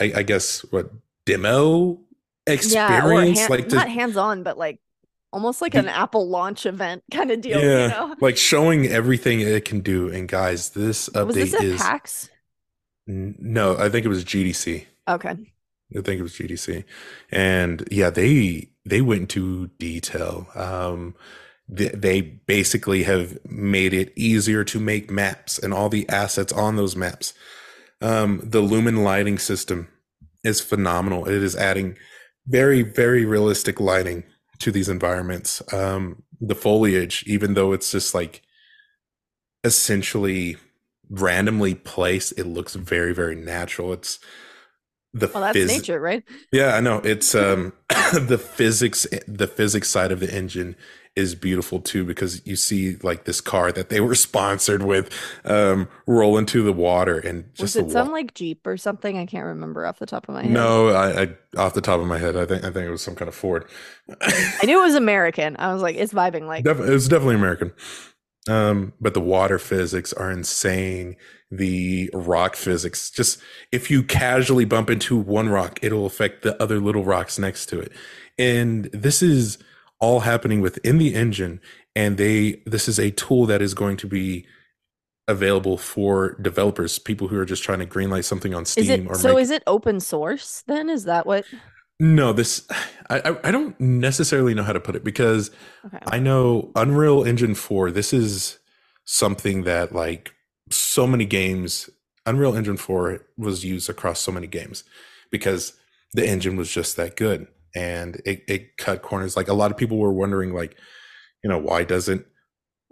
I, 0.00 0.12
I 0.16 0.22
guess 0.22 0.60
what 0.70 0.90
demo 1.26 2.00
experience, 2.46 2.72
yeah, 2.72 3.34
hand, 3.34 3.50
like 3.50 3.68
to, 3.68 3.76
not 3.76 3.88
hands 3.88 4.16
on, 4.16 4.42
but 4.42 4.56
like 4.56 4.80
almost 5.32 5.60
like 5.60 5.74
an 5.74 5.88
Apple 5.88 6.28
launch 6.28 6.66
event 6.66 7.02
kind 7.12 7.30
of 7.30 7.40
deal. 7.40 7.60
Yeah, 7.60 7.82
you 7.82 7.88
know? 7.88 8.16
like 8.20 8.36
showing 8.36 8.86
everything 8.86 9.40
it 9.40 9.64
can 9.64 9.80
do. 9.80 10.08
And 10.08 10.28
guys, 10.28 10.70
this 10.70 11.08
update 11.10 11.26
was 11.26 11.36
this 11.36 11.54
at 11.54 11.64
is 11.64 11.80
PAX? 11.80 12.30
No, 13.06 13.76
I 13.76 13.88
think 13.88 14.04
it 14.06 14.08
was 14.08 14.24
GDC. 14.24 14.86
Okay. 15.08 15.36
I 15.96 16.02
think 16.02 16.20
it 16.20 16.22
was 16.22 16.34
GDC, 16.34 16.84
and 17.30 17.88
yeah, 17.90 18.10
they 18.10 18.68
they 18.88 19.00
went 19.00 19.22
into 19.22 19.68
detail. 19.78 20.48
Um, 20.54 21.14
they, 21.68 22.22
basically 22.46 23.02
have 23.02 23.38
made 23.44 23.92
it 23.92 24.12
easier 24.16 24.64
to 24.64 24.80
make 24.80 25.10
maps 25.10 25.58
and 25.58 25.74
all 25.74 25.90
the 25.90 26.08
assets 26.08 26.52
on 26.52 26.76
those 26.76 26.96
maps. 26.96 27.34
Um, 28.00 28.40
the 28.42 28.60
Lumen 28.60 29.04
lighting 29.04 29.38
system 29.38 29.88
is 30.42 30.62
phenomenal. 30.62 31.28
It 31.28 31.42
is 31.42 31.54
adding 31.54 31.96
very 32.46 32.82
very 32.82 33.26
realistic 33.26 33.80
lighting 33.80 34.24
to 34.60 34.72
these 34.72 34.88
environments. 34.88 35.62
Um, 35.72 36.22
the 36.40 36.54
foliage, 36.54 37.24
even 37.26 37.54
though 37.54 37.72
it's 37.72 37.90
just 37.90 38.14
like 38.14 38.42
essentially 39.64 40.56
randomly 41.10 41.74
placed, 41.74 42.38
it 42.38 42.46
looks 42.46 42.74
very, 42.74 43.12
very 43.12 43.34
natural. 43.34 43.92
It's 43.92 44.18
the 45.14 45.30
well, 45.32 45.42
that's 45.42 45.56
phys- 45.56 45.66
nature, 45.66 46.00
right? 46.00 46.22
Yeah, 46.52 46.74
I 46.74 46.80
know. 46.80 46.98
It's 46.98 47.34
um 47.34 47.72
the 48.12 48.38
physics 48.38 49.06
the 49.26 49.46
physics 49.46 49.88
side 49.88 50.12
of 50.12 50.20
the 50.20 50.32
engine 50.34 50.76
is 51.16 51.34
beautiful 51.34 51.80
too 51.80 52.04
because 52.04 52.46
you 52.46 52.54
see 52.54 52.94
like 53.02 53.24
this 53.24 53.40
car 53.40 53.72
that 53.72 53.88
they 53.88 54.00
were 54.00 54.14
sponsored 54.28 54.84
with 54.84 55.12
um 55.44 55.88
roll 56.06 56.38
into 56.38 56.62
the 56.62 56.72
water 56.72 57.18
and 57.18 57.44
just 57.54 57.74
was 57.74 57.76
it 57.76 57.90
some 57.90 58.12
like 58.12 58.34
Jeep 58.34 58.66
or 58.66 58.76
something? 58.76 59.18
I 59.18 59.26
can't 59.26 59.46
remember 59.46 59.84
off 59.86 59.98
the 59.98 60.06
top 60.06 60.28
of 60.28 60.34
my 60.34 60.42
head. 60.42 60.52
No, 60.52 60.88
I, 60.88 61.22
I 61.22 61.28
off 61.56 61.74
the 61.74 61.80
top 61.80 62.00
of 62.00 62.06
my 62.06 62.18
head, 62.18 62.36
I 62.36 62.46
think 62.46 62.64
I 62.64 62.70
think 62.70 62.86
it 62.86 62.90
was 62.90 63.02
some 63.02 63.14
kind 63.16 63.28
of 63.28 63.34
Ford. 63.34 63.68
I 64.22 64.60
knew 64.64 64.78
it 64.78 64.86
was 64.86 64.94
American. 64.96 65.56
I 65.58 65.72
was 65.72 65.82
like, 65.82 65.96
it's 65.96 66.12
vibing 66.12 66.46
like 66.46 66.64
Def- 66.64 66.80
it 66.80 66.90
was 66.90 67.08
definitely 67.08 67.36
American. 67.36 67.72
Um, 68.48 68.94
but 69.00 69.12
the 69.14 69.20
water 69.20 69.58
physics 69.58 70.12
are 70.12 70.30
insane. 70.30 71.16
The 71.50 72.10
rock 72.12 72.56
physics, 72.56 73.10
just 73.10 73.40
if 73.72 73.90
you 73.90 74.02
casually 74.02 74.66
bump 74.66 74.90
into 74.90 75.16
one 75.16 75.48
rock, 75.48 75.78
it'll 75.82 76.04
affect 76.04 76.42
the 76.42 76.60
other 76.62 76.78
little 76.78 77.04
rocks 77.04 77.38
next 77.38 77.66
to 77.66 77.80
it. 77.80 77.92
And 78.38 78.84
this 78.92 79.22
is 79.22 79.58
all 80.00 80.20
happening 80.20 80.60
within 80.60 80.98
the 80.98 81.14
engine 81.14 81.60
and 81.96 82.16
they 82.16 82.62
this 82.64 82.88
is 82.88 82.98
a 82.98 83.10
tool 83.10 83.46
that 83.46 83.60
is 83.60 83.74
going 83.74 83.96
to 83.96 84.06
be 84.06 84.46
available 85.26 85.76
for 85.76 86.36
developers 86.40 86.98
people 86.98 87.28
who 87.28 87.38
are 87.38 87.44
just 87.44 87.62
trying 87.62 87.80
to 87.80 87.86
greenlight 87.86 88.24
something 88.24 88.54
on 88.54 88.64
steam 88.64 88.84
is 88.84 88.90
it, 88.90 89.06
or 89.08 89.14
so 89.16 89.34
make... 89.34 89.42
is 89.42 89.50
it 89.50 89.62
open 89.66 90.00
source 90.00 90.62
then 90.66 90.88
is 90.88 91.04
that 91.04 91.26
what 91.26 91.44
no 92.00 92.32
this 92.32 92.66
I, 93.10 93.36
I 93.42 93.50
don't 93.50 93.78
necessarily 93.80 94.54
know 94.54 94.62
how 94.62 94.72
to 94.72 94.80
put 94.80 94.94
it 94.94 95.04
because 95.04 95.50
okay. 95.84 95.98
i 96.06 96.18
know 96.18 96.70
unreal 96.76 97.24
engine 97.24 97.54
4 97.54 97.90
this 97.90 98.12
is 98.12 98.58
something 99.04 99.64
that 99.64 99.92
like 99.92 100.32
so 100.70 101.06
many 101.06 101.24
games 101.24 101.90
unreal 102.28 102.54
engine 102.54 102.76
4 102.76 103.24
was 103.36 103.64
used 103.64 103.88
across 103.88 104.20
so 104.20 104.30
many 104.30 104.46
games 104.46 104.84
because 105.30 105.72
the 106.12 106.26
engine 106.26 106.56
was 106.56 106.70
just 106.70 106.96
that 106.96 107.16
good 107.16 107.48
and 107.74 108.20
it, 108.24 108.42
it 108.48 108.76
cut 108.76 109.02
corners. 109.02 109.36
Like 109.36 109.48
a 109.48 109.54
lot 109.54 109.70
of 109.70 109.76
people 109.76 109.98
were 109.98 110.12
wondering, 110.12 110.54
like, 110.54 110.76
you 111.42 111.50
know, 111.50 111.58
why 111.58 111.84
doesn't 111.84 112.26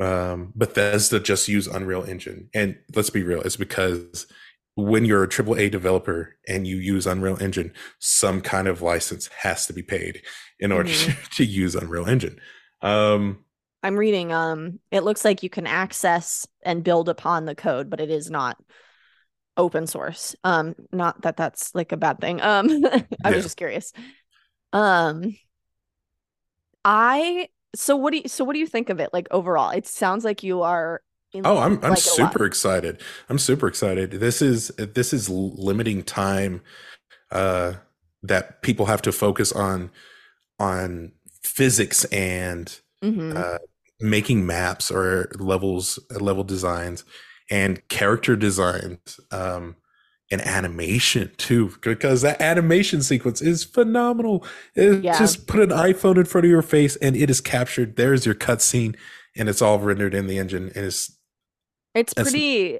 um, 0.00 0.52
Bethesda 0.54 1.20
just 1.20 1.48
use 1.48 1.66
Unreal 1.66 2.04
Engine? 2.04 2.48
And 2.54 2.78
let's 2.94 3.10
be 3.10 3.22
real, 3.22 3.42
it's 3.42 3.56
because 3.56 4.26
when 4.74 5.04
you're 5.04 5.24
a 5.24 5.28
AAA 5.28 5.70
developer 5.70 6.36
and 6.46 6.66
you 6.66 6.76
use 6.76 7.06
Unreal 7.06 7.40
Engine, 7.40 7.72
some 7.98 8.40
kind 8.40 8.68
of 8.68 8.82
license 8.82 9.28
has 9.38 9.66
to 9.66 9.72
be 9.72 9.82
paid 9.82 10.22
in 10.60 10.72
order 10.72 10.90
mm-hmm. 10.90 11.22
to, 11.22 11.30
to, 11.36 11.44
use 11.44 11.74
Unreal 11.74 12.06
Engine. 12.06 12.38
Um, 12.82 13.44
I'm 13.86 13.96
reading. 13.96 14.32
Um, 14.32 14.80
it 14.90 15.04
looks 15.04 15.24
like 15.24 15.44
you 15.44 15.48
can 15.48 15.66
access 15.66 16.46
and 16.64 16.82
build 16.82 17.08
upon 17.08 17.44
the 17.44 17.54
code, 17.54 17.88
but 17.88 18.00
it 18.00 18.10
is 18.10 18.28
not 18.28 18.58
open 19.56 19.86
source. 19.86 20.34
Um, 20.42 20.74
not 20.92 21.22
that 21.22 21.36
that's 21.36 21.72
like 21.72 21.92
a 21.92 21.96
bad 21.96 22.20
thing. 22.20 22.40
Um, 22.42 22.68
I 22.84 23.04
yeah. 23.24 23.30
was 23.30 23.44
just 23.44 23.56
curious. 23.56 23.92
Um 24.72 25.36
I 26.84 27.48
so 27.74 27.94
what 27.96 28.12
do 28.12 28.18
you 28.18 28.28
so 28.28 28.44
what 28.44 28.54
do 28.54 28.58
you 28.58 28.66
think 28.66 28.90
of 28.90 28.98
it 28.98 29.10
like 29.12 29.28
overall? 29.30 29.70
It 29.70 29.86
sounds 29.86 30.24
like 30.24 30.42
you 30.42 30.62
are 30.62 31.00
Oh, 31.44 31.58
I'm 31.58 31.74
I'm 31.84 31.90
like 31.90 31.98
super 31.98 32.44
excited. 32.44 33.00
I'm 33.28 33.38
super 33.38 33.68
excited. 33.68 34.12
This 34.12 34.42
is 34.42 34.68
this 34.68 35.12
is 35.12 35.28
limiting 35.28 36.02
time 36.02 36.62
uh 37.30 37.74
that 38.22 38.62
people 38.62 38.86
have 38.86 39.02
to 39.02 39.12
focus 39.12 39.52
on 39.52 39.90
on 40.58 41.12
physics 41.42 42.04
and 42.06 42.80
mm-hmm. 43.02 43.36
uh 43.36 43.58
making 44.00 44.46
maps 44.46 44.90
or 44.90 45.30
levels 45.38 45.98
level 46.10 46.44
designs 46.44 47.04
and 47.50 47.86
character 47.88 48.36
designs 48.36 49.18
um 49.30 49.76
and 50.30 50.40
animation 50.40 51.30
too, 51.36 51.72
because 51.82 52.22
that 52.22 52.40
animation 52.40 53.02
sequence 53.02 53.40
is 53.40 53.64
phenomenal. 53.64 54.44
It 54.74 55.04
yeah. 55.04 55.18
Just 55.18 55.46
put 55.46 55.60
an 55.60 55.70
iPhone 55.70 56.16
in 56.16 56.24
front 56.24 56.44
of 56.44 56.50
your 56.50 56.62
face 56.62 56.96
and 56.96 57.16
it 57.16 57.30
is 57.30 57.40
captured. 57.40 57.96
There's 57.96 58.26
your 58.26 58.34
cutscene, 58.34 58.96
and 59.36 59.48
it's 59.48 59.62
all 59.62 59.78
rendered 59.78 60.14
in 60.14 60.26
the 60.26 60.38
engine. 60.38 60.72
And 60.74 60.84
it's 60.84 61.16
it's 61.94 62.14
pretty. 62.14 62.78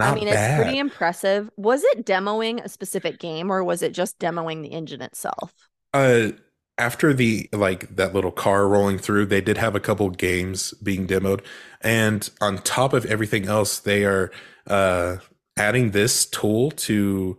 I 0.00 0.14
mean, 0.14 0.24
bad. 0.24 0.58
it's 0.58 0.64
pretty 0.64 0.78
impressive. 0.78 1.48
Was 1.56 1.84
it 1.84 2.04
demoing 2.04 2.64
a 2.64 2.68
specific 2.68 3.20
game, 3.20 3.52
or 3.52 3.62
was 3.62 3.82
it 3.82 3.92
just 3.92 4.18
demoing 4.18 4.62
the 4.62 4.68
engine 4.72 5.00
itself? 5.00 5.52
Uh, 5.94 6.30
after 6.78 7.14
the 7.14 7.48
like 7.52 7.96
that 7.96 8.14
little 8.14 8.30
car 8.30 8.68
rolling 8.68 8.98
through, 8.98 9.26
they 9.26 9.40
did 9.40 9.56
have 9.56 9.74
a 9.74 9.80
couple 9.80 10.10
games 10.10 10.72
being 10.82 11.06
demoed, 11.06 11.40
and 11.80 12.28
on 12.40 12.58
top 12.58 12.92
of 12.92 13.04
everything 13.06 13.46
else, 13.46 13.78
they 13.78 14.04
are 14.04 14.30
uh 14.66 15.16
adding 15.56 15.92
this 15.92 16.26
tool 16.26 16.70
to 16.70 17.38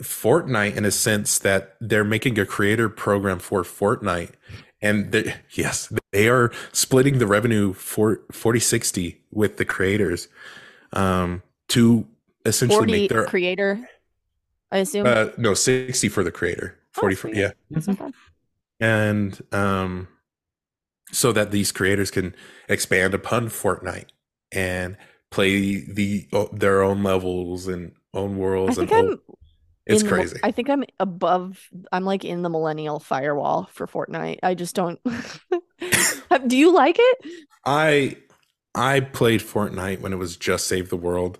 Fortnite 0.00 0.76
in 0.76 0.84
a 0.84 0.90
sense 0.90 1.38
that 1.38 1.76
they're 1.80 2.04
making 2.04 2.38
a 2.38 2.46
creator 2.46 2.88
program 2.88 3.38
for 3.38 3.62
Fortnite. 3.62 4.32
And 4.80 5.12
they, 5.12 5.34
yes, 5.52 5.92
they 6.10 6.28
are 6.28 6.52
splitting 6.72 7.18
the 7.18 7.26
revenue 7.26 7.72
for 7.72 8.20
40 8.32 8.60
60 8.60 9.20
with 9.30 9.56
the 9.56 9.64
creators 9.64 10.28
um, 10.92 11.42
to 11.68 12.06
essentially 12.44 12.90
make 12.90 13.10
their 13.10 13.26
creator. 13.26 13.88
I 14.70 14.78
assume. 14.78 15.06
Uh, 15.06 15.28
no, 15.36 15.54
60 15.54 16.08
for 16.08 16.24
the 16.24 16.32
creator. 16.32 16.78
40 16.92 17.14
oh, 17.14 17.16
for, 17.16 17.28
yeah. 17.28 17.52
Mm-hmm. 17.72 18.08
And 18.82 19.40
um, 19.52 20.08
so 21.12 21.30
that 21.30 21.52
these 21.52 21.70
creators 21.70 22.10
can 22.10 22.34
expand 22.68 23.14
upon 23.14 23.48
Fortnite 23.48 24.08
and 24.50 24.96
play 25.30 25.84
the 25.84 26.26
their 26.52 26.82
own 26.82 27.04
levels 27.04 27.68
and 27.68 27.92
own 28.12 28.36
worlds 28.36 28.78
and 28.78 28.92
own, 28.92 29.20
it's 29.86 30.02
crazy. 30.02 30.40
I 30.42 30.50
think 30.50 30.68
I'm 30.68 30.82
above. 30.98 31.68
I'm 31.92 32.04
like 32.04 32.24
in 32.24 32.42
the 32.42 32.50
millennial 32.50 32.98
firewall 32.98 33.68
for 33.72 33.86
Fortnite. 33.86 34.40
I 34.42 34.54
just 34.54 34.74
don't. 34.74 34.98
Do 36.46 36.56
you 36.56 36.74
like 36.74 36.96
it? 36.98 37.18
I 37.64 38.16
I 38.74 38.98
played 38.98 39.42
Fortnite 39.42 40.00
when 40.00 40.12
it 40.12 40.18
was 40.18 40.36
just 40.36 40.66
Save 40.66 40.88
the 40.88 40.96
World 40.96 41.38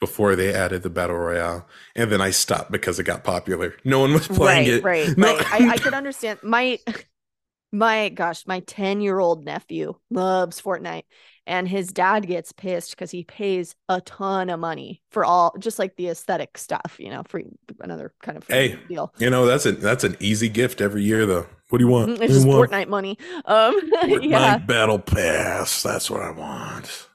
before 0.00 0.34
they 0.34 0.52
added 0.52 0.82
the 0.82 0.90
battle 0.90 1.16
royale, 1.16 1.66
and 1.94 2.10
then 2.10 2.20
I 2.20 2.30
stopped 2.30 2.70
because 2.70 2.98
it 2.98 3.04
got 3.04 3.24
popular. 3.24 3.74
No 3.84 4.00
one 4.00 4.12
was 4.12 4.26
playing 4.28 4.82
right, 4.82 5.06
it. 5.06 5.10
Right, 5.10 5.18
no. 5.18 5.34
Like, 5.34 5.52
I, 5.52 5.70
I 5.70 5.76
could 5.76 5.94
understand 6.02 6.40
my 6.42 6.78
my 7.72 8.08
gosh, 8.08 8.46
my 8.46 8.60
ten 8.60 9.00
year 9.00 9.18
old 9.18 9.44
nephew 9.44 9.94
loves 10.10 10.60
Fortnite, 10.60 11.04
and 11.50 11.68
his 11.68 11.88
dad 11.88 12.26
gets 12.26 12.52
pissed 12.52 12.90
because 12.90 13.10
he 13.10 13.24
pays 13.24 13.74
a 13.88 14.00
ton 14.00 14.48
of 14.50 14.60
money 14.60 15.02
for 15.10 15.24
all 15.24 15.54
just 15.58 15.78
like 15.78 15.96
the 15.96 16.08
aesthetic 16.08 16.56
stuff 16.56 16.96
you 16.98 17.10
know 17.10 17.22
for 17.26 17.42
another 17.80 18.14
kind 18.22 18.38
of 18.38 18.46
hey 18.46 18.78
deal 18.88 19.12
you 19.18 19.28
know 19.28 19.44
that's 19.44 19.66
a 19.66 19.72
that's 19.72 20.04
an 20.04 20.16
easy 20.20 20.48
gift 20.48 20.80
every 20.80 21.02
year 21.02 21.26
though 21.26 21.46
what 21.68 21.78
do 21.78 21.84
you 21.84 21.90
want 21.90 22.10
mm, 22.10 22.20
it's 22.20 22.34
just 22.34 22.46
want? 22.46 22.70
fortnite 22.70 22.88
money 22.88 23.18
um 23.44 23.78
fortnite 23.90 24.28
yeah 24.28 24.58
battle 24.58 24.98
pass 24.98 25.82
that's 25.82 26.10
what 26.10 26.22
i 26.22 26.30
want 26.30 27.08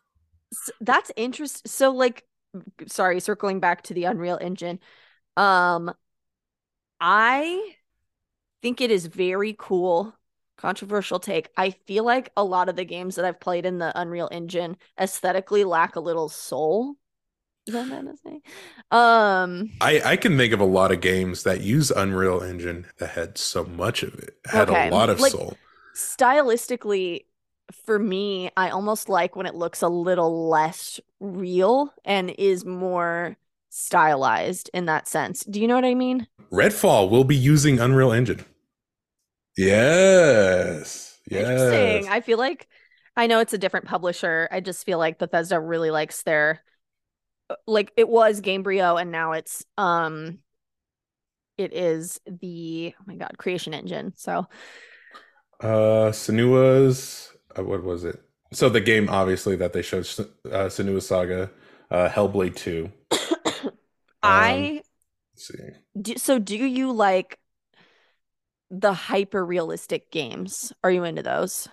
that's 0.82 1.12
interesting 1.16 1.70
so 1.70 1.92
like 1.92 2.24
sorry 2.88 3.20
circling 3.20 3.60
back 3.60 3.82
to 3.84 3.94
the 3.94 4.06
unreal 4.06 4.38
engine 4.42 4.80
um 5.38 5.94
i 7.00 7.76
think 8.62 8.82
it 8.82 8.90
is 8.90 9.06
very 9.06 9.56
cool. 9.60 10.16
Controversial 10.58 11.20
take. 11.20 11.50
I 11.56 11.70
feel 11.70 12.04
like 12.04 12.32
a 12.36 12.44
lot 12.44 12.68
of 12.68 12.76
the 12.76 12.86
games 12.86 13.16
that 13.16 13.26
I've 13.26 13.40
played 13.40 13.64
in 13.64 13.78
the 13.78 13.92
Unreal 14.00 14.28
Engine 14.32 14.78
aesthetically 15.00 15.64
lack 15.66 15.96
a 15.98 16.00
little 16.00 16.30
soul. 16.30 16.96
Is 17.68 17.74
that 17.76 17.88
bad 17.90 18.06
to 18.08 18.16
say? 18.18 18.42
Um, 18.90 19.70
I, 19.82 20.02
I 20.14 20.16
can 20.18 20.36
think 20.36 20.52
of 20.52 20.62
a 20.62 20.66
lot 20.66 20.92
of 20.92 21.00
games 21.02 21.44
that 21.44 21.62
use 21.62 21.92
Unreal 21.92 22.42
Engine 22.42 22.88
that 22.98 23.12
had 23.12 23.38
so 23.38 23.66
much 23.66 24.02
of 24.02 24.16
it, 24.16 24.38
had 24.46 24.68
Okay, 24.70 24.88
a 24.88 24.92
lot 24.92 25.10
of 25.10 25.20
like- 25.20 25.34
soul. 25.34 25.58
stylistically, 25.94 27.26
for 27.72 27.98
me, 27.98 28.52
I 28.56 28.70
almost 28.70 29.10
like 29.10 29.36
when 29.36 29.46
it 29.46 29.56
looks 29.56 29.82
a 29.82 29.88
little 29.88 30.50
less 30.50 31.00
real 31.20 31.94
and 32.04 32.30
is 32.30 32.66
more 32.66 33.38
stylized 33.70 34.70
in 34.74 34.86
that 34.86 35.08
sense. 35.08 35.44
Do 35.44 35.60
you 35.60 35.68
know 35.68 35.76
what 35.76 35.86
I 35.86 35.96
mean? 35.96 36.28
Redfall 36.52 37.10
will 37.10 37.24
be 37.24 37.36
using 37.36 37.80
Unreal 37.80 38.12
Engine. 38.12 38.46
Yes. 39.58 41.20
Yes. 41.30 41.50
Interesting. 41.50 42.10
I 42.10 42.22
feel 42.22 42.38
like 42.38 42.68
I 43.16 43.28
know 43.28 43.40
it's 43.40 43.54
a 43.54 43.58
different 43.58 43.86
publisher. 43.86 44.48
I 44.52 44.60
just 44.60 44.86
feel 44.86 44.98
like 44.98 45.18
Bethesda 45.18 45.60
really 45.60 45.92
likes 45.92 46.24
their 46.24 46.62
like 47.68 47.92
it 47.96 48.10
was 48.10 48.42
Gamebryo 48.42 49.00
and 49.00 49.12
now 49.12 49.34
it's 49.34 49.64
um 49.78 50.40
it 51.58 51.74
is 51.74 52.20
the 52.28 52.94
oh 53.00 53.04
my 53.06 53.16
god, 53.16 53.36
Creation 53.38 53.74
Engine. 53.74 54.14
So 54.16 54.46
Uh, 55.60 56.12
Senua's 56.12 57.35
uh, 57.58 57.64
what 57.64 57.84
was 57.84 58.04
it? 58.04 58.22
So 58.54 58.70
the 58.70 58.82
game, 58.82 59.10
obviously, 59.10 59.56
that 59.58 59.74
they 59.74 59.82
showed, 59.82 60.06
uh, 60.46 60.70
Senua 60.70 61.02
Saga, 61.02 61.50
uh, 61.92 62.10
Hellblade 62.10 62.56
Two. 62.56 62.92
I 64.24 64.84
Let's 65.34 65.48
see. 65.48 65.72
do, 66.00 66.18
so 66.18 66.40
do 66.40 66.56
you 66.58 66.92
like 66.92 67.40
the 68.70 68.94
hyper 68.94 69.46
realistic 69.46 70.12
games? 70.12 70.74
Are 70.84 70.92
you 70.92 71.04
into 71.04 71.24
those? 71.24 71.68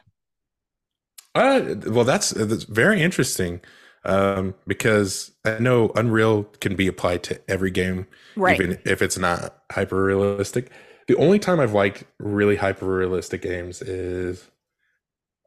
Uh, 1.35 1.75
well, 1.87 2.05
that's 2.05 2.31
that's 2.31 2.65
very 2.65 3.01
interesting, 3.01 3.61
um, 4.05 4.55
because 4.67 5.33
I 5.45 5.59
know 5.59 5.91
Unreal 5.97 6.45
can 6.61 6.77
be 6.77 6.87
applied 6.89 7.23
to 7.25 7.41
every 7.51 7.71
game, 7.71 8.07
Right. 8.37 8.65
even 8.65 8.79
if 8.85 9.01
it's 9.01 9.17
not 9.19 9.63
hyper 9.71 10.03
realistic. 10.05 10.71
The 11.09 11.17
only 11.17 11.39
time 11.39 11.59
I've 11.61 11.73
liked 11.73 12.05
really 12.19 12.57
hyper 12.57 12.87
realistic 12.87 13.43
games 13.43 13.81
is 13.83 14.47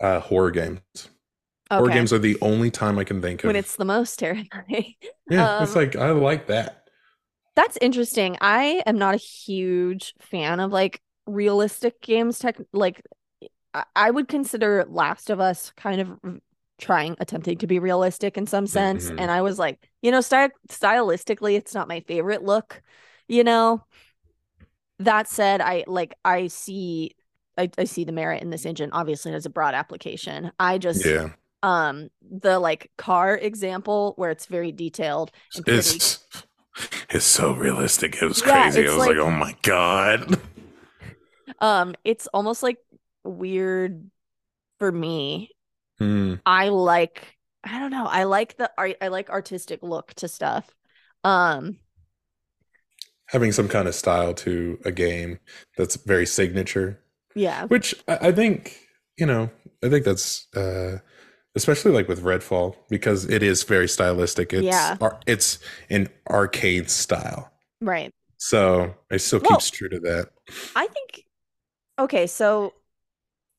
uh, 0.01 0.19
horror 0.19 0.51
games. 0.51 0.81
Horror 1.71 1.89
games 1.89 2.13
are 2.13 2.19
the 2.19 2.37
only 2.41 2.71
time 2.71 2.99
I 2.99 3.03
can 3.03 3.21
think 3.21 3.43
of. 3.43 3.47
When 3.47 3.55
it's 3.55 3.75
the 3.75 3.85
most 3.85 4.19
terrifying. 4.19 4.95
yeah, 5.29 5.49
it's 5.59 5.71
um, 5.71 5.75
like 5.75 5.95
I 5.95 6.11
like 6.11 6.47
that. 6.47 6.83
That's 7.55 7.77
interesting. 7.79 8.37
I 8.41 8.83
am 8.85 8.97
not 8.97 9.15
a 9.15 9.17
huge 9.17 10.13
fan 10.19 10.59
of 10.59 10.71
like 10.71 11.01
realistic 11.25 12.01
games 12.01 12.37
tech 12.39 12.57
like 12.73 13.01
I, 13.95 14.11
would 14.11 14.27
consider 14.27 14.85
Last 14.87 15.29
of 15.29 15.39
Us 15.41 15.71
kind 15.77 16.01
of 16.01 16.41
trying 16.79 17.15
attempting 17.19 17.57
to 17.59 17.67
be 17.67 17.79
realistic 17.79 18.37
in 18.37 18.47
some 18.47 18.67
sense 18.67 19.11
Mhm. 19.11 19.19
and 19.19 19.31
I 19.31 19.41
was 19.41 19.59
like, 19.59 19.79
you 20.01 20.11
know, 20.11 20.21
sty- 20.21 20.49
stylistically 20.69 21.55
it's 21.57 21.73
not 21.73 21.87
my 21.87 22.01
favorite 22.01 22.43
look, 22.43 22.81
you 23.27 23.43
know. 23.43 23.83
That 24.99 25.27
said, 25.27 25.61
I 25.61 25.83
like 25.87 26.13
I 26.23 26.47
see 26.47 27.15
I, 27.57 27.69
I 27.77 27.85
see 27.85 28.03
the 28.03 28.11
merit 28.11 28.41
in 28.41 28.49
this 28.49 28.65
engine. 28.65 28.89
Obviously, 28.93 29.31
it 29.31 29.35
has 29.35 29.45
a 29.45 29.49
broad 29.49 29.73
application. 29.75 30.51
I 30.59 30.77
just 30.77 31.05
Yeah, 31.05 31.29
um 31.63 32.09
the 32.21 32.59
like 32.59 32.91
car 32.97 33.35
example 33.37 34.13
where 34.17 34.29
it's 34.31 34.45
very 34.47 34.71
detailed 34.71 35.31
and 35.55 35.65
pretty 35.67 36.03
it's 36.03 36.19
it's 37.09 37.25
so 37.25 37.53
realistic. 37.53 38.21
It 38.21 38.25
was 38.27 38.41
Yeah, 38.41 38.51
crazy. 38.51 38.87
I 38.87 38.93
was 38.93 39.07
like, 39.07 39.07
like- 39.07 39.17
oh 39.17 39.31
my 39.31 39.55
god. 39.61 40.39
Um, 41.59 41.95
it's 42.03 42.27
almost 42.27 42.63
like 42.63 42.79
weird 43.23 44.09
for 44.79 44.91
me. 44.91 45.51
Hmm. 45.99 46.35
I 46.45 46.69
like 46.69 47.37
I 47.63 47.79
don't 47.79 47.91
know. 47.91 48.07
I 48.07 48.25
like 48.25 48.57
the 48.57 48.71
art 48.77 48.97
I 49.01 49.09
like 49.09 49.29
artistic 49.31 49.83
look 49.83 50.13
to 50.15 50.27
stuff. 50.27 50.69
Um, 51.23 51.79
Having 53.27 53.53
some 53.53 53.67
kind 53.67 53.87
of 53.87 53.95
style 53.95 54.33
to 54.35 54.79
a 54.85 54.91
game 54.91 55.39
that's 55.77 55.95
very 55.95 56.25
signature, 56.27 57.01
yeah. 57.35 57.65
which 57.65 57.93
I, 58.07 58.27
I 58.27 58.31
think 58.31 58.79
you 59.17 59.25
know, 59.25 59.49
I 59.83 59.89
think 59.89 60.03
that's 60.05 60.47
uh, 60.55 60.97
especially 61.55 61.91
like 61.91 62.07
with 62.07 62.21
Redfall 62.23 62.75
because 62.89 63.25
it 63.25 63.41
is 63.43 63.63
very 63.63 63.87
stylistic. 63.87 64.51
It's 64.53 64.63
Yeah. 64.65 64.97
ar- 64.99 65.19
it's 65.27 65.59
an 65.89 66.09
arcade 66.29 66.89
style, 66.89 67.51
Right. 67.81 68.11
so 68.37 68.93
it 69.09 69.19
still 69.19 69.39
Well- 69.39 69.51
keeps 69.57 69.69
true 69.69 69.89
to 69.89 69.99
that. 70.01 70.29
I 70.75 70.87
think 70.87 71.25
okay, 71.99 72.27
so 72.27 72.73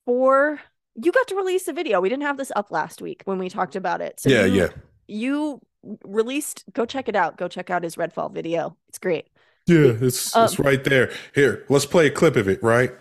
for 0.05 0.61
you 0.95 1.13
got 1.13 1.29
to 1.29 1.35
release 1.37 1.69
a 1.69 1.73
video. 1.73 2.01
We 2.01 2.09
didn't 2.09 2.23
have 2.25 2.37
this 2.39 2.53
up 2.57 2.71
last 2.71 3.03
week 3.03 3.23
when 3.25 3.39
we 3.39 3.49
talked 3.49 3.77
about 3.77 4.01
it. 4.01 4.19
So 4.21 4.31
yeah, 4.31 4.45
you, 4.47 4.61
yeah, 4.63 4.69
You 5.09 5.61
released 6.05 6.65
go 6.73 6.85
check 6.87 7.09
it 7.09 7.17
out. 7.17 7.37
Go 7.37 7.49
check 7.49 7.71
out 7.71 7.83
his 7.83 7.97
Redfall 7.97 8.33
video. 8.33 8.77
It's 8.89 8.99
great. 8.99 9.27
yeah. 9.67 9.93
It's 10.01 10.35
it's 10.37 10.59
Um, 10.59 10.65
right 10.67 10.83
there. 10.85 11.11
Here, 11.35 11.65
let's 11.69 11.87
play 11.87 12.07
a 12.07 12.11
clip 12.11 12.37
of 12.37 12.49
it. 12.49 12.63
Right. 12.63 12.93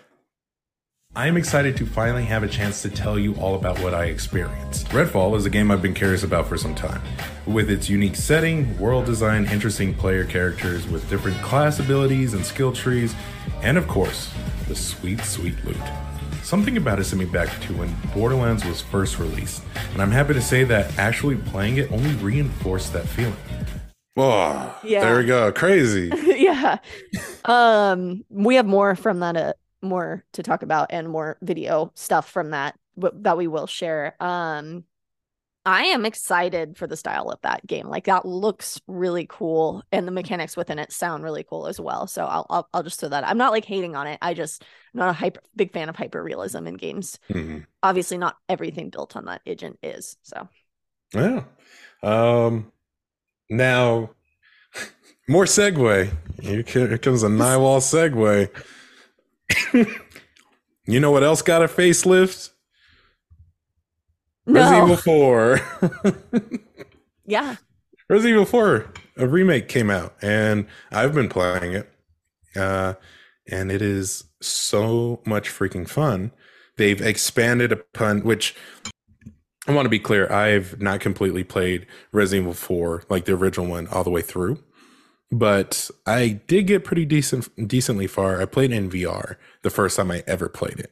I 1.17 1.27
am 1.27 1.37
excited 1.37 1.77
to 1.77 1.85
finally 1.85 2.25
have 2.25 2.43
a 2.43 2.47
chance 2.47 2.81
to 2.81 2.89
tell 2.89 3.17
you 3.17 3.35
all 3.35 3.55
about 3.55 3.79
what 3.79 3.93
I 3.93 4.05
experienced. 4.05 4.87
Redfall 4.89 5.37
is 5.37 5.45
a 5.45 5.49
game 5.49 5.71
I've 5.71 5.81
been 5.81 5.93
curious 5.93 6.23
about 6.23 6.45
for 6.45 6.57
some 6.57 6.75
time. 6.75 7.01
With 7.45 7.69
its 7.71 7.87
unique 7.89 8.17
setting, 8.17 8.77
world 8.77 9.05
design, 9.05 9.45
interesting 9.45 9.93
player 9.93 10.25
characters 10.25 10.85
with 10.87 11.09
different 11.09 11.41
class 11.41 11.79
abilities 11.79 12.33
and 12.33 12.45
skill 12.45 12.73
trees, 12.73 13.15
and 13.61 13.77
of 13.77 13.87
course, 13.87 14.29
the 14.67 14.75
sweet, 14.75 15.21
sweet 15.21 15.55
loot. 15.63 15.77
Something 16.43 16.75
about 16.75 16.99
it 16.99 17.05
sent 17.05 17.19
me 17.21 17.25
back 17.25 17.61
to 17.61 17.73
when 17.77 17.95
Borderlands 18.13 18.65
was 18.65 18.81
first 18.81 19.17
released, 19.17 19.63
and 19.93 20.01
I'm 20.01 20.11
happy 20.11 20.33
to 20.33 20.41
say 20.41 20.65
that 20.65 20.97
actually 20.99 21.37
playing 21.37 21.77
it 21.77 21.91
only 21.93 22.13
reinforced 22.15 22.91
that 22.91 23.07
feeling. 23.07 23.35
Oh, 24.17 24.77
Yeah. 24.83 24.99
there 25.01 25.17
we 25.17 25.25
go. 25.25 25.49
Crazy. 25.53 26.11
yeah. 26.25 26.77
Um, 27.45 28.23
we 28.29 28.55
have 28.55 28.65
more 28.65 28.95
from 28.95 29.19
that, 29.21 29.37
uh, 29.37 29.53
more 29.85 30.25
to 30.33 30.43
talk 30.43 30.63
about, 30.63 30.87
and 30.91 31.09
more 31.09 31.37
video 31.41 31.91
stuff 31.95 32.29
from 32.29 32.51
that 32.51 32.77
that 32.97 33.37
we 33.37 33.47
will 33.47 33.67
share. 33.67 34.15
Um, 34.21 34.85
I 35.67 35.85
am 35.85 36.05
excited 36.05 36.77
for 36.77 36.85
the 36.85 36.95
style 36.95 37.29
of 37.29 37.41
that 37.41 37.65
game. 37.65 37.87
Like 37.87 38.05
that 38.05 38.25
looks 38.25 38.79
really 38.87 39.25
cool, 39.27 39.83
and 39.91 40.07
the 40.07 40.11
mechanics 40.11 40.55
within 40.55 40.77
it 40.77 40.91
sound 40.91 41.23
really 41.23 41.43
cool 41.43 41.65
as 41.67 41.79
well. 41.79 42.05
So 42.05 42.25
I'll 42.25 42.45
I'll, 42.49 42.69
I'll 42.73 42.83
just 42.83 42.99
throw 42.99 43.09
that. 43.09 43.27
I'm 43.27 43.37
not 43.39 43.51
like 43.51 43.65
hating 43.65 43.95
on 43.95 44.05
it. 44.05 44.19
I 44.21 44.35
just 44.35 44.63
I'm 44.93 44.99
not 44.99 45.09
a 45.09 45.13
hyper 45.13 45.41
big 45.55 45.73
fan 45.73 45.89
of 45.89 45.95
hyper 45.95 46.21
realism 46.23 46.67
in 46.67 46.75
games. 46.75 47.17
Mhm. 47.29 47.65
Obviously, 47.81 48.17
not 48.17 48.37
everything 48.47 48.89
built 48.91 49.15
on 49.15 49.25
that 49.25 49.41
agent 49.47 49.79
is. 49.81 50.17
So 50.21 50.47
Yeah. 51.13 51.43
Um, 52.03 52.71
now, 53.49 54.11
more 55.27 55.45
segue. 55.45 56.11
Here, 56.41 56.61
here 56.61 56.97
comes 56.99 57.23
a 57.23 57.27
Naiwal 57.29 57.79
segue. 57.79 58.49
you 60.85 60.99
know 60.99 61.11
what 61.11 61.23
else 61.23 61.41
got 61.41 61.63
a 61.63 61.67
facelift? 61.67 62.51
Resident 64.45 64.83
Evil 64.83 64.97
4. 64.97 65.59
yeah, 67.25 67.55
Resident 68.09 68.33
Evil 68.33 68.45
4, 68.45 68.93
a 69.17 69.27
remake 69.27 69.67
came 69.67 69.89
out, 69.89 70.15
and 70.21 70.67
I've 70.91 71.13
been 71.13 71.29
playing 71.29 71.73
it. 71.73 71.89
Uh, 72.55 72.93
and 73.47 73.71
it 73.71 73.81
is 73.81 74.25
so 74.41 75.21
much 75.25 75.49
freaking 75.49 75.87
fun. 75.87 76.31
They've 76.77 77.01
expanded 77.01 77.71
upon 77.71 78.21
which 78.21 78.55
I 79.67 79.71
want 79.71 79.85
to 79.85 79.89
be 79.89 79.99
clear, 79.99 80.31
I've 80.31 80.79
not 80.79 80.99
completely 80.99 81.43
played 81.43 81.87
Resident 82.11 82.43
Evil 82.43 82.53
4, 82.53 83.03
like 83.09 83.25
the 83.25 83.33
original 83.33 83.65
one, 83.65 83.87
all 83.87 84.03
the 84.03 84.11
way 84.11 84.21
through. 84.21 84.59
But 85.31 85.89
I 86.05 86.39
did 86.47 86.67
get 86.67 86.83
pretty 86.83 87.05
decent 87.05 87.49
decently 87.67 88.07
far. 88.07 88.41
I 88.41 88.45
played 88.45 88.71
in 88.71 88.89
VR 88.89 89.35
the 89.63 89.69
first 89.69 89.97
time 89.97 90.11
I 90.11 90.23
ever 90.27 90.49
played 90.49 90.79
it. 90.79 90.91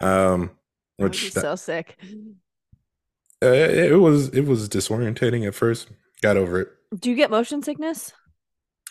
Um 0.00 0.50
that 0.98 1.04
would 1.04 1.12
be 1.12 1.18
which 1.18 1.32
that- 1.34 1.40
so 1.40 1.56
sick. 1.56 1.96
uh, 3.42 3.46
it 3.46 3.98
was 3.98 4.28
it 4.28 4.42
was 4.46 4.68
disorientating 4.68 5.46
at 5.46 5.54
first. 5.54 5.88
Got 6.22 6.36
over 6.36 6.60
it. 6.60 6.68
Do 6.98 7.10
you 7.10 7.16
get 7.16 7.30
motion 7.30 7.62
sickness? 7.62 8.12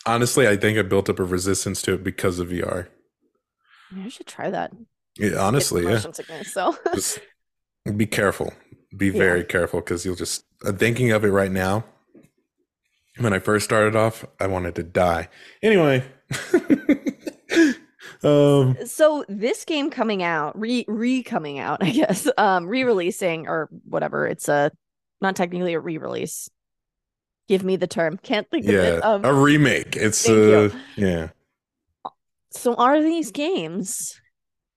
Honestly, 0.04 0.48
I 0.48 0.56
think 0.56 0.76
I 0.78 0.82
built 0.82 1.08
up 1.08 1.20
a 1.20 1.24
resistance 1.24 1.80
to 1.82 1.94
it 1.94 2.02
because 2.04 2.38
of 2.40 2.48
VR. 2.48 2.88
I 3.96 4.08
should 4.08 4.26
try 4.26 4.50
that. 4.50 4.72
Yeah, 5.16 5.36
honestly, 5.36 5.84
yeah. 5.84 5.98
sickness. 6.00 6.52
So 6.52 6.76
Just 6.94 7.20
be 7.96 8.06
careful. 8.06 8.52
Be 8.96 9.06
Yeah. 9.06 9.12
very 9.12 9.44
careful 9.44 9.80
because 9.80 10.04
you'll 10.04 10.16
just 10.16 10.44
uh, 10.66 10.72
thinking 10.72 11.12
of 11.12 11.24
it 11.24 11.30
right 11.30 11.52
now. 11.52 11.84
When 13.18 13.32
I 13.32 13.38
first 13.40 13.64
started 13.66 13.94
off, 13.94 14.24
I 14.40 14.46
wanted 14.46 14.74
to 14.76 14.82
die. 14.82 15.28
Anyway, 15.62 16.02
um, 18.22 18.76
so 18.86 19.24
this 19.28 19.64
game 19.64 19.90
coming 19.90 20.22
out, 20.22 20.58
re 20.58 20.84
re 20.88 21.22
coming 21.22 21.58
out, 21.58 21.82
I 21.84 21.90
guess, 21.90 22.28
um, 22.38 22.66
re-releasing 22.66 23.48
or 23.48 23.68
whatever. 23.84 24.26
It's 24.26 24.48
a 24.48 24.70
not 25.20 25.36
technically 25.36 25.74
a 25.74 25.80
re-release. 25.80 26.48
Give 27.48 27.64
me 27.64 27.76
the 27.76 27.86
term. 27.86 28.18
Can't 28.22 28.48
think 28.50 28.64
of 28.66 28.74
it. 28.74 29.04
Um, 29.04 29.24
a 29.24 29.32
remake. 29.34 29.96
It's 29.96 30.26
you. 30.28 30.70
uh, 30.72 30.78
yeah. 30.96 31.28
so 32.50 32.74
are 32.74 33.02
these 33.02 33.30
games 33.30 34.20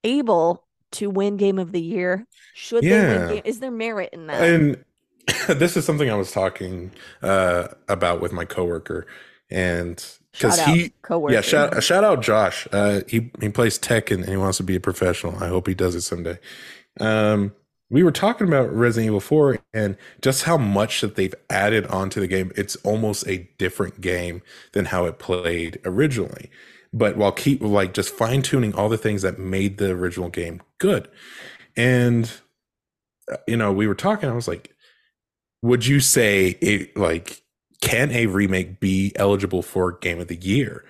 able 0.04 0.66
to 0.94 1.10
win 1.10 1.38
game 1.38 1.60
of 1.60 1.72
the 1.72 1.82
year? 1.82 2.26
Should 2.54 2.84
they 2.84 2.90
Yeah. 2.90 3.18
win 3.28 3.34
game? 3.36 3.42
Is 3.46 3.60
there 3.60 3.72
merit 3.72 4.10
in 4.14 4.28
that? 4.28 4.42
And 4.42 4.84
this 5.48 5.76
is 5.78 5.86
something 5.86 6.10
I 6.10 6.16
was 6.16 6.32
talking 6.32 6.92
uh, 7.22 7.70
about 7.88 8.22
with 8.22 8.32
my 8.32 8.46
coworker, 8.46 9.08
and 9.50 10.04
because 10.32 10.60
he, 10.66 10.94
coworker. 11.02 11.34
yeah, 11.34 11.42
shout 11.42 11.82
shout 11.84 12.04
out 12.04 12.22
Josh. 12.22 12.68
Uh, 12.72 13.02
he 13.08 13.32
he 13.42 13.50
plays 13.50 13.78
tech 13.78 14.12
and, 14.12 14.26
he 14.26 14.38
wants 14.38 14.58
to 14.58 14.64
be 14.64 14.76
a 14.76 14.80
professional. 14.80 15.42
I 15.44 15.48
hope 15.48 15.68
he 15.68 15.74
does 15.74 15.96
it 15.96 16.02
someday. 16.02 16.38
Um, 17.00 17.54
we 17.90 18.04
were 18.04 18.12
talking 18.12 18.48
about 18.48 18.74
Resident 18.74 19.08
Evil 19.08 19.20
4 19.20 19.60
and 19.74 19.96
just 20.22 20.44
how 20.44 20.58
much 20.58 21.02
that 21.02 21.16
they've 21.16 21.36
added 21.50 21.86
onto 21.88 22.20
the 22.20 22.28
game. 22.28 22.52
It's 22.56 22.76
almost 22.78 23.28
a 23.28 23.50
different 23.58 24.02
game 24.02 24.42
than 24.74 24.86
how 24.86 25.06
it 25.06 25.20
played 25.20 25.80
originally. 25.86 26.50
But 26.92 27.16
while 27.16 27.32
keep 27.32 27.62
like 27.62 27.94
just 27.94 28.10
fine 28.10 28.42
tuning 28.42 28.74
all 28.74 28.90
the 28.90 28.98
things 28.98 29.22
that 29.22 29.38
made 29.38 29.78
the 29.78 29.92
original 29.92 30.30
game 30.30 30.62
good. 30.80 31.08
And 31.78 32.32
uh, 33.32 33.38
you 33.48 33.58
know, 33.58 33.72
we 33.72 33.88
were 33.88 33.96
talking, 33.96 34.30
I 34.30 34.34
was 34.34 34.48
like, 34.48 34.75
would 35.66 35.86
you 35.88 36.00
say 36.00 36.58
it 36.62 36.96
like 36.96 37.42
can 37.82 38.12
a 38.12 38.28
remake 38.28 38.80
be 38.80 39.12
eligible 39.16 39.62
for 39.62 39.94
game 39.94 40.20
of 40.20 40.28
the 40.28 40.36
year? 40.36 40.86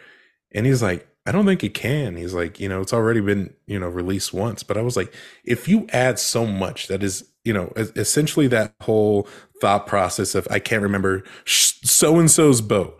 And 0.53 0.65
he's 0.65 0.83
like, 0.83 1.07
I 1.25 1.31
don't 1.31 1.45
think 1.45 1.63
it 1.63 1.73
can. 1.73 2.17
He's 2.17 2.33
like, 2.33 2.59
you 2.59 2.69
know, 2.69 2.81
it's 2.81 2.93
already 2.93 3.21
been, 3.21 3.53
you 3.67 3.79
know, 3.79 3.87
released 3.87 4.33
once. 4.33 4.63
But 4.63 4.77
I 4.77 4.81
was 4.81 4.95
like, 4.95 5.13
if 5.43 5.67
you 5.67 5.87
add 5.91 6.19
so 6.19 6.45
much 6.45 6.87
that 6.87 7.01
is, 7.01 7.23
you 7.43 7.53
know, 7.53 7.71
essentially 7.75 8.47
that 8.47 8.73
whole 8.81 9.27
thought 9.61 9.87
process 9.87 10.35
of 10.35 10.47
I 10.51 10.59
can't 10.59 10.83
remember 10.83 11.23
so 11.45 12.19
and 12.19 12.29
so's 12.29 12.61
boat. 12.61 12.99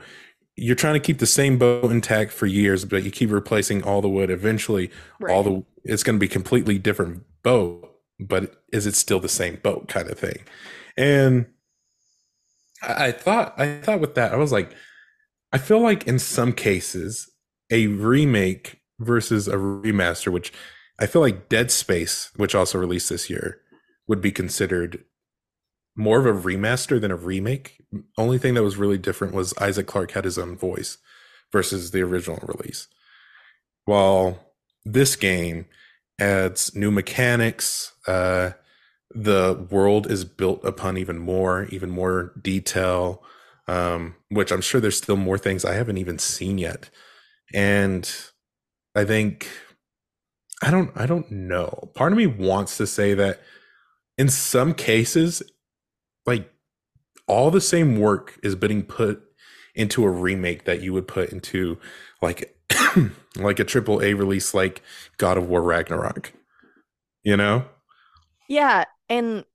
You're 0.55 0.75
trying 0.75 0.93
to 0.93 1.01
keep 1.01 1.19
the 1.19 1.25
same 1.25 1.57
boat 1.57 1.91
intact 1.91 2.31
for 2.31 2.45
years, 2.45 2.85
but 2.85 3.03
you 3.03 3.11
keep 3.11 3.29
replacing 3.29 3.83
all 3.83 4.01
the 4.01 4.07
wood. 4.07 4.29
Eventually, 4.29 4.89
all 5.29 5.43
the 5.43 5.63
it's 5.83 6.03
going 6.03 6.15
to 6.15 6.19
be 6.19 6.29
completely 6.29 6.77
different 6.77 7.23
boat, 7.43 7.93
but 8.19 8.63
is 8.71 8.87
it 8.87 8.95
still 8.95 9.19
the 9.19 9.27
same 9.27 9.57
boat 9.61 9.89
kind 9.89 10.09
of 10.09 10.17
thing? 10.17 10.43
And 10.97 11.47
I, 12.87 13.11
thought, 13.11 13.59
I 13.59 13.79
thought 13.81 13.99
with 13.99 14.15
that, 14.15 14.33
I 14.33 14.37
was 14.37 14.51
like, 14.51 14.73
I 15.51 15.57
feel 15.57 15.79
like 15.79 16.07
in 16.07 16.19
some 16.19 16.53
cases, 16.53 17.31
a 17.71 17.87
remake 17.87 18.81
versus 18.99 19.47
a 19.47 19.55
remaster, 19.55 20.31
which 20.31 20.53
I 20.99 21.07
feel 21.07 21.21
like 21.21 21.49
Dead 21.49 21.71
Space, 21.71 22.31
which 22.35 22.55
also 22.55 22.77
released 22.77 23.09
this 23.09 23.29
year, 23.29 23.61
would 24.07 24.21
be 24.21 24.31
considered 24.31 25.03
more 25.95 26.19
of 26.19 26.25
a 26.25 26.47
remaster 26.47 26.99
than 26.99 27.11
a 27.11 27.15
remake. 27.15 27.81
Only 28.17 28.37
thing 28.37 28.53
that 28.55 28.63
was 28.63 28.77
really 28.77 28.97
different 28.97 29.33
was 29.33 29.57
Isaac 29.57 29.87
Clarke 29.87 30.11
had 30.11 30.25
his 30.25 30.37
own 30.37 30.57
voice 30.57 30.97
versus 31.51 31.91
the 31.91 32.01
original 32.01 32.39
release. 32.43 32.87
While 33.85 34.39
this 34.83 35.15
game 35.15 35.65
adds 36.19 36.75
new 36.75 36.91
mechanics, 36.91 37.93
uh, 38.07 38.51
the 39.15 39.65
world 39.71 40.11
is 40.11 40.25
built 40.25 40.63
upon 40.65 40.97
even 40.97 41.17
more, 41.17 41.63
even 41.65 41.89
more 41.89 42.33
detail, 42.41 43.23
um, 43.67 44.15
which 44.29 44.51
I'm 44.51 44.61
sure 44.61 44.81
there's 44.81 44.97
still 44.97 45.15
more 45.15 45.37
things 45.37 45.63
I 45.63 45.73
haven't 45.73 45.97
even 45.97 46.19
seen 46.19 46.57
yet. 46.57 46.89
And 47.53 48.13
I 48.93 49.05
think 49.05 49.47
I 50.61 50.69
don't 50.69 50.91
I 50.95 51.05
don't 51.05 51.31
know. 51.31 51.89
Part 51.95 52.11
of 52.11 52.17
me 52.17 52.27
wants 52.27 52.75
to 52.77 52.85
say 52.85 53.13
that 53.13 53.41
in 54.17 54.27
some 54.27 54.73
cases, 54.73 55.41
like 56.25 56.51
all 57.27 57.51
the 57.51 57.61
same 57.61 57.99
work 57.99 58.37
is 58.43 58.55
being 58.55 58.83
put 58.83 59.23
into 59.75 60.03
a 60.03 60.09
remake 60.09 60.65
that 60.65 60.81
you 60.81 60.91
would 60.91 61.07
put 61.07 61.29
into 61.29 61.77
like 62.21 62.57
like 63.37 63.59
a 63.59 63.63
triple 63.63 64.01
A 64.03 64.13
release 64.13 64.53
like 64.53 64.81
God 65.17 65.37
of 65.37 65.47
War 65.47 65.61
Ragnarok. 65.61 66.33
You 67.23 67.37
know? 67.37 67.65
Yeah, 68.47 68.83
and 69.09 69.45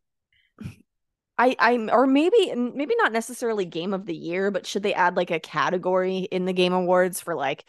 I 1.38 1.56
I'm 1.58 1.90
or 1.90 2.06
maybe 2.06 2.54
maybe 2.54 2.94
not 2.96 3.12
necessarily 3.12 3.64
game 3.64 3.94
of 3.94 4.06
the 4.06 4.14
year, 4.14 4.50
but 4.50 4.66
should 4.66 4.82
they 4.82 4.94
add 4.94 5.16
like 5.16 5.30
a 5.30 5.40
category 5.40 6.18
in 6.18 6.44
the 6.44 6.52
game 6.52 6.72
awards 6.72 7.20
for 7.20 7.34
like 7.34 7.64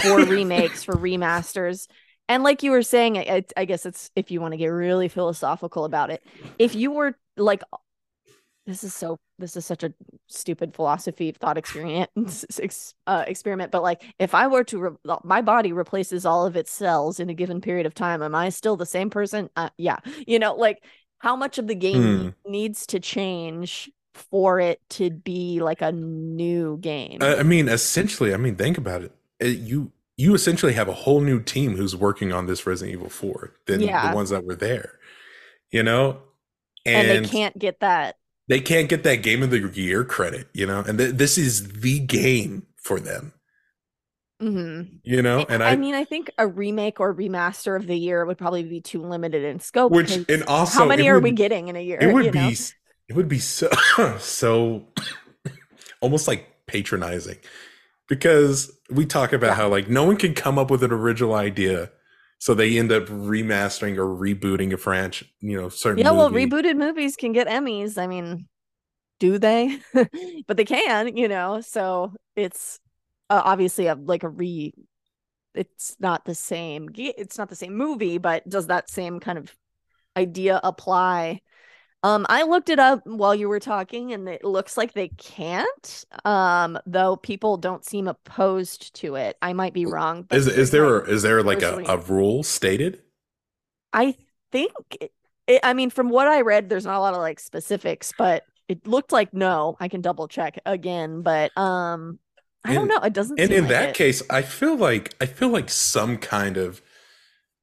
for 0.00 0.24
remakes, 0.24 0.84
for 0.84 0.94
remasters? 0.94 1.88
And 2.28 2.42
like 2.42 2.62
you 2.62 2.70
were 2.72 2.82
saying, 2.82 3.16
I, 3.16 3.44
I 3.56 3.64
guess 3.64 3.86
it's 3.86 4.10
if 4.14 4.30
you 4.30 4.42
want 4.42 4.52
to 4.52 4.58
get 4.58 4.66
really 4.66 5.08
philosophical 5.08 5.86
about 5.86 6.10
it. 6.10 6.22
If 6.58 6.74
you 6.74 6.90
were 6.90 7.16
like 7.38 7.62
this 8.68 8.84
is 8.84 8.92
so 8.92 9.18
this 9.38 9.56
is 9.56 9.64
such 9.64 9.82
a 9.82 9.94
stupid 10.26 10.74
philosophy 10.74 11.32
thought 11.32 11.56
experience 11.56 12.44
ex- 12.60 12.92
uh, 13.06 13.24
experiment 13.26 13.72
but 13.72 13.82
like 13.82 14.02
if 14.18 14.34
i 14.34 14.46
were 14.46 14.62
to 14.62 14.78
re- 14.78 15.16
my 15.24 15.40
body 15.40 15.72
replaces 15.72 16.26
all 16.26 16.44
of 16.44 16.54
its 16.54 16.70
cells 16.70 17.18
in 17.18 17.30
a 17.30 17.34
given 17.34 17.62
period 17.62 17.86
of 17.86 17.94
time 17.94 18.22
am 18.22 18.34
i 18.34 18.50
still 18.50 18.76
the 18.76 18.84
same 18.84 19.08
person 19.08 19.48
uh, 19.56 19.70
yeah 19.78 19.96
you 20.26 20.38
know 20.38 20.54
like 20.54 20.84
how 21.18 21.36
much 21.36 21.58
of 21.58 21.66
the 21.66 21.74
game 21.74 22.34
needs 22.46 22.86
to 22.86 23.00
change 23.00 23.90
for 24.14 24.58
it 24.60 24.80
to 24.90 25.10
be 25.10 25.60
like 25.60 25.80
a 25.82 25.92
new 25.92 26.76
game 26.78 27.18
I 27.22 27.36
I 27.36 27.42
mean, 27.44 27.68
essentially, 27.68 28.34
I 28.34 28.36
mean, 28.36 28.56
think 28.56 28.76
about 28.78 29.02
it. 29.02 29.12
Uh, 29.42 29.46
You 29.46 29.92
you 30.16 30.34
essentially 30.34 30.72
have 30.72 30.88
a 30.88 30.92
whole 30.92 31.20
new 31.20 31.40
team 31.40 31.76
who's 31.76 31.94
working 31.94 32.32
on 32.32 32.46
this 32.46 32.66
Resident 32.66 32.94
Evil 32.96 33.08
4 33.08 33.52
than 33.66 33.80
Yeah. 33.80 34.10
the 34.10 34.16
ones 34.16 34.30
that 34.30 34.44
were 34.44 34.56
there. 34.56 34.98
You 35.70 35.82
know? 35.82 36.18
and, 36.86 37.24
they 37.24 37.28
can't 37.28 37.58
get 37.58 37.80
that 37.80 38.16
they 38.48 38.60
can't 38.60 38.88
get 38.88 39.02
that 39.02 39.16
game 39.16 39.42
of 39.42 39.50
the 39.50 39.60
year 39.74 40.04
credit, 40.04 40.48
you 40.54 40.66
know? 40.66 40.80
And 40.86 40.98
th- 40.98 41.14
this 41.16 41.36
is 41.36 41.80
the 41.80 41.98
game 42.00 42.66
for 42.76 42.98
them, 42.98 43.34
hmm 44.40 44.82
you 45.02 45.22
know? 45.22 45.46
And 45.48 45.62
I, 45.62 45.74
I 45.74 45.76
mean, 45.76 45.94
I 45.94 46.04
think 46.04 46.30
a 46.38 46.46
remake 46.48 47.00
or 47.00 47.14
remaster 47.14 47.76
of 47.76 47.86
the 47.86 47.96
year 47.98 48.24
would 48.26 48.38
probably 48.38 48.64
be 48.64 48.80
too 48.80 49.02
limited 49.04 49.44
in 49.44 49.60
scope. 49.60 49.98
which 49.98 50.20
and 50.28 50.42
also 50.44 50.82
how 50.82 50.86
many 50.86 51.08
it 51.08 51.10
are 51.10 51.20
we 51.20 51.32
getting 51.32 51.68
in 51.68 51.76
a 51.76 51.82
year? 51.82 52.00
It 52.00 52.12
would 52.12 52.30
be 52.30 52.54
know? 52.54 52.56
it 53.08 53.16
would 53.16 53.28
be 53.28 53.38
so 53.38 53.70
so 54.20 54.86
almost 56.00 56.28
like 56.28 56.48
patronizing 56.66 57.38
because 58.08 58.72
we 58.90 59.06
talk 59.06 59.32
about 59.32 59.54
Yeah. 59.54 59.56
how 59.56 59.68
like 59.68 59.88
no 59.88 60.04
one 60.04 60.16
can 60.16 60.34
come 60.34 60.58
up 60.58 60.70
with 60.70 60.82
an 60.84 60.92
original 60.92 61.34
idea 61.34 61.90
so 62.38 62.54
they 62.54 62.78
end 62.78 62.92
up 62.92 63.06
remastering 63.06 63.96
or 63.98 64.06
rebooting 64.06 64.72
a 64.72 64.78
franchise 64.78 65.28
you 65.40 65.60
know 65.60 65.68
certain 65.70 66.04
Yeah, 66.04 66.12
well, 66.12 66.30
rebooted 66.30 66.76
movies 66.76 67.16
can 67.16 67.32
get 67.32 67.48
Emmys. 67.48 67.98
I 67.98 68.06
mean, 68.06 68.46
do 69.20 69.38
they? 69.38 69.80
but 70.48 70.56
they 70.58 70.64
can, 70.64 71.16
you 71.16 71.28
know. 71.28 71.60
So 71.62 72.14
it's 72.36 72.80
uh, 73.30 73.42
obviously 73.44 73.86
a 73.86 73.94
like 73.94 74.22
a 74.22 74.28
re. 74.28 74.72
It's 75.54 75.96
not 75.98 76.24
the 76.24 76.34
same. 76.34 76.88
It's 76.96 77.38
not 77.38 77.48
the 77.48 77.56
same 77.56 77.76
movie, 77.76 78.18
but 78.18 78.48
does 78.48 78.68
that 78.68 78.90
same 78.90 79.18
kind 79.20 79.38
of 79.38 79.54
idea 80.16 80.60
apply? 80.62 81.40
Um, 82.04 82.26
I 82.28 82.44
looked 82.44 82.68
it 82.68 82.78
up 82.78 83.00
while 83.06 83.34
you 83.34 83.48
were 83.48 83.58
talking, 83.58 84.12
and 84.12 84.28
it 84.28 84.44
looks 84.44 84.76
like 84.76 84.92
they 84.92 85.08
can't. 85.08 86.04
Um, 86.24 86.78
though 86.86 87.16
people 87.16 87.56
don't 87.56 87.84
seem 87.84 88.06
opposed 88.06 88.94
to 88.96 89.16
it. 89.16 89.36
I 89.42 89.52
might 89.52 89.74
be 89.74 89.84
wrong. 89.86 90.22
but 90.22 90.38
is 90.38 90.46
is 90.46 90.70
there 90.70 91.02
my- 91.02 91.08
is 91.10 91.22
there 91.22 91.42
like 91.42 91.62
a, 91.62 91.82
a 91.86 91.96
rule 91.98 92.42
stated 92.44 93.02
I 93.92 94.14
think 94.52 94.72
it, 95.00 95.12
it, 95.46 95.60
I 95.62 95.72
mean 95.74 95.90
from 95.90 96.08
what 96.08 96.28
I 96.28 96.42
read 96.42 96.68
there's 96.68 96.84
not 96.84 96.96
a 96.96 97.00
lot 97.00 97.14
of 97.14 97.20
like 97.20 97.40
specifics 97.40 98.12
but 98.16 98.44
it 98.68 98.86
looked 98.86 99.12
like 99.12 99.32
no 99.32 99.76
I 99.80 99.88
can 99.88 100.00
double 100.02 100.28
check 100.28 100.58
again 100.66 101.22
but 101.22 101.56
um 101.56 102.18
I 102.64 102.74
don't 102.74 102.88
know 102.88 102.98
it 102.98 103.12
doesn't 103.12 103.40
and 103.40 103.48
seem 103.48 103.58
in 103.58 103.64
like 103.64 103.70
that 103.70 103.88
it. 103.90 103.94
case 103.94 104.22
i 104.28 104.42
feel 104.42 104.76
like 104.76 105.14
i 105.22 105.26
feel 105.26 105.48
like 105.48 105.70
some 105.70 106.18
kind 106.18 106.56
of 106.56 106.82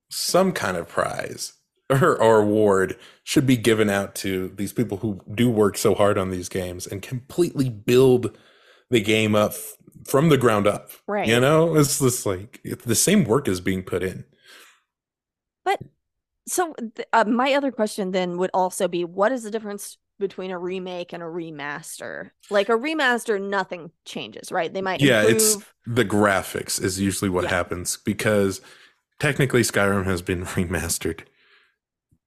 some 0.09 0.51
kind 0.51 0.77
of 0.77 0.87
prize 0.87 1.53
or, 1.89 2.19
or 2.21 2.39
award 2.39 2.97
should 3.23 3.45
be 3.45 3.57
given 3.57 3.89
out 3.89 4.15
to 4.15 4.49
these 4.55 4.73
people 4.73 4.97
who 4.97 5.21
do 5.33 5.49
work 5.49 5.77
so 5.77 5.93
hard 5.93 6.17
on 6.17 6.31
these 6.31 6.49
games 6.49 6.87
and 6.87 7.01
completely 7.01 7.69
build 7.69 8.37
the 8.89 9.01
game 9.01 9.35
up 9.35 9.53
from 10.05 10.29
the 10.29 10.37
ground 10.37 10.67
up 10.67 10.91
right. 11.07 11.27
you 11.27 11.39
know? 11.39 11.75
It's 11.75 11.99
just 11.99 12.25
like 12.25 12.61
the 12.63 12.95
same 12.95 13.23
work 13.23 13.47
is 13.47 13.61
being 13.61 13.83
put 13.83 14.03
in. 14.03 14.25
But 15.63 15.81
so 16.47 16.73
th- 16.73 17.07
uh, 17.11 17.25
my 17.25 17.53
other 17.53 17.71
question 17.71 18.11
then 18.11 18.37
would 18.37 18.51
also 18.53 18.87
be 18.87 19.03
what 19.03 19.31
is 19.31 19.43
the 19.43 19.51
difference 19.51 19.97
between 20.19 20.51
a 20.51 20.57
remake 20.59 21.13
and 21.13 21.21
a 21.21 21.25
remaster. 21.25 22.31
Like 22.49 22.69
a 22.69 22.73
remaster 22.73 23.41
nothing 23.41 23.91
changes 24.05 24.51
right? 24.51 24.73
They 24.73 24.81
might 24.81 25.01
Yeah, 25.01 25.21
improve 25.21 25.35
it's- 25.35 25.63
the 25.85 26.05
graphics 26.05 26.81
is 26.81 26.99
usually 26.99 27.29
what 27.29 27.43
Yeah. 27.45 27.51
happens 27.51 27.97
because 27.97 28.61
technically 29.19 29.61
skyrim 29.61 30.05
has 30.05 30.21
been 30.21 30.43
remastered 30.45 31.21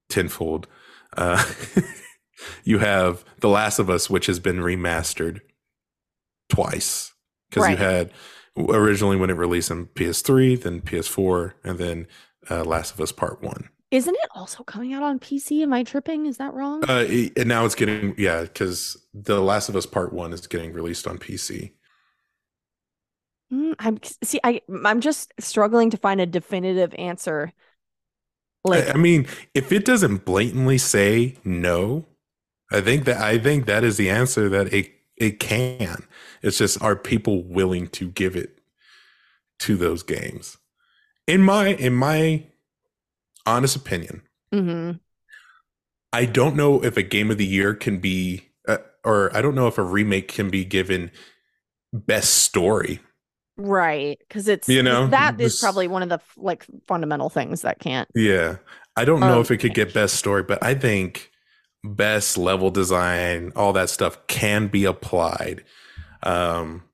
tenfold. 0.09 0.67
Uh 1.17 1.43
you 2.65 2.79
have 2.79 3.25
the 3.41 3.49
last 3.49 3.79
of 3.79 3.91
us 3.91 4.09
which 4.09 4.27
has 4.27 4.39
been 4.39 4.59
remastered 4.59 5.41
twice 6.49 7.13
because 7.51 7.69
you 7.69 7.77
had 7.77 8.11
originally 8.57 9.17
when 9.17 9.31
it 9.31 9.35
released 9.35 9.71
on 9.71 9.87
ps3 9.87 10.61
then 10.63 10.81
ps4 10.81 11.53
and 11.65 11.79
then 11.79 12.07
uh, 12.51 12.65
last 12.65 12.93
of 12.93 13.01
us 13.01 13.13
part 13.13 13.43
one 13.43 13.69
isn't 13.91 14.15
it 14.15 14.31
also 14.35 14.63
coming 14.65 14.93
out 14.93 15.03
on 15.03 15.19
PC 15.19 15.63
am 15.63 15.73
I 15.73 15.83
tripping? 15.83 16.27
Is 16.27 16.39
that 16.39 16.55
wrong? 16.55 16.89
Uh 16.89 17.05
and 17.37 17.47
now 17.47 17.65
it's 17.65 17.75
getting 17.75 18.15
yeah 18.19 18.43
because 18.43 18.97
the 19.13 19.41
last 19.41 19.69
of 19.69 19.77
us 19.77 19.87
part 19.87 20.13
one 20.13 20.33
is 20.33 20.47
getting 20.47 20.73
released 20.73 21.07
on 21.07 21.19
pc 21.19 21.73
Mm, 23.53 23.75
I'm 23.79 23.99
see, 24.23 24.41
I 24.45 24.61
I'm 24.85 25.01
just 25.01 25.33
struggling 25.39 25.91
to 25.91 25.97
find 25.97 26.21
a 26.21 26.27
definitive 26.27 26.95
answer. 26.99 27.53
Like 28.65 28.89
I, 28.89 28.93
I 28.93 28.97
mean, 28.97 29.27
if 29.55 29.73
it 29.73 29.85
doesn't 29.85 30.25
blatantly 30.25 30.79
say 30.79 31.37
no, 31.45 32.05
I 32.73 32.81
think 32.81 33.05
that 33.07 33.19
I 33.19 33.39
think 33.39 33.67
that 33.67 33.85
is 33.85 33.97
the 33.97 34.11
answer 34.11 34.49
that 34.49 34.73
it 34.73 34.91
it 35.17 35.41
can. 35.41 36.05
It's 36.43 36.59
just 36.59 36.83
are 36.83 36.97
people 36.97 37.45
willing 37.45 37.89
to 37.89 38.11
give 38.11 38.37
it 38.37 38.61
to 39.61 39.77
those 39.77 40.03
games? 40.03 40.59
In 41.27 41.43
my 41.43 41.69
in 41.69 41.95
my 41.95 42.47
honest 43.49 43.77
opinion, 43.77 44.23
mhm. 44.55 45.01
I 46.13 46.25
don't 46.25 46.57
know 46.57 46.83
if 46.83 46.97
a 46.97 47.03
game 47.03 47.31
of 47.31 47.39
the 47.39 47.47
year 47.47 47.75
can 47.75 47.99
be, 47.99 48.49
uh, 48.67 48.79
or 49.05 49.35
I 49.37 49.43
don't 49.43 49.55
know 49.55 49.67
if 49.67 49.79
a 49.79 49.83
remake 49.83 50.29
can 50.29 50.51
be 50.51 50.65
given 50.65 51.11
best 51.93 52.35
story. 52.35 53.01
right 53.61 54.19
because 54.21 54.47
it's 54.47 54.69
You 54.69 54.85
know, 54.85 55.09
that 55.09 55.35
is 55.41 55.55
this- 55.55 55.61
probably 55.61 55.89
one 55.89 56.03
of 56.05 56.09
the 56.09 56.21
like 56.37 56.65
fundamental 56.87 57.29
things 57.29 57.63
that 57.63 57.81
can't 57.81 58.09
Yeah, 58.15 58.59
I 58.97 59.05
don't 59.05 59.19
know 59.21 59.35
Um, 59.37 59.41
if 59.41 59.51
it 59.51 59.57
could 59.59 59.75
get 59.75 59.93
best 59.93 60.15
story, 60.17 60.45
but 60.45 60.63
I 60.63 60.75
think 60.75 61.31
best 61.85 62.39
level 62.39 62.71
design, 62.71 63.53
all 63.57 63.73
that 63.73 63.91
stuff 63.91 64.25
can 64.29 64.69
be 64.69 64.85
applied. 64.85 65.65
Um, 66.23 66.85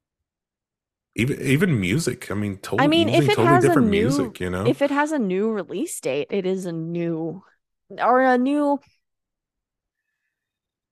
even 1.17 1.41
even 1.41 1.81
music. 1.81 2.31
I 2.31 2.35
mean, 2.35 2.57
totally. 2.59 2.85
I 2.85 2.89
mean, 2.89 3.09
if 3.09 3.25
it 3.25 3.37
totally 3.37 3.47
has 3.47 3.65
a 3.65 3.69
different 3.69 3.89
new- 3.89 4.03
music, 4.03 4.41
you 4.41 4.51
know. 4.51 4.67
if 4.67 4.83
it 4.83 4.91
has 4.91 5.13
a 5.13 5.19
new 5.19 5.51
release 5.51 6.01
date, 6.01 6.29
it 6.31 6.47
is 6.47 6.67
a 6.67 6.73
new 6.73 7.43
or 7.99 8.21
a 8.21 8.39
new 8.39 8.81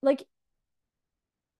like 0.02 0.24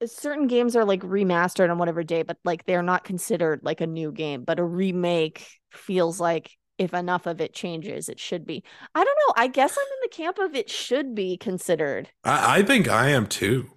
certain 0.07 0.47
games 0.47 0.75
are 0.77 0.85
like 0.85 1.01
remastered 1.03 1.71
on 1.71 1.79
whatever 1.79 2.03
day, 2.03 2.23
but 2.23 2.39
like 2.45 2.65
they're 2.65 2.83
not 2.83 3.05
considered 3.05 3.61
like 3.63 3.81
a 3.81 3.87
new 3.87 4.13
game, 4.13 4.45
but 4.45 4.59
a 4.59 4.65
remake 4.65 5.47
feels 5.71 6.21
like 6.21 6.51
if 6.79 6.95
enough 6.95 7.27
of 7.27 7.41
it 7.41 7.55
changes, 7.55 8.09
it 8.09 8.19
should 8.19 8.45
be. 8.47 8.65
I 8.95 9.05
don't 9.05 9.19
know. 9.29 9.35
I 9.37 9.47
guess 9.47 9.77
I'm 9.77 9.83
in 9.83 9.99
the 10.03 10.17
camp 10.17 10.39
of 10.39 10.55
it 10.55 10.71
should 10.71 11.15
be 11.15 11.37
considered. 11.37 12.09
I, 12.25 12.59
I 12.59 12.63
think 12.63 12.89
I 12.89 13.11
am 13.11 13.27
too. 13.27 13.71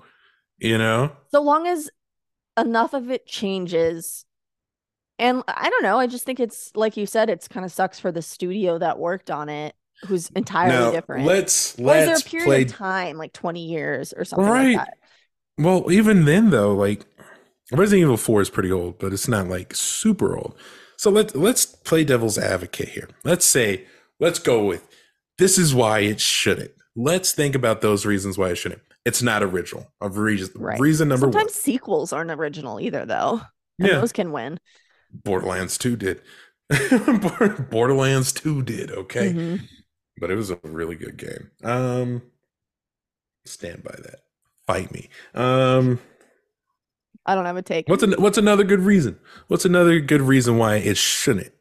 You 0.58 0.78
know, 0.78 1.12
So 1.32 1.42
long 1.42 1.68
as 1.68 1.90
enough 2.58 2.94
of 2.94 3.12
it 3.12 3.28
changes. 3.28 4.25
And 5.18 5.44
I 5.48 5.70
don't 5.70 5.84
know. 5.84 5.98
I 6.00 6.08
just 6.08 6.26
think 6.26 6.40
it's 6.40 6.72
like 6.76 6.98
you 6.98 7.06
said, 7.06 7.30
it's 7.30 7.48
kind 7.48 7.66
of 7.66 7.72
sucks 7.72 8.00
for 8.00 8.12
the 8.12 8.22
studio 8.22 8.78
that 8.78 9.00
worked 9.00 9.32
on 9.32 9.50
it, 9.50 9.76
who's 10.06 10.30
entirely 10.36 10.74
now 10.74 10.92
different. 10.92 11.26
let's 11.26 11.80
is 11.92 12.06
there 12.06 12.18
a 12.18 12.20
let's 12.20 12.22
period 12.22 12.46
play 12.46 12.62
of 12.62 12.68
time, 12.68 13.18
like 13.18 13.34
20 13.34 13.66
years 13.66 14.14
or 14.14 14.26
something 14.26 14.50
Right. 14.50 14.76
like 14.76 14.88
that? 14.88 14.98
Well, 15.58 15.92
even 15.92 16.26
then 16.26 16.50
though, 16.50 16.74
like 16.76 17.06
Resident 17.72 18.04
Evil 18.04 18.18
4 18.18 18.42
is 18.42 18.50
pretty 18.50 18.72
old, 18.72 19.00
but 19.00 19.14
it's 19.14 19.28
not 19.28 19.48
like 19.48 19.74
super 19.74 20.38
old. 20.38 20.56
So 20.98 21.10
let's 21.10 21.36
let's 21.36 21.66
play 21.66 22.04
devil's 22.04 22.38
advocate 22.38 22.90
here. 22.90 23.10
Let's 23.24 23.46
say, 23.46 23.86
let's 24.20 24.40
go 24.40 24.66
with 24.66 24.88
this 25.38 25.58
is 25.58 25.74
why 25.74 26.00
it 26.00 26.20
shouldn't. 26.22 26.72
Let's 26.96 27.34
think 27.34 27.56
about 27.56 27.82
those 27.82 28.06
reasons 28.06 28.38
why 28.38 28.50
it 28.50 28.56
shouldn't. 28.56 28.82
It's 29.06 29.22
not 29.22 29.44
original. 29.44 29.92
Of 30.02 30.18
reason 30.18 30.52
Right. 30.56 30.80
reason 30.80 31.10
number 31.10 31.26
Sometimes 31.32 31.54
sequels 31.54 32.14
aren't 32.14 32.32
original 32.32 32.80
either, 32.80 33.06
though. 33.06 33.42
And 33.82 33.90
Yeah. 33.90 34.00
those 34.00 34.12
can 34.14 34.32
win. 34.32 34.60
Borderlands 35.24 35.78
2 35.78 35.96
did. 35.96 36.22
Borderlands 37.70 38.32
2 38.34 38.64
did, 38.64 38.92
okay. 38.92 39.34
Mhm. 39.34 39.62
But 40.20 40.32
it 40.32 40.36
was 40.36 40.52
a 40.52 40.60
really 40.64 40.96
good 40.96 41.18
game. 41.18 41.52
Um 41.64 42.22
stand 43.46 43.84
by 43.84 43.96
that. 43.98 44.22
Fight 44.68 44.92
me. 44.92 45.10
Um 45.34 46.00
I 47.26 47.34
don't 47.36 47.46
have 47.46 47.58
a 47.58 47.62
take. 47.62 47.90
What's 47.90 48.04
an, 48.04 48.14
what's 48.14 48.38
another 48.38 48.64
good 48.64 48.82
reason? 48.82 49.18
What's 49.48 49.66
another 49.66 50.00
good 50.00 50.22
reason 50.22 50.58
why 50.58 50.76
it 50.76 50.96
shouldn't, 50.98 51.52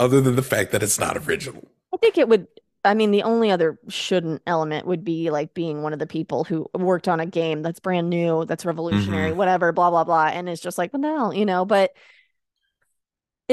other 0.00 0.20
than 0.20 0.34
the 0.36 0.42
fact 0.42 0.72
that 0.72 0.82
it's 0.82 0.98
not 0.98 1.16
original? 1.16 1.68
I 1.92 1.96
think 1.98 2.18
it 2.18 2.28
would. 2.28 2.48
I 2.84 2.94
mean, 2.94 3.12
the 3.12 3.22
only 3.22 3.50
other 3.50 3.78
shouldn't 3.88 4.42
element 4.46 4.86
would 4.86 5.04
be 5.04 5.30
like 5.30 5.54
being 5.54 5.82
one 5.82 5.92
of 5.92 5.98
the 6.00 6.06
people 6.06 6.44
who 6.44 6.68
worked 6.74 7.08
on 7.08 7.20
a 7.20 7.24
game 7.26 7.62
that's 7.62 7.80
brand 7.80 8.10
new, 8.10 8.44
that's 8.44 8.64
revolutionary, 8.66 9.30
Mm-hmm. 9.30 9.38
whatever, 9.38 9.72
blah 9.72 9.90
blah 9.90 10.04
blah, 10.04 10.26
and 10.26 10.48
it's 10.48 10.60
just 10.60 10.76
like, 10.76 10.92
well, 10.92 11.00
no, 11.00 11.32
you 11.32 11.46
know? 11.46 11.64
But 11.64 11.92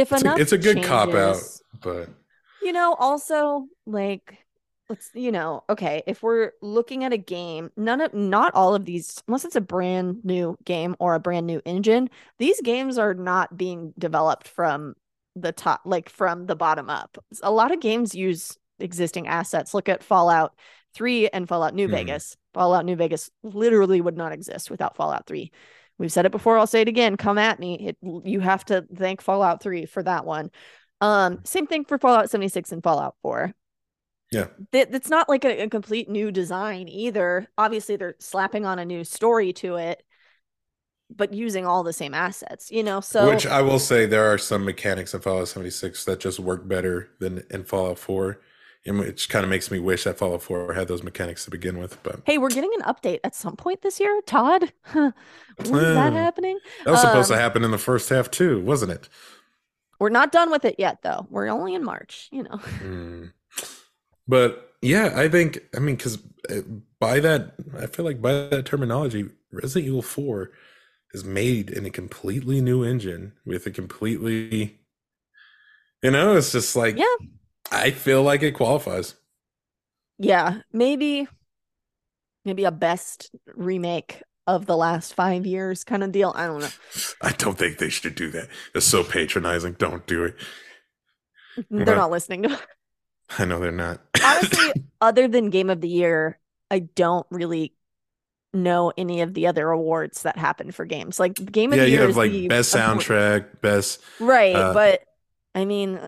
if 0.01 0.11
It's 0.11 0.23
a, 0.23 0.35
it's 0.37 0.51
a 0.51 0.57
good 0.57 0.83
cop 0.83 1.13
out, 1.13 1.41
but 1.81 2.09
You 2.61 2.73
know, 2.73 2.93
also 2.99 3.67
like 3.85 4.37
let's 4.89 5.09
you 5.13 5.31
know, 5.31 5.63
okay, 5.69 6.03
if 6.05 6.21
we're 6.21 6.51
looking 6.61 7.03
at 7.03 7.13
a 7.13 7.17
game, 7.17 7.71
none 7.77 8.01
of 8.01 8.13
not 8.13 8.53
all 8.53 8.75
of 8.75 8.85
these 8.85 9.21
unless 9.27 9.45
it's 9.45 9.55
a 9.55 9.61
brand 9.61 10.23
new 10.23 10.57
game 10.65 10.95
or 10.99 11.15
a 11.15 11.19
brand 11.19 11.47
new 11.47 11.61
engine, 11.65 12.09
these 12.39 12.59
games 12.61 12.97
are 12.97 13.13
not 13.13 13.55
being 13.57 13.93
developed 13.97 14.47
from 14.47 14.95
the 15.35 15.51
top 15.53 15.81
like 15.85 16.09
from 16.09 16.45
the 16.45 16.55
bottom 16.55 16.89
up. 16.89 17.17
A 17.41 17.51
lot 17.51 17.71
of 17.71 17.79
games 17.79 18.13
use 18.13 18.57
existing 18.79 19.27
assets. 19.27 19.73
Look 19.73 19.87
at 19.87 20.03
Fallout 20.03 20.53
3 20.93 21.29
and 21.29 21.47
Fallout 21.47 21.73
New 21.73 21.87
Mhm. 21.87 21.91
Vegas. 21.91 22.35
Fallout 22.53 22.83
New 22.83 22.97
Vegas 22.97 23.31
literally 23.43 24.01
would 24.01 24.17
not 24.17 24.33
exist 24.33 24.69
without 24.69 24.97
Fallout 24.97 25.25
3. 25.25 25.51
We've 26.01 26.11
said 26.11 26.25
it 26.25 26.31
before, 26.31 26.57
I'll 26.57 26.65
say 26.65 26.81
it 26.81 26.87
again. 26.87 27.15
Come 27.15 27.37
at 27.37 27.59
me. 27.59 27.89
It, 27.89 27.97
you 28.01 28.39
have 28.39 28.65
to 28.65 28.87
thank 28.95 29.21
Fallout 29.21 29.61
3 29.61 29.85
for 29.85 30.01
that 30.01 30.25
one. 30.25 30.49
Um, 30.99 31.41
same 31.43 31.67
thing 31.67 31.85
for 31.85 31.99
Fallout 31.99 32.31
76 32.31 32.71
and 32.71 32.81
Fallout 32.81 33.17
4. 33.21 33.53
Yeah. 34.31 34.47
That 34.71 34.91
that's 34.91 35.09
not 35.09 35.29
like 35.29 35.45
a, 35.45 35.63
a 35.63 35.69
complete 35.69 36.09
new 36.09 36.31
design 36.31 36.89
either. 36.89 37.47
Obviously, 37.55 37.97
they're 37.97 38.15
slapping 38.17 38.65
on 38.65 38.79
a 38.79 38.85
new 38.85 39.03
story 39.03 39.53
to 39.53 39.75
it, 39.75 40.01
but 41.15 41.35
using 41.35 41.67
all 41.67 41.83
the 41.83 41.93
same 41.93 42.15
assets, 42.15 42.71
you 42.71 42.81
know. 42.81 42.99
So 42.99 43.29
which 43.29 43.45
I 43.45 43.61
will 43.61 43.77
say 43.77 44.07
there 44.07 44.25
are 44.33 44.39
some 44.39 44.65
mechanics 44.65 45.13
in 45.13 45.21
Fallout 45.21 45.49
76 45.49 46.05
that 46.05 46.19
just 46.19 46.39
work 46.39 46.67
better 46.67 47.09
than 47.19 47.43
in 47.51 47.63
Fallout 47.63 47.99
4, 47.99 48.29
and 48.29 48.37
which 48.85 49.29
kind 49.29 49.43
of 49.43 49.49
makes 49.49 49.69
me 49.69 49.79
wish 49.79 50.03
that 50.05 50.17
Fallout 50.17 50.41
4 50.43 50.73
had 50.73 50.87
those 50.87 51.03
mechanics 51.03 51.45
to 51.45 51.51
begin 51.51 51.77
with. 51.77 52.01
But 52.03 52.21
hey, 52.25 52.37
we're 52.37 52.49
getting 52.49 52.71
an 52.75 52.81
update 52.81 53.19
at 53.23 53.35
some 53.35 53.55
point 53.55 53.81
this 53.81 53.99
year, 53.99 54.21
Todd. 54.25 54.63
is 55.63 55.71
that 55.71 56.13
happening? 56.13 56.59
that 56.85 56.91
was 56.91 57.01
supposed 57.01 57.29
to 57.29 57.35
Um, 57.35 57.39
happen 57.39 57.63
in 57.63 57.71
the 57.71 57.77
first 57.77 58.09
half 58.09 58.31
too, 58.31 58.61
wasn't 58.61 58.91
it? 58.91 59.09
We're 59.99 60.09
not 60.09 60.31
done 60.31 60.49
with 60.49 60.65
it 60.65 60.75
yet, 60.79 61.03
though. 61.03 61.27
We're 61.29 61.47
only 61.47 61.75
in 61.75 61.83
March, 61.83 62.27
you 62.31 62.43
know. 62.43 62.57
Hmm. 62.79 63.25
But 64.27 64.75
yeah, 64.81 65.13
I 65.15 65.29
think 65.29 65.59
I 65.75 65.79
mean 65.79 65.95
because 65.95 66.17
by 66.99 67.19
that 67.19 67.53
I 67.77 67.85
feel 67.87 68.05
like 68.05 68.21
by 68.21 68.33
that 68.33 68.65
terminology, 68.65 69.29
Resident 69.51 69.87
Evil 69.87 70.01
Four 70.01 70.51
is 71.13 71.23
made 71.23 71.69
in 71.69 71.85
a 71.85 71.89
completely 71.89 72.61
new 72.61 72.83
engine 72.83 73.33
with 73.45 73.65
a 73.65 73.71
completely, 73.71 74.79
you 76.03 76.11
know, 76.11 76.35
it's 76.35 76.51
just 76.51 76.75
like 76.75 76.97
Yeah. 76.97 77.05
I 77.71 77.91
feel 77.91 78.21
like 78.23 78.43
it 78.43 78.51
qualifies. 78.51 79.15
Yeah, 80.17 80.61
maybe 80.71 81.27
maybe 82.45 82.63
a 82.65 82.71
best 82.71 83.31
remake 83.55 84.21
of 84.47 84.65
the 84.65 84.75
last 84.75 85.13
five 85.13 85.45
years 85.45 85.83
kind 85.83 86.03
of 86.03 86.11
deal. 86.11 86.33
I 86.35 86.47
don't 86.47 86.61
know. 86.61 86.69
I 87.21 87.31
don't 87.31 87.57
think 87.57 87.77
they 87.77 87.89
should 87.89 88.15
do 88.15 88.29
that. 88.31 88.49
It's 88.75 88.85
so 88.85 89.03
patronizing. 89.03 89.73
Don't 89.73 90.05
do 90.05 90.23
it. 90.25 90.35
They're 91.69 91.95
not 91.95 92.11
listening 92.11 92.43
to 92.43 92.59
I 93.39 93.45
know 93.45 93.59
they're 93.59 93.71
not. 93.71 94.01
honestly, 94.23 94.73
other 95.01 95.27
than 95.27 95.49
Game 95.49 95.69
of 95.69 95.79
the 95.79 95.87
Year, 95.87 96.37
I 96.69 96.79
don't 96.79 97.25
really 97.29 97.73
know 98.53 98.91
any 98.97 99.21
of 99.21 99.33
the 99.33 99.47
other 99.47 99.69
awards 99.69 100.23
that 100.23 100.37
happen 100.37 100.71
for 100.71 100.85
games. 100.85 101.19
Like 101.19 101.35
Game 101.35 101.71
of 101.71 101.77
yeah, 101.77 101.85
the 101.85 101.89
year 101.89 102.01
you 102.01 102.07
have 102.07 102.17
like 102.17 102.31
best 102.49 102.75
award- 102.75 102.99
soundtrack, 102.99 103.61
best 103.61 104.01
right? 104.19 104.55
uh, 104.55 104.73
but 104.73 105.01
I 105.55 105.65
mean, 105.65 106.05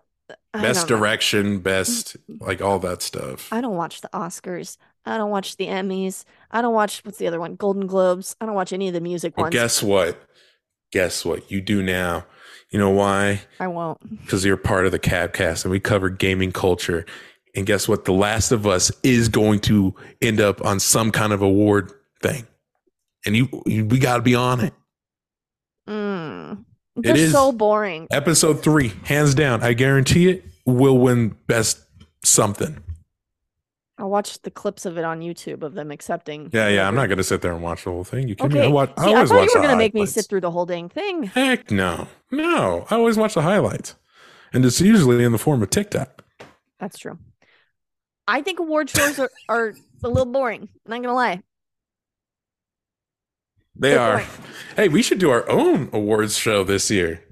best 0.53 0.87
direction, 0.87 1.59
best 1.59 2.15
like 2.39 2.61
all 2.61 2.79
that 2.79 3.01
stuff. 3.01 3.51
I 3.51 3.61
don't 3.61 3.75
watch 3.75 4.01
the 4.01 4.09
Oscars. 4.13 4.77
I 5.05 5.17
don't 5.17 5.31
watch 5.31 5.57
the 5.57 5.67
Emmys. 5.67 6.23
I 6.51 6.61
don't 6.61 6.73
watch 6.73 7.01
what's 7.03 7.17
the 7.17 7.27
other 7.27 7.39
one? 7.39 7.55
Golden 7.55 7.87
Globes. 7.87 8.35
I 8.39 8.45
don't 8.45 8.55
watch 8.55 8.71
any 8.71 8.87
of 8.87 8.93
the 8.93 9.01
music 9.01 9.35
Well, 9.35 9.45
ones. 9.45 9.53
guess 9.53 9.83
what? 9.83 10.21
Guess 10.91 11.25
what? 11.25 11.51
You 11.51 11.59
do 11.61 11.81
now. 11.81 12.25
You 12.69 12.79
know 12.79 12.89
why? 12.91 13.41
I 13.59 13.67
won't. 13.67 13.99
Because 14.21 14.45
you're 14.45 14.57
part 14.57 14.85
of 14.85 14.91
the 14.91 14.99
Cabcast 14.99 15.65
and 15.65 15.71
we 15.71 15.79
cover 15.79 16.09
gaming 16.09 16.51
culture. 16.51 17.05
And 17.55 17.65
guess 17.65 17.87
what? 17.87 18.05
The 18.05 18.13
Last 18.13 18.51
of 18.51 18.65
Us 18.65 18.91
is 19.03 19.29
going 19.29 19.59
to 19.61 19.93
end 20.21 20.39
up 20.39 20.63
on 20.65 20.79
some 20.79 21.11
kind 21.11 21.33
of 21.33 21.41
award 21.41 21.91
thing. 22.21 22.47
And 23.25 23.35
you, 23.35 23.47
you 23.65 23.85
we 23.85 23.99
got 23.99 24.17
to 24.17 24.23
be 24.23 24.35
on 24.35 24.59
it. 24.59 24.73
Mm. 25.87 26.65
It 27.03 27.17
is- 27.17 27.31
so 27.31 27.51
boring. 27.51 28.07
Episode 28.11 28.61
three, 28.63 28.89
hands 29.05 29.33
down, 29.33 29.63
I 29.63 29.73
guarantee 29.73 30.29
it 30.29 30.45
will 30.65 30.97
win 30.97 31.35
best 31.47 31.79
something. 32.23 32.77
I 33.97 34.05
watched 34.05 34.43
the 34.43 34.51
clips 34.51 34.85
of 34.85 34.97
it 34.97 35.03
on 35.05 35.19
YouTube 35.21 35.61
of 35.61 35.75
them 35.75 35.91
accepting. 35.91 36.49
Yeah, 36.51 36.67
yeah. 36.67 36.87
I'm 36.87 36.95
not 36.95 37.07
going 37.07 37.19
to 37.19 37.23
sit 37.23 37.41
there 37.41 37.53
and 37.53 37.61
watch 37.61 37.83
the 37.83 37.91
whole 37.91 38.03
thing. 38.03 38.27
You 38.27 38.35
can 38.35 38.47
Okay. 38.47 38.65
I, 38.65 38.67
watch, 38.67 38.91
I 38.97 39.05
See, 39.05 39.13
I 39.13 39.25
thought 39.25 39.43
you 39.43 39.51
were 39.55 39.61
gonna 39.61 39.77
make 39.77 39.93
me 39.93 40.05
sit 40.07 40.25
through 40.27 40.41
the 40.41 40.49
whole 40.51 40.65
dang 40.65 40.89
thing. 40.89 41.23
Heck 41.23 41.69
no. 41.69 42.07
No. 42.31 42.85
I 42.89 42.95
always 42.95 43.17
watch 43.17 43.35
the 43.35 43.43
highlights. 43.43 43.95
And 44.51 44.65
it's 44.65 44.81
usually 44.81 45.23
in 45.23 45.31
the 45.31 45.37
form 45.37 45.61
of 45.61 45.69
TikTok. 45.69 46.23
That's 46.79 46.97
true. 46.97 47.17
I 48.27 48.41
think 48.41 48.59
award 48.59 48.89
shows 48.89 49.19
are, 49.19 49.29
are 49.47 49.73
a 50.03 50.07
little 50.09 50.31
boring. 50.31 50.69
Not 50.87 51.01
gonna 51.01 51.13
lie. 51.13 51.41
They 53.75 53.91
Good 53.91 53.97
are. 53.97 54.17
point. 54.19 54.29
Hey, 54.75 54.87
we 54.89 55.01
should 55.01 55.19
do 55.19 55.29
our 55.29 55.49
own 55.49 55.89
awards 55.93 56.37
show 56.37 56.63
this 56.63 56.89
year. 56.91 57.23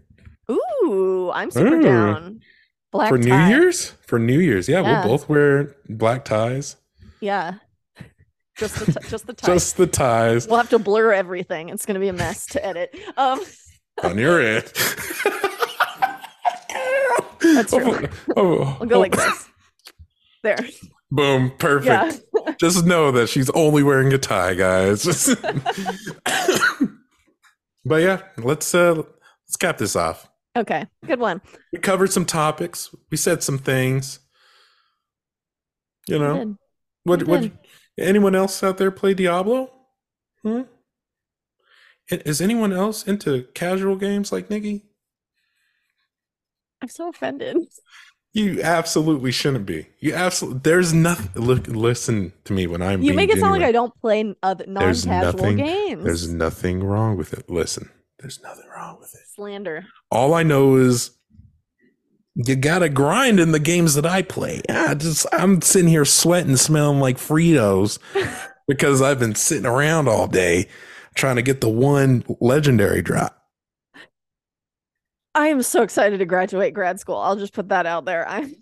Ooh, 0.50 1.32
I'm 1.34 1.52
super 1.52 1.76
Ooh. 1.76 1.82
down. 1.82 2.42
Black 2.92 3.10
for 3.10 3.18
New. 3.18 3.36
Year's. 3.48 3.92
For 4.06 4.20
New 4.20 4.40
Year's, 4.40 4.68
yeah, 4.68 4.82
Yeah. 4.82 5.06
we'll 5.06 5.18
both 5.18 5.30
wear 5.30 5.76
black 5.88 6.26
ties. 6.26 6.76
Yeah. 7.22 7.54
Just 8.58 8.76
the 8.76 8.86
t- 9.00 9.08
just 9.08 9.28
the 9.28 9.34
tie. 9.34 9.48
Just 9.54 9.78
the 9.78 9.88
ties 9.88 10.48
We'll 10.48 10.58
have 10.58 10.70
to 10.70 10.80
blur 10.80 11.14
everything. 11.14 11.70
It's 11.70 11.86
gonna 11.86 12.00
be 12.00 12.10
a 12.10 12.14
mess 12.14 12.46
to 12.48 12.64
edit. 12.64 12.94
Um, 13.18 13.40
on 14.04 14.18
your 14.18 14.42
end. 14.42 14.66
That's 17.42 17.72
true. 17.74 18.08
Oh, 18.36 18.78
I'll 18.80 18.86
go 18.86 18.98
oh, 18.98 19.00
like 19.00 19.16
this. 19.16 19.50
There. 20.44 20.58
Boom, 21.12 21.52
perfect. 21.58 22.22
Yeah. 22.36 22.54
Just 22.60 22.86
know 22.86 23.12
that 23.12 23.28
she's 23.28 23.50
only 23.52 23.84
wearing 23.84 24.14
a 24.14 24.18
tie, 24.18 24.54
guys. 24.54 25.04
but 27.86 28.02
yeah, 28.02 28.22
let's 28.38 28.74
uh 28.74 28.96
let's 28.96 29.58
cap 29.60 29.78
this 29.78 29.96
off. 29.96 30.30
Okay. 30.56 30.86
Good 31.06 31.20
one. 31.20 31.42
We 31.74 31.80
covered 31.80 32.12
some 32.12 32.26
topics. 32.26 32.94
We 33.10 33.18
said 33.18 33.44
some 33.44 33.58
things. 33.58 34.20
You 36.08 36.20
know, 36.20 36.58
what 37.04 37.28
what 37.28 37.52
anyone 38.00 38.36
else 38.36 38.64
out 38.64 38.78
there 38.78 38.92
play 38.92 39.14
Diablo? 39.14 39.72
Hmm? 40.44 40.62
Is 42.10 42.42
anyone 42.42 42.74
else 42.74 43.08
into 43.08 43.44
casual 43.54 43.96
games 43.96 44.32
like 44.32 44.50
Nikki? 44.50 44.86
I'm 46.82 46.90
so 46.90 47.10
offended. 47.10 47.58
You 48.34 48.62
absolutely 48.62 49.32
shouldn't 49.32 49.66
be. 49.66 49.88
You 50.00 50.14
absolutely. 50.14 50.62
There's 50.64 50.94
nothing. 50.94 51.42
Look, 51.42 51.68
listen 51.68 52.32
to 52.46 52.54
me 52.54 52.66
when 52.66 52.82
I'm. 52.82 53.02
You 53.02 53.14
make 53.14 53.30
it 53.30 53.40
sound 53.40 53.54
like. 53.54 53.64
I 53.64 53.72
don't 53.74 53.94
play 54.00 54.34
other 54.42 54.64
uh, 54.68 54.80
There's 54.80 55.06
non-casual 55.06 55.42
nothing- 55.42 55.58
games. 55.58 56.04
There's 56.06 56.32
nothing 56.34 56.82
wrong 56.84 57.18
with 57.18 57.34
it. 57.34 57.50
Listen, 57.50 57.90
there's 58.20 58.40
nothing 58.42 58.68
wrong 58.74 58.98
with 59.02 59.14
it. 59.14 59.22
slander. 59.36 59.86
All 60.12 60.34
I 60.34 60.44
know 60.44 60.76
is 60.78 61.12
you 62.36 62.56
gotta 62.56 62.88
grind 62.88 63.40
in 63.42 63.52
the 63.52 63.60
games 63.60 63.96
that 63.96 64.06
I 64.06 64.22
play. 64.22 64.62
I 64.70 64.94
just 64.96 65.26
I'm 65.34 65.62
sitting 65.62 65.90
here 65.90 66.06
sweating, 66.06 66.56
smelling 66.56 67.02
like 67.02 67.18
Fritos 67.18 68.00
because 68.68 69.02
I've 69.02 69.20
been 69.20 69.36
sitting 69.36 69.66
around 69.66 70.08
all 70.08 70.28
day 70.28 70.70
trying 71.16 71.36
to 71.36 71.42
get 71.42 71.60
the 71.60 71.68
one 71.70 72.24
legendary 72.40 73.02
drop. 73.02 73.41
I 75.34 75.48
am 75.48 75.62
so 75.62 75.82
excited 75.82 76.18
to 76.20 76.26
graduate 76.26 76.74
grad 76.74 77.00
school. 77.00 77.18
I'll 77.18 77.36
just 77.36 77.54
put 77.54 77.70
that 77.70 77.86
out 77.86 78.06
there. 78.06 78.28
I'm 78.28 78.56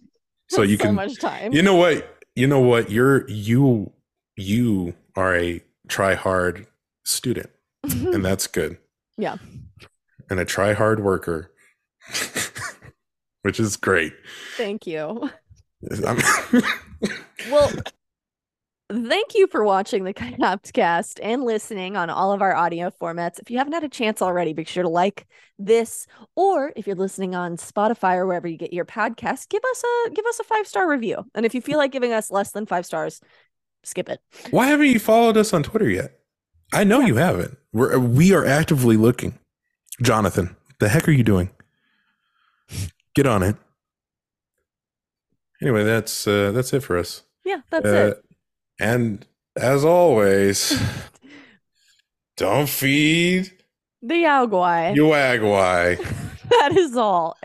So 0.49 0.61
you 0.61 0.77
so 0.77 0.85
can 0.85 0.95
much 0.95 1.19
time. 1.19 1.53
You 1.53 1.61
know 1.61 1.75
what? 1.75 2.17
You 2.35 2.47
know 2.47 2.59
what? 2.59 2.89
You're 2.91 3.29
you 3.29 3.91
you 4.35 4.93
are 5.15 5.35
a 5.35 5.61
try 5.87 6.15
hard 6.15 6.67
student, 7.03 7.49
and 7.83 8.23
that's 8.23 8.47
good. 8.47 8.77
Yeah. 9.17 9.37
And 10.29 10.39
a 10.39 10.45
try 10.45 10.73
hard 10.73 11.03
worker, 11.03 11.51
which 13.41 13.59
is 13.59 13.75
great. 13.77 14.13
Thank 14.57 14.85
you. 14.85 15.29
Well, 17.49 17.71
thank 18.91 19.35
you 19.35 19.47
for 19.47 19.63
watching 19.63 20.03
the 20.03 20.13
Capcast 20.13 21.19
and 21.21 21.43
listening 21.43 21.95
on 21.95 22.09
all 22.09 22.31
of 22.31 22.41
our 22.41 22.55
audio 22.55 22.89
formats. 22.89 23.39
If 23.39 23.51
you 23.51 23.57
haven't 23.57 23.73
had 23.73 23.83
a 23.83 23.89
chance 23.89 24.21
already, 24.21 24.53
be 24.53 24.63
sure 24.63 24.83
to 24.83 24.89
like 24.89 25.27
this, 25.57 26.07
or 26.35 26.73
if 26.75 26.87
you're 26.87 26.95
listening 26.95 27.35
on 27.35 27.57
Spotify 27.57 28.15
or 28.15 28.25
wherever 28.25 28.47
you 28.47 28.57
get 28.57 28.73
your 28.73 28.85
podcast, 28.85 29.49
give 29.49 29.63
us 29.63 29.83
a 29.83 30.09
give 30.11 30.25
us 30.25 30.39
a 30.39 30.43
five 30.43 30.67
star 30.67 30.89
review. 30.89 31.25
And 31.35 31.45
if 31.45 31.53
you 31.53 31.61
feel 31.61 31.77
like 31.77 31.91
giving 31.91 32.13
us 32.13 32.31
less 32.31 32.51
than 32.51 32.65
five 32.65 32.85
stars, 32.85 33.21
skip 33.83 34.09
it. 34.09 34.19
Why 34.51 34.67
haven't 34.67 34.87
you 34.87 34.99
followed 34.99 35.37
us 35.37 35.53
on 35.53 35.63
Twitter 35.63 35.89
yet? 35.89 36.19
I 36.73 36.83
know 36.83 36.99
you 36.99 37.15
haven't. 37.15 37.57
We're 37.73 37.97
we 37.99 38.33
are 38.33 38.45
actively 38.45 38.97
looking. 38.97 39.37
Jonathan, 40.01 40.55
the 40.79 40.89
heck 40.89 41.07
are 41.07 41.11
you 41.11 41.23
doing? 41.23 41.49
Get 43.15 43.27
on 43.27 43.43
it. 43.43 43.55
Anyway, 45.61 45.83
that's 45.83 46.27
uh, 46.27 46.51
that's 46.51 46.71
it 46.73 46.81
for 46.83 46.97
us. 46.97 47.23
Yeah, 47.43 47.61
that's 47.69 47.85
Uh, 47.85 47.89
it. 48.17 48.25
And 48.79 49.25
as 49.57 49.83
always, 49.83 50.81
don't 52.37 52.69
feed 52.69 53.51
The 54.01 54.15
Yaogwai. 54.15 54.95
Yao 54.95 55.35
Guai. 55.37 55.97
that 56.49 56.77
is 56.77 56.95
all. 56.95 57.37